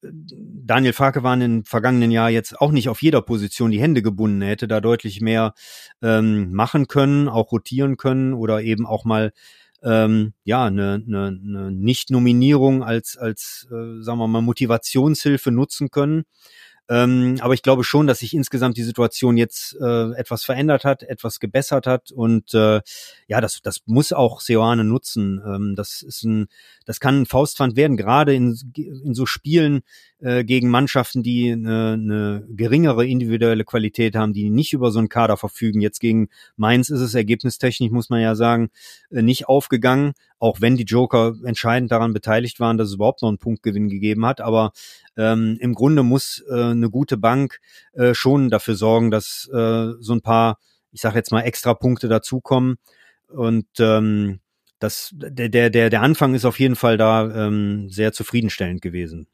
Daniel 0.00 0.92
Farke 0.92 1.22
war 1.22 1.34
in 1.34 1.40
den 1.40 1.64
vergangenen 1.64 2.10
Jahr 2.10 2.30
jetzt 2.30 2.60
auch 2.60 2.70
nicht 2.70 2.88
auf 2.88 3.02
jeder 3.02 3.20
Position 3.20 3.70
die 3.70 3.80
Hände 3.80 4.00
gebunden. 4.00 4.42
Er 4.42 4.50
hätte 4.50 4.68
da 4.68 4.80
deutlich 4.80 5.20
mehr 5.20 5.54
ähm, 6.02 6.52
machen 6.52 6.86
können, 6.86 7.28
auch 7.28 7.50
rotieren 7.50 7.96
können 7.96 8.32
oder 8.32 8.62
eben 8.62 8.86
auch 8.86 9.04
mal 9.04 9.32
ähm, 9.82 10.34
ja 10.44 10.66
eine, 10.66 11.02
eine, 11.06 11.26
eine 11.26 11.70
Nicht-Nominierung 11.72 12.82
als 12.82 13.16
als 13.16 13.66
äh, 13.70 14.02
sagen 14.02 14.18
wir 14.18 14.28
mal 14.28 14.40
Motivationshilfe 14.40 15.50
nutzen 15.50 15.90
können. 15.90 16.24
Ähm, 16.88 17.36
aber 17.40 17.54
ich 17.54 17.62
glaube 17.62 17.84
schon, 17.84 18.06
dass 18.06 18.20
sich 18.20 18.34
insgesamt 18.34 18.76
die 18.76 18.82
Situation 18.82 19.36
jetzt 19.36 19.76
äh, 19.80 20.12
etwas 20.12 20.44
verändert 20.44 20.84
hat, 20.84 21.02
etwas 21.02 21.38
gebessert 21.38 21.86
hat 21.86 22.10
und 22.12 22.54
äh, 22.54 22.80
ja, 23.26 23.40
das, 23.40 23.60
das 23.62 23.82
muss 23.86 24.12
auch 24.12 24.40
Seoane 24.40 24.84
nutzen. 24.84 25.42
Ähm, 25.46 25.74
das 25.76 26.02
ist 26.02 26.24
ein, 26.24 26.48
das 26.86 26.98
kann 26.98 27.22
ein 27.22 27.26
Faustpfand 27.26 27.76
werden, 27.76 27.98
gerade 27.98 28.34
in, 28.34 28.58
in 28.76 29.12
so 29.12 29.26
Spielen 29.26 29.82
äh, 30.20 30.44
gegen 30.44 30.70
Mannschaften, 30.70 31.22
die 31.22 31.52
eine, 31.52 31.92
eine 31.92 32.46
geringere 32.48 33.06
individuelle 33.06 33.64
Qualität 33.64 34.16
haben, 34.16 34.32
die 34.32 34.48
nicht 34.48 34.72
über 34.72 34.90
so 34.90 34.98
einen 34.98 35.08
Kader 35.08 35.36
verfügen. 35.36 35.80
Jetzt 35.80 36.00
gegen 36.00 36.28
Mainz 36.56 36.88
ist 36.88 37.00
es 37.00 37.14
ergebnistechnisch, 37.14 37.90
muss 37.90 38.08
man 38.08 38.20
ja 38.20 38.34
sagen, 38.34 38.70
äh, 39.10 39.22
nicht 39.22 39.46
aufgegangen, 39.48 40.14
auch 40.38 40.60
wenn 40.60 40.76
die 40.76 40.84
Joker 40.84 41.34
entscheidend 41.44 41.90
daran 41.90 42.12
beteiligt 42.12 42.60
waren, 42.60 42.78
dass 42.78 42.88
es 42.88 42.94
überhaupt 42.94 43.22
noch 43.22 43.28
einen 43.28 43.38
Punktgewinn 43.38 43.88
gegeben 43.88 44.24
hat. 44.26 44.40
Aber 44.40 44.72
ähm, 45.16 45.56
im 45.60 45.74
Grunde 45.74 46.02
muss 46.02 46.44
äh, 46.48 46.54
eine 46.54 46.90
gute 46.90 47.16
Bank 47.16 47.60
äh, 47.92 48.14
schon 48.14 48.50
dafür 48.50 48.74
sorgen, 48.74 49.10
dass 49.10 49.48
äh, 49.52 49.92
so 50.00 50.12
ein 50.12 50.22
paar, 50.22 50.58
ich 50.92 51.00
sage 51.00 51.16
jetzt 51.16 51.32
mal, 51.32 51.42
extra 51.42 51.74
Punkte 51.74 52.08
dazukommen. 52.08 52.76
Und 53.28 53.66
ähm, 53.78 54.40
das, 54.78 55.10
der, 55.12 55.48
der, 55.48 55.90
der 55.90 56.02
Anfang 56.02 56.34
ist 56.34 56.44
auf 56.44 56.60
jeden 56.60 56.76
Fall 56.76 56.96
da 56.96 57.46
ähm, 57.46 57.88
sehr 57.90 58.12
zufriedenstellend 58.12 58.80
gewesen. 58.80 59.26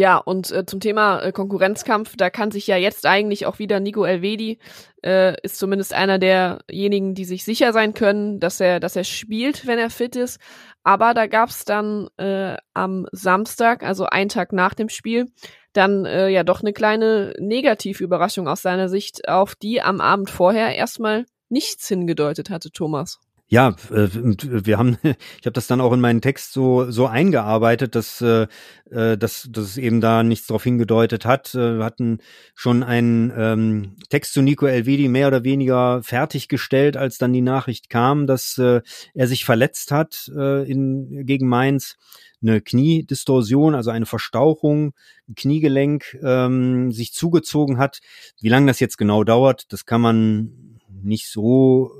Ja, 0.00 0.16
und 0.16 0.50
äh, 0.50 0.64
zum 0.64 0.80
Thema 0.80 1.20
äh, 1.20 1.30
Konkurrenzkampf, 1.30 2.16
da 2.16 2.30
kann 2.30 2.50
sich 2.50 2.66
ja 2.66 2.78
jetzt 2.78 3.04
eigentlich 3.04 3.44
auch 3.44 3.58
wieder 3.58 3.80
Nico 3.80 4.06
Elvedi, 4.06 4.58
äh, 5.04 5.38
ist 5.42 5.58
zumindest 5.58 5.92
einer 5.92 6.18
derjenigen, 6.18 7.14
die 7.14 7.26
sich 7.26 7.44
sicher 7.44 7.74
sein 7.74 7.92
können, 7.92 8.40
dass 8.40 8.60
er, 8.60 8.80
dass 8.80 8.96
er 8.96 9.04
spielt, 9.04 9.66
wenn 9.66 9.78
er 9.78 9.90
fit 9.90 10.16
ist. 10.16 10.40
Aber 10.84 11.12
da 11.12 11.26
gab's 11.26 11.66
dann 11.66 12.08
äh, 12.16 12.56
am 12.72 13.08
Samstag, 13.12 13.82
also 13.82 14.06
einen 14.06 14.30
Tag 14.30 14.54
nach 14.54 14.72
dem 14.72 14.88
Spiel, 14.88 15.26
dann 15.74 16.06
äh, 16.06 16.30
ja 16.30 16.44
doch 16.44 16.62
eine 16.62 16.72
kleine 16.72 17.34
Negativüberraschung 17.38 18.48
aus 18.48 18.62
seiner 18.62 18.88
Sicht, 18.88 19.28
auf 19.28 19.54
die 19.54 19.82
am 19.82 20.00
Abend 20.00 20.30
vorher 20.30 20.74
erstmal 20.74 21.26
nichts 21.50 21.86
hingedeutet 21.88 22.48
hatte, 22.48 22.70
Thomas. 22.72 23.20
Ja, 23.52 23.74
äh, 23.90 24.08
wir 24.12 24.78
haben, 24.78 24.96
ich 25.02 25.44
habe 25.46 25.52
das 25.52 25.66
dann 25.66 25.80
auch 25.80 25.92
in 25.92 26.00
meinen 26.00 26.20
Text 26.20 26.52
so 26.52 26.88
so 26.92 27.08
eingearbeitet, 27.08 27.96
dass 27.96 28.20
äh, 28.20 28.46
äh, 28.90 29.18
dass, 29.18 29.48
dass 29.50 29.64
es 29.64 29.76
eben 29.76 30.00
da 30.00 30.22
nichts 30.22 30.46
darauf 30.46 30.62
hingedeutet 30.62 31.24
hat. 31.24 31.52
Wir 31.54 31.84
hatten 31.84 32.18
schon 32.54 32.84
einen 32.84 33.32
ähm, 33.36 33.96
Text 34.08 34.34
zu 34.34 34.42
Nico 34.42 34.66
Elvedi 34.66 35.08
mehr 35.08 35.26
oder 35.26 35.42
weniger 35.42 36.00
fertiggestellt, 36.04 36.96
als 36.96 37.18
dann 37.18 37.32
die 37.32 37.40
Nachricht 37.40 37.90
kam, 37.90 38.28
dass 38.28 38.56
äh, 38.56 38.82
er 39.14 39.26
sich 39.26 39.44
verletzt 39.44 39.90
hat 39.90 40.30
äh, 40.36 40.70
in 40.70 41.26
gegen 41.26 41.48
Mainz 41.48 41.96
eine 42.42 42.60
Kniedistorsion, 42.60 43.74
also 43.74 43.90
eine 43.90 44.06
Verstauchung, 44.06 44.92
ein 45.28 45.34
Kniegelenk 45.34 46.16
ähm, 46.22 46.92
sich 46.92 47.12
zugezogen 47.12 47.78
hat. 47.78 47.98
Wie 48.40 48.48
lange 48.48 48.68
das 48.68 48.78
jetzt 48.78 48.96
genau 48.96 49.24
dauert, 49.24 49.72
das 49.72 49.86
kann 49.86 50.00
man 50.00 50.78
nicht 51.02 51.28
so 51.28 51.90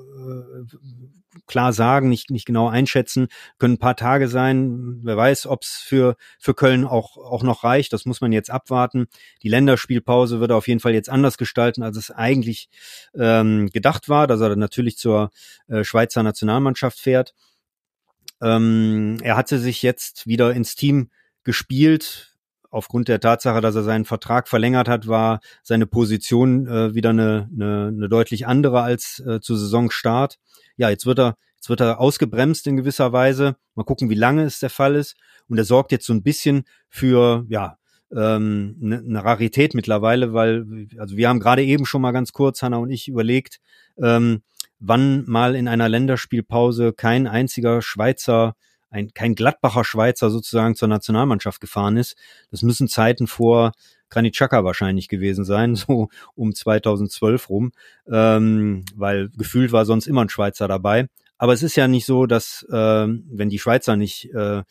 klar 1.46 1.72
sagen, 1.72 2.08
nicht, 2.08 2.30
nicht 2.30 2.44
genau 2.44 2.68
einschätzen, 2.68 3.28
können 3.58 3.74
ein 3.74 3.78
paar 3.78 3.96
Tage 3.96 4.28
sein. 4.28 5.00
Wer 5.02 5.16
weiß, 5.16 5.46
ob 5.46 5.62
es 5.62 5.76
für, 5.76 6.16
für 6.38 6.54
Köln 6.54 6.84
auch, 6.84 7.16
auch 7.16 7.42
noch 7.42 7.64
reicht. 7.64 7.92
Das 7.92 8.04
muss 8.04 8.20
man 8.20 8.32
jetzt 8.32 8.50
abwarten. 8.50 9.06
Die 9.42 9.48
Länderspielpause 9.48 10.40
wird 10.40 10.52
auf 10.52 10.68
jeden 10.68 10.80
Fall 10.80 10.94
jetzt 10.94 11.08
anders 11.08 11.38
gestalten, 11.38 11.82
als 11.82 11.96
es 11.96 12.10
eigentlich 12.10 12.68
ähm, 13.14 13.68
gedacht 13.70 14.08
war, 14.08 14.26
dass 14.26 14.40
er 14.40 14.56
natürlich 14.56 14.98
zur 14.98 15.30
äh, 15.68 15.84
Schweizer 15.84 16.22
Nationalmannschaft 16.22 16.98
fährt. 16.98 17.34
Ähm, 18.42 19.18
er 19.22 19.36
hatte 19.36 19.58
sich 19.58 19.82
jetzt 19.82 20.26
wieder 20.26 20.52
ins 20.52 20.74
Team 20.74 21.10
gespielt, 21.44 22.30
aufgrund 22.70 23.08
der 23.08 23.20
Tatsache, 23.20 23.60
dass 23.60 23.74
er 23.74 23.82
seinen 23.82 24.04
Vertrag 24.04 24.48
verlängert 24.48 24.88
hat, 24.88 25.08
war 25.08 25.40
seine 25.62 25.86
Position 25.86 26.66
äh, 26.66 26.94
wieder 26.94 27.10
eine, 27.10 27.48
eine, 27.52 27.88
eine 27.88 28.08
deutlich 28.08 28.46
andere 28.46 28.82
als 28.82 29.20
äh, 29.26 29.40
zu 29.40 29.56
Saisonstart. 29.56 30.38
Ja, 30.80 30.88
jetzt 30.88 31.04
wird 31.04 31.18
er 31.18 31.36
jetzt 31.56 31.68
wird 31.68 31.80
er 31.80 32.00
ausgebremst 32.00 32.66
in 32.66 32.78
gewisser 32.78 33.12
Weise. 33.12 33.56
Mal 33.74 33.84
gucken, 33.84 34.08
wie 34.08 34.14
lange 34.14 34.44
es 34.44 34.60
der 34.60 34.70
Fall 34.70 34.94
ist. 34.94 35.14
Und 35.46 35.58
er 35.58 35.64
sorgt 35.64 35.92
jetzt 35.92 36.06
so 36.06 36.14
ein 36.14 36.22
bisschen 36.22 36.64
für 36.88 37.44
ja 37.50 37.76
ähm, 38.10 38.76
eine, 38.82 38.98
eine 38.98 39.22
Rarität 39.22 39.74
mittlerweile, 39.74 40.32
weil 40.32 40.88
also 40.96 41.18
wir 41.18 41.28
haben 41.28 41.38
gerade 41.38 41.62
eben 41.62 41.84
schon 41.84 42.00
mal 42.00 42.12
ganz 42.12 42.32
kurz 42.32 42.62
Hanna 42.62 42.78
und 42.78 42.90
ich 42.90 43.08
überlegt, 43.08 43.60
ähm, 44.02 44.40
wann 44.78 45.24
mal 45.26 45.54
in 45.54 45.68
einer 45.68 45.90
Länderspielpause 45.90 46.94
kein 46.94 47.26
einziger 47.26 47.82
Schweizer 47.82 48.56
ein, 48.88 49.12
kein 49.12 49.34
Gladbacher 49.34 49.84
Schweizer 49.84 50.30
sozusagen 50.30 50.76
zur 50.76 50.88
Nationalmannschaft 50.88 51.60
gefahren 51.60 51.98
ist. 51.98 52.16
Das 52.50 52.62
müssen 52.62 52.88
Zeiten 52.88 53.26
vor 53.26 53.72
Granit 54.10 54.34
Xhaka 54.34 54.64
wahrscheinlich 54.64 55.08
gewesen 55.08 55.44
sein, 55.44 55.74
so 55.76 56.08
um 56.34 56.54
2012 56.54 57.48
rum, 57.48 57.72
ähm, 58.10 58.84
weil 58.94 59.30
gefühlt 59.36 59.72
war 59.72 59.84
sonst 59.84 60.06
immer 60.06 60.22
ein 60.22 60.28
Schweizer 60.28 60.68
dabei. 60.68 61.06
Aber 61.38 61.54
es 61.54 61.62
ist 61.62 61.76
ja 61.76 61.88
nicht 61.88 62.04
so, 62.04 62.26
dass 62.26 62.66
äh, 62.70 62.74
wenn 63.06 63.48
die 63.48 63.58
Schweizer 63.58 63.96
nicht 63.96 64.26
äh, 64.34 64.62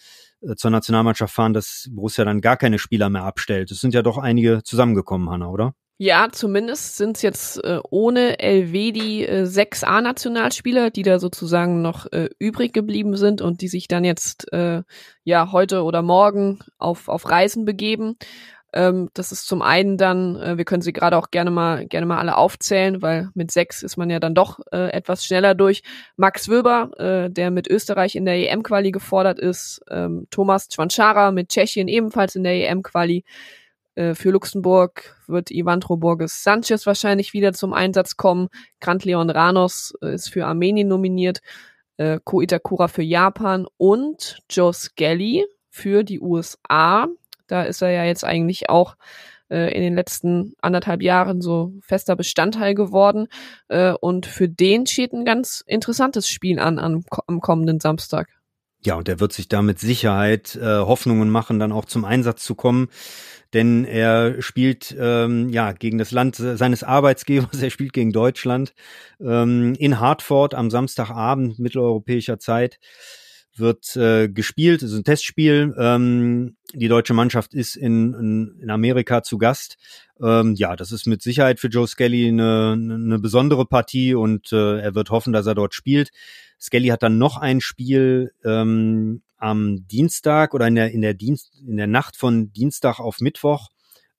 zur 0.56 0.72
Nationalmannschaft 0.72 1.34
fahren, 1.34 1.54
dass 1.54 1.90
Borussia 1.92 2.24
dann 2.26 2.42
gar 2.42 2.58
keine 2.58 2.80
Spieler 2.80 3.10
mehr 3.10 3.24
abstellt. 3.24 3.72
Es 3.72 3.82
sind 3.82 3.94
ja 3.94 4.04
doch 4.04 4.18
einige 4.18 4.62
zusammengekommen, 4.64 5.30
Hanna, 5.30 5.50
oder? 5.50 5.74
Ja, 6.02 6.30
zumindest 6.32 6.96
sind 6.96 7.18
es 7.18 7.24
jetzt 7.24 7.62
äh, 7.62 7.80
ohne 7.90 8.40
Elvedi 8.40 9.26
äh, 9.26 9.46
sechs 9.46 9.84
A-Nationalspieler, 9.84 10.92
die 10.92 11.04
da 11.04 11.20
sozusagen 11.20 11.82
noch 11.82 12.10
äh, 12.14 12.30
übrig 12.40 12.72
geblieben 12.72 13.18
sind 13.18 13.42
und 13.42 13.60
die 13.60 13.68
sich 13.68 13.90
dann 13.90 14.06
jetzt 14.06 14.54
äh, 14.54 14.84
ja 15.26 15.52
heute 15.52 15.84
oder 15.84 16.02
morgen 16.02 16.60
auf, 16.78 17.10
auf 17.10 17.30
Reisen 17.30 17.66
begeben. 17.66 18.16
Ähm, 18.74 19.10
das 19.14 19.32
ist 19.32 19.48
zum 19.48 19.62
einen 19.62 19.98
dann, 19.98 20.36
äh, 20.36 20.58
wir 20.58 20.66
können 20.66 20.82
sie 20.82 20.94
gerade 20.94 21.18
auch 21.18 21.32
gerne 21.32 21.50
mal 21.50 21.88
gerne 21.88 22.06
mal 22.06 22.20
alle 22.20 22.38
aufzählen, 22.38 23.02
weil 23.02 23.30
mit 23.34 23.52
sechs 23.52 23.82
ist 23.82 23.98
man 23.98 24.10
ja 24.10 24.20
dann 24.20 24.36
doch 24.36 24.60
äh, 24.72 24.92
etwas 24.92 25.26
schneller 25.26 25.56
durch. 25.56 25.82
Max 26.18 26.50
Wöber, 26.50 26.92
äh, 27.00 27.30
der 27.32 27.50
mit 27.52 27.68
Österreich 27.68 28.16
in 28.16 28.26
der 28.26 28.36
EM-Quali 28.36 28.92
gefordert 28.92 29.40
ist, 29.40 29.82
ähm, 29.90 30.28
Thomas 30.30 30.70
Chwanchara 30.70 31.32
mit 31.32 31.50
Tschechien 31.50 31.88
ebenfalls 31.88 32.36
in 32.36 32.44
der 32.44 32.54
EM-Quali. 32.70 33.24
Äh, 33.96 34.16
für 34.16 34.32
Luxemburg 34.32 35.16
wird 35.28 35.52
Ivandro 35.52 35.98
Borges 35.98 36.44
Sanchez 36.44 36.86
wahrscheinlich 36.86 37.34
wieder 37.34 37.54
zum 37.54 37.74
Einsatz 37.74 38.18
kommen. 38.18 38.50
Grant 38.80 39.04
Leon 39.04 39.30
Ranos 39.30 39.94
äh, 40.02 40.14
ist 40.14 40.30
für 40.30 40.46
Armenien 40.46 40.88
nominiert. 40.88 41.42
Äh, 41.98 42.20
Ko 42.24 42.40
Itakura 42.42 42.88
für 42.88 43.04
Japan 43.04 43.68
und 43.78 44.40
Joe 44.50 44.74
Skelly 44.74 45.46
für 45.70 46.04
die 46.04 46.22
USA. 46.22 47.08
Da 47.52 47.64
ist 47.64 47.82
er 47.82 47.92
ja 47.92 48.04
jetzt 48.04 48.24
eigentlich 48.24 48.70
auch 48.70 48.96
äh, 49.50 49.74
in 49.76 49.82
den 49.82 49.96
letzten 49.96 50.54
anderthalb 50.62 51.02
Jahren 51.02 51.42
so 51.42 51.74
fester 51.82 52.16
Bestandteil 52.16 52.76
geworden. 52.76 53.28
Äh, 53.68 53.94
und 53.94 54.26
für 54.26 54.48
den 54.48 54.86
steht 54.86 55.14
ein 55.14 55.26
ganz 55.26 55.64
interessantes 55.66 56.30
Spiel 56.30 56.60
an, 56.60 56.80
an 56.80 57.04
am 57.28 57.42
kommenden 57.42 57.80
Samstag. 57.80 58.30
Ja, 58.82 58.96
und 58.96 59.10
er 59.10 59.20
wird 59.20 59.34
sich 59.34 59.50
da 59.50 59.62
mit 59.62 59.80
Sicherheit 59.80 60.56
äh, 60.56 60.64
Hoffnungen 60.64 61.30
machen, 61.30 61.60
dann 61.60 61.74
auch 61.74 61.84
zum 61.84 62.06
Einsatz 62.06 62.46
zu 62.46 62.56
kommen 62.56 62.88
denn 63.54 63.86
er 63.86 64.42
spielt 64.42 64.96
ähm, 65.00 65.50
ja 65.50 65.72
gegen 65.72 65.98
das 65.98 66.12
Land 66.12 66.36
seines 66.36 66.84
Arbeitsgebers, 66.84 67.62
er 67.62 67.70
spielt 67.70 67.94
gegen 67.94 68.12
Deutschland 68.12 68.74
ähm, 69.20 69.76
in 69.80 70.00
Hartford 70.00 70.54
am 70.54 70.70
Samstagabend 70.70 71.60
mitteleuropäischer 71.60 72.40
Zeit 72.40 72.80
wird 73.60 73.96
äh, 73.96 74.30
gespielt, 74.30 74.84
es 74.84 74.92
ist 74.92 74.98
ein 74.98 75.04
Testspiel. 75.04 75.74
Ähm, 75.78 76.58
die 76.74 76.88
deutsche 76.88 77.14
Mannschaft 77.14 77.54
ist 77.54 77.76
in, 77.76 78.14
in, 78.14 78.60
in 78.62 78.70
Amerika 78.70 79.24
zu 79.24 79.38
Gast. 79.38 79.78
Ähm, 80.22 80.56
ja, 80.56 80.76
das 80.76 80.92
ist 80.92 81.08
mit 81.08 81.22
Sicherheit 81.22 81.60
für 81.60 81.68
Joe 81.68 81.88
Skelly 81.88 82.28
eine, 82.28 82.74
eine 82.74 83.20
besondere 83.20 83.66
Partie 83.66 84.14
und 84.14 84.52
äh, 84.52 84.80
er 84.80 84.96
wird 84.96 85.10
hoffen, 85.10 85.34
dass 85.34 85.48
er 85.48 85.56
dort 85.56 85.74
spielt. 85.74 86.10
Skelly 86.60 86.90
hat 86.90 87.04
dann 87.04 87.18
noch 87.18 87.38
ein 87.38 87.62
Spiel 87.62 88.32
ähm, 88.44 89.22
am 89.38 89.88
Dienstag 89.88 90.54
oder 90.54 90.68
in 90.68 90.76
der, 90.76 90.92
in 90.92 91.02
der 91.02 91.14
Dienst, 91.14 91.54
in 91.66 91.78
der 91.78 91.88
Nacht 91.88 92.18
von 92.18 92.52
Dienstag 92.52 93.00
auf 93.00 93.20
Mittwoch 93.22 93.70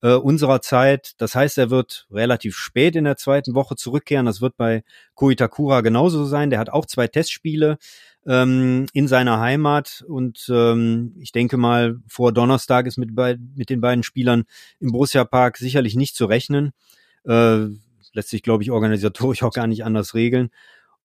äh, 0.02 0.14
unserer 0.14 0.62
Zeit. 0.62 1.12
Das 1.18 1.34
heißt, 1.34 1.58
er 1.58 1.70
wird 1.70 2.06
relativ 2.10 2.56
spät 2.56 2.96
in 2.96 3.04
der 3.04 3.16
zweiten 3.16 3.54
Woche 3.54 3.76
zurückkehren. 3.76 4.26
Das 4.26 4.40
wird 4.40 4.56
bei 4.56 4.82
Koitakura 5.14 5.80
genauso 5.80 6.24
sein. 6.24 6.50
Der 6.50 6.58
hat 6.58 6.70
auch 6.70 6.86
zwei 6.86 7.06
Testspiele 7.06 7.78
ähm, 8.26 8.86
in 8.92 9.08
seiner 9.08 9.40
Heimat 9.40 10.04
und 10.06 10.50
ähm, 10.52 11.14
ich 11.18 11.32
denke 11.32 11.56
mal, 11.56 11.98
vor 12.06 12.32
Donnerstag 12.32 12.86
ist 12.86 12.98
mit, 12.98 13.10
mit 13.56 13.70
den 13.70 13.80
beiden 13.80 14.02
Spielern 14.02 14.44
im 14.78 14.92
Borussia 14.92 15.24
Park 15.24 15.56
sicherlich 15.56 15.96
nicht 15.96 16.16
zu 16.16 16.26
rechnen. 16.26 16.72
Äh, 17.24 17.66
lässt 18.12 18.30
sich, 18.30 18.42
glaube 18.42 18.62
ich, 18.62 18.70
organisatorisch 18.70 19.42
auch 19.42 19.52
gar 19.52 19.66
nicht 19.66 19.84
anders 19.84 20.14
regeln. 20.14 20.50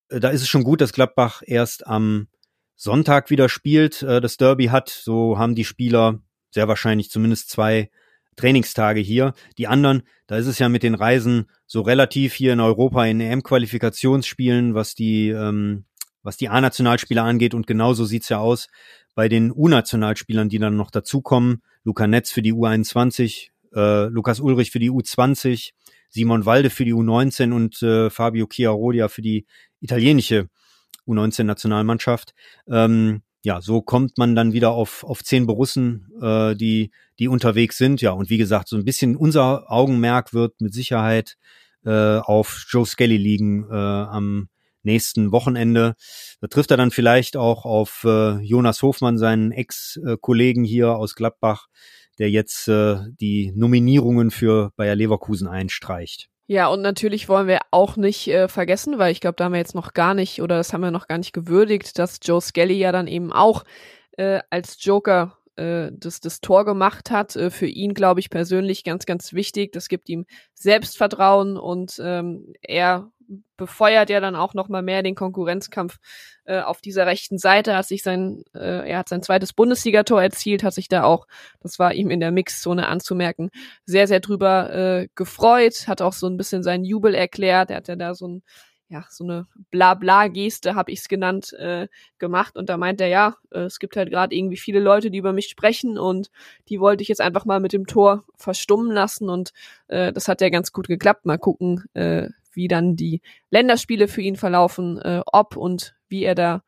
Äh, 0.10 0.20
da 0.20 0.30
ist 0.30 0.42
es 0.42 0.50
schon 0.50 0.64
gut, 0.64 0.82
dass 0.82 0.94
Gladbach 0.94 1.42
erst 1.46 1.88
am 1.88 2.28
Sonntag 2.76 3.30
wieder 3.30 3.48
spielt, 3.48 4.02
äh, 4.02 4.20
das 4.20 4.38
Derby 4.38 4.66
hat. 4.68 4.90
So 4.90 5.38
haben 5.38 5.56
die 5.56 5.66
Spieler 5.66 6.20
sehr 6.52 6.68
wahrscheinlich 6.68 7.10
zumindest 7.10 7.50
zwei 7.50 7.90
Trainingstage 8.36 9.00
hier. 9.00 9.34
Die 9.58 9.68
anderen, 9.68 10.04
da 10.28 10.38
ist 10.38 10.48
es 10.48 10.60
ja 10.60 10.70
mit 10.70 10.84
den 10.84 10.96
Reisen 10.96 11.50
so 11.66 11.82
relativ 11.82 12.34
hier 12.34 12.54
in 12.54 12.60
Europa 12.60 13.06
in 13.06 13.22
EM-Qualifikationsspielen, 13.22 14.74
was 14.74 14.96
die, 14.96 15.30
ähm, 15.30 15.86
was 16.24 16.38
die 16.38 16.50
A-Nationalspieler 16.50 17.24
angeht. 17.24 17.54
Und 17.54 17.68
genauso 17.68 18.06
sieht's 18.06 18.30
ja 18.30 18.40
aus 18.40 18.68
bei 19.14 19.30
den 19.30 19.52
U-Nationalspielern, 19.52 20.50
die 20.50 20.60
dann 20.60 20.76
noch 20.76 20.92
dazukommen. 20.92 21.62
Luca 21.84 22.08
Netz 22.08 22.32
für 22.32 22.42
die 22.42 22.54
U21 22.54 23.52
äh, 23.76 24.06
Lukas 24.06 24.40
Ulrich 24.40 24.72
für 24.72 24.80
die 24.80 24.90
U20, 24.90 25.72
Simon 26.10 26.46
Walde 26.46 26.70
für 26.70 26.86
die 26.86 26.94
U19 26.94 27.52
und 27.52 27.82
äh, 27.84 28.10
Fabio 28.10 28.48
Chiarodia 28.48 29.10
für 29.10 29.22
die 29.22 29.46
italienische 29.82 30.50
U19-Nationalmannschaft. 31.08 32.34
Ähm, 32.68 33.22
ja, 33.46 33.62
so 33.62 33.84
kommt 33.84 34.18
man 34.18 34.36
dann 34.36 34.54
wieder 34.54 34.72
auf, 34.72 35.04
auf 35.04 35.24
zehn 35.24 35.46
Borussen, 35.46 36.10
äh, 36.20 36.56
die, 36.56 36.90
die 37.20 37.28
unterwegs 37.28 37.78
sind. 37.78 38.02
Ja, 38.02 38.12
und 38.12 38.32
wie 38.32 38.40
gesagt, 38.40 38.68
so 38.68 38.76
ein 38.76 38.86
bisschen 38.86 39.16
unser 39.16 39.72
Augenmerk 39.72 40.34
wird 40.34 40.60
mit 40.62 40.74
Sicherheit 40.74 41.38
äh, 41.86 42.18
auf 42.18 42.66
Joe 42.68 42.88
Skelly 42.88 43.18
liegen 43.18 43.68
äh, 43.70 43.76
am 43.76 44.50
nächsten 44.82 45.32
Wochenende. 45.32 45.94
Da 46.42 46.48
trifft 46.48 46.72
er 46.72 46.78
dann 46.78 46.90
vielleicht 46.90 47.38
auch 47.38 47.66
auf 47.66 48.04
äh, 48.04 48.40
Jonas 48.40 48.82
Hofmann, 48.82 49.20
seinen 49.20 49.52
Ex-Kollegen 49.52 50.64
hier 50.64 50.96
aus 50.96 51.14
Gladbach, 51.14 51.68
der 52.18 52.32
jetzt 52.32 52.68
äh, 52.68 52.98
die 53.22 53.52
Nominierungen 53.56 54.32
für 54.32 54.72
Bayer 54.76 54.96
Leverkusen 54.96 55.48
einstreicht. 55.48 56.30
Ja, 56.48 56.68
und 56.68 56.82
natürlich 56.82 57.28
wollen 57.28 57.48
wir 57.48 57.60
auch 57.72 57.98
nicht 57.98 58.28
äh, 58.28 58.48
vergessen, 58.48 59.00
weil 59.00 59.12
ich 59.12 59.20
glaube, 59.20 59.36
da 59.36 59.46
haben 59.46 59.54
wir 59.54 59.60
jetzt 59.60 59.74
noch 59.74 59.94
gar 59.94 60.14
nicht 60.14 60.42
oder 60.42 60.58
das 60.58 60.74
haben 60.74 60.82
wir 60.82 60.92
noch 60.92 61.08
gar 61.08 61.18
nicht 61.18 61.34
gewürdigt, 61.34 61.98
dass 61.98 62.20
Joe 62.22 62.40
Skelly 62.40 62.78
ja 62.78 62.92
dann 62.92 63.08
eben 63.08 63.34
auch 63.34 63.64
äh, 64.18 64.42
als 64.52 64.78
Joker 64.84 65.40
äh, 65.56 65.90
das, 65.92 66.20
das 66.20 66.42
Tor 66.42 66.64
gemacht 66.64 67.10
hat. 67.10 67.36
Äh, 67.36 67.50
für 67.50 67.66
ihn, 67.66 67.96
glaube 67.96 68.20
ich, 68.20 68.30
persönlich 68.30 68.84
ganz, 68.84 69.08
ganz 69.08 69.34
wichtig. 69.34 69.72
Das 69.72 69.90
gibt 69.90 70.08
ihm 70.08 70.26
Selbstvertrauen 70.54 71.58
und 71.58 72.00
ähm, 72.04 72.54
er 72.62 73.10
befeuert 73.58 74.10
ja 74.10 74.20
dann 74.20 74.36
auch 74.36 74.54
noch 74.54 74.70
mal 74.70 74.82
mehr 74.82 75.04
den 75.04 75.16
Konkurrenzkampf 75.16 75.98
äh, 76.46 76.60
auf 76.60 76.82
dieser 76.82 77.06
rechten 77.06 77.38
Seite. 77.38 77.76
Hat 77.76 77.88
sich 77.88 78.04
sein, 78.04 78.44
äh, 78.54 78.90
er 78.90 79.00
hat 79.00 79.10
sein 79.10 79.24
zweites 79.24 79.54
Bundesligator 79.54 80.22
erzielt, 80.22 80.64
hat 80.64 80.74
sich 80.74 80.88
da 80.88 81.04
auch, 81.04 81.28
das 81.62 81.80
war 81.80 81.94
ihm 81.94 82.10
in 82.10 82.20
der 82.20 82.32
Mixzone 82.32 82.88
anzumerken, 82.88 83.50
sehr 83.86 84.08
sehr 84.08 84.20
drüber 84.20 84.74
äh, 84.74 85.08
gefreut, 85.16 85.88
hat 85.88 86.02
auch 86.02 86.14
so 86.14 86.28
ein 86.28 86.38
bisschen 86.38 86.64
seinen 86.64 86.86
Jubel 86.86 87.16
erklärt. 87.16 87.70
Er 87.72 87.78
hat 87.78 87.88
ja 87.88 87.96
da 87.96 88.14
so 88.14 88.28
ein 88.28 88.44
ja, 88.88 89.04
so 89.10 89.24
eine 89.24 89.48
Blabla-Geste, 89.72 90.76
habe 90.76 90.92
ich 90.92 91.00
es 91.00 91.08
genannt, 91.08 91.54
äh, 91.54 91.88
gemacht. 92.20 92.56
Und 92.56 92.70
da 92.70 92.78
meint 92.78 93.02
er, 93.02 93.08
ja, 93.08 93.36
äh, 93.52 93.62
es 93.62 93.80
gibt 93.80 93.98
halt 93.98 94.12
gerade 94.12 94.36
irgendwie 94.36 94.58
viele 94.58 94.80
Leute, 94.80 95.10
die 95.10 95.18
über 95.18 95.34
mich 95.34 95.48
sprechen 95.48 95.98
und 95.98 96.30
die 96.70 96.80
wollte 96.80 97.02
ich 97.02 97.10
jetzt 97.10 97.22
einfach 97.22 97.46
mal 97.46 97.60
mit 97.60 97.74
dem 97.74 97.88
Tor 97.88 98.24
verstummen 98.36 98.92
lassen. 98.92 99.30
Und 99.30 99.54
äh, 99.88 100.14
das 100.14 100.28
hat 100.28 100.42
ja 100.42 100.50
ganz 100.50 100.72
gut 100.72 100.88
geklappt. 100.88 101.26
Mal 101.26 101.40
gucken, 101.40 101.86
äh, 101.94 102.30
wie 102.56 102.68
dann 102.68 102.96
die 102.96 103.22
Länderspiele 103.50 104.08
für 104.08 104.22
ihn 104.22 104.36
verlaufen, 104.36 105.00
äh, 105.00 105.22
ob 105.26 105.56
und 105.56 105.96
wie 106.08 106.24
er 106.24 106.36
da 106.36 106.64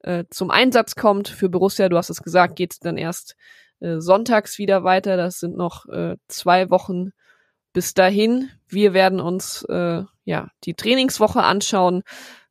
äh, 0.00 0.24
zum 0.30 0.50
Einsatz 0.50 0.94
kommt. 0.94 1.28
Für 1.28 1.48
Borussia, 1.48 1.88
du 1.88 1.96
hast 1.96 2.10
es 2.10 2.22
gesagt, 2.22 2.56
geht 2.56 2.72
es 2.72 2.80
dann 2.80 2.96
erst 2.96 3.36
äh, 3.80 4.00
sonntags 4.00 4.58
wieder 4.58 4.84
weiter. 4.84 5.16
Das 5.16 5.40
sind 5.40 5.56
noch 5.56 5.86
äh, 5.86 6.16
zwei 6.28 6.70
Wochen 6.70 7.10
bis 7.72 7.92
dahin. 7.94 8.50
Wir 8.68 8.94
werden 8.94 9.20
uns 9.20 9.64
äh, 9.68 10.02
ja 10.24 10.48
die 10.64 10.74
Trainingswoche 10.74 11.42
anschauen, 11.42 12.02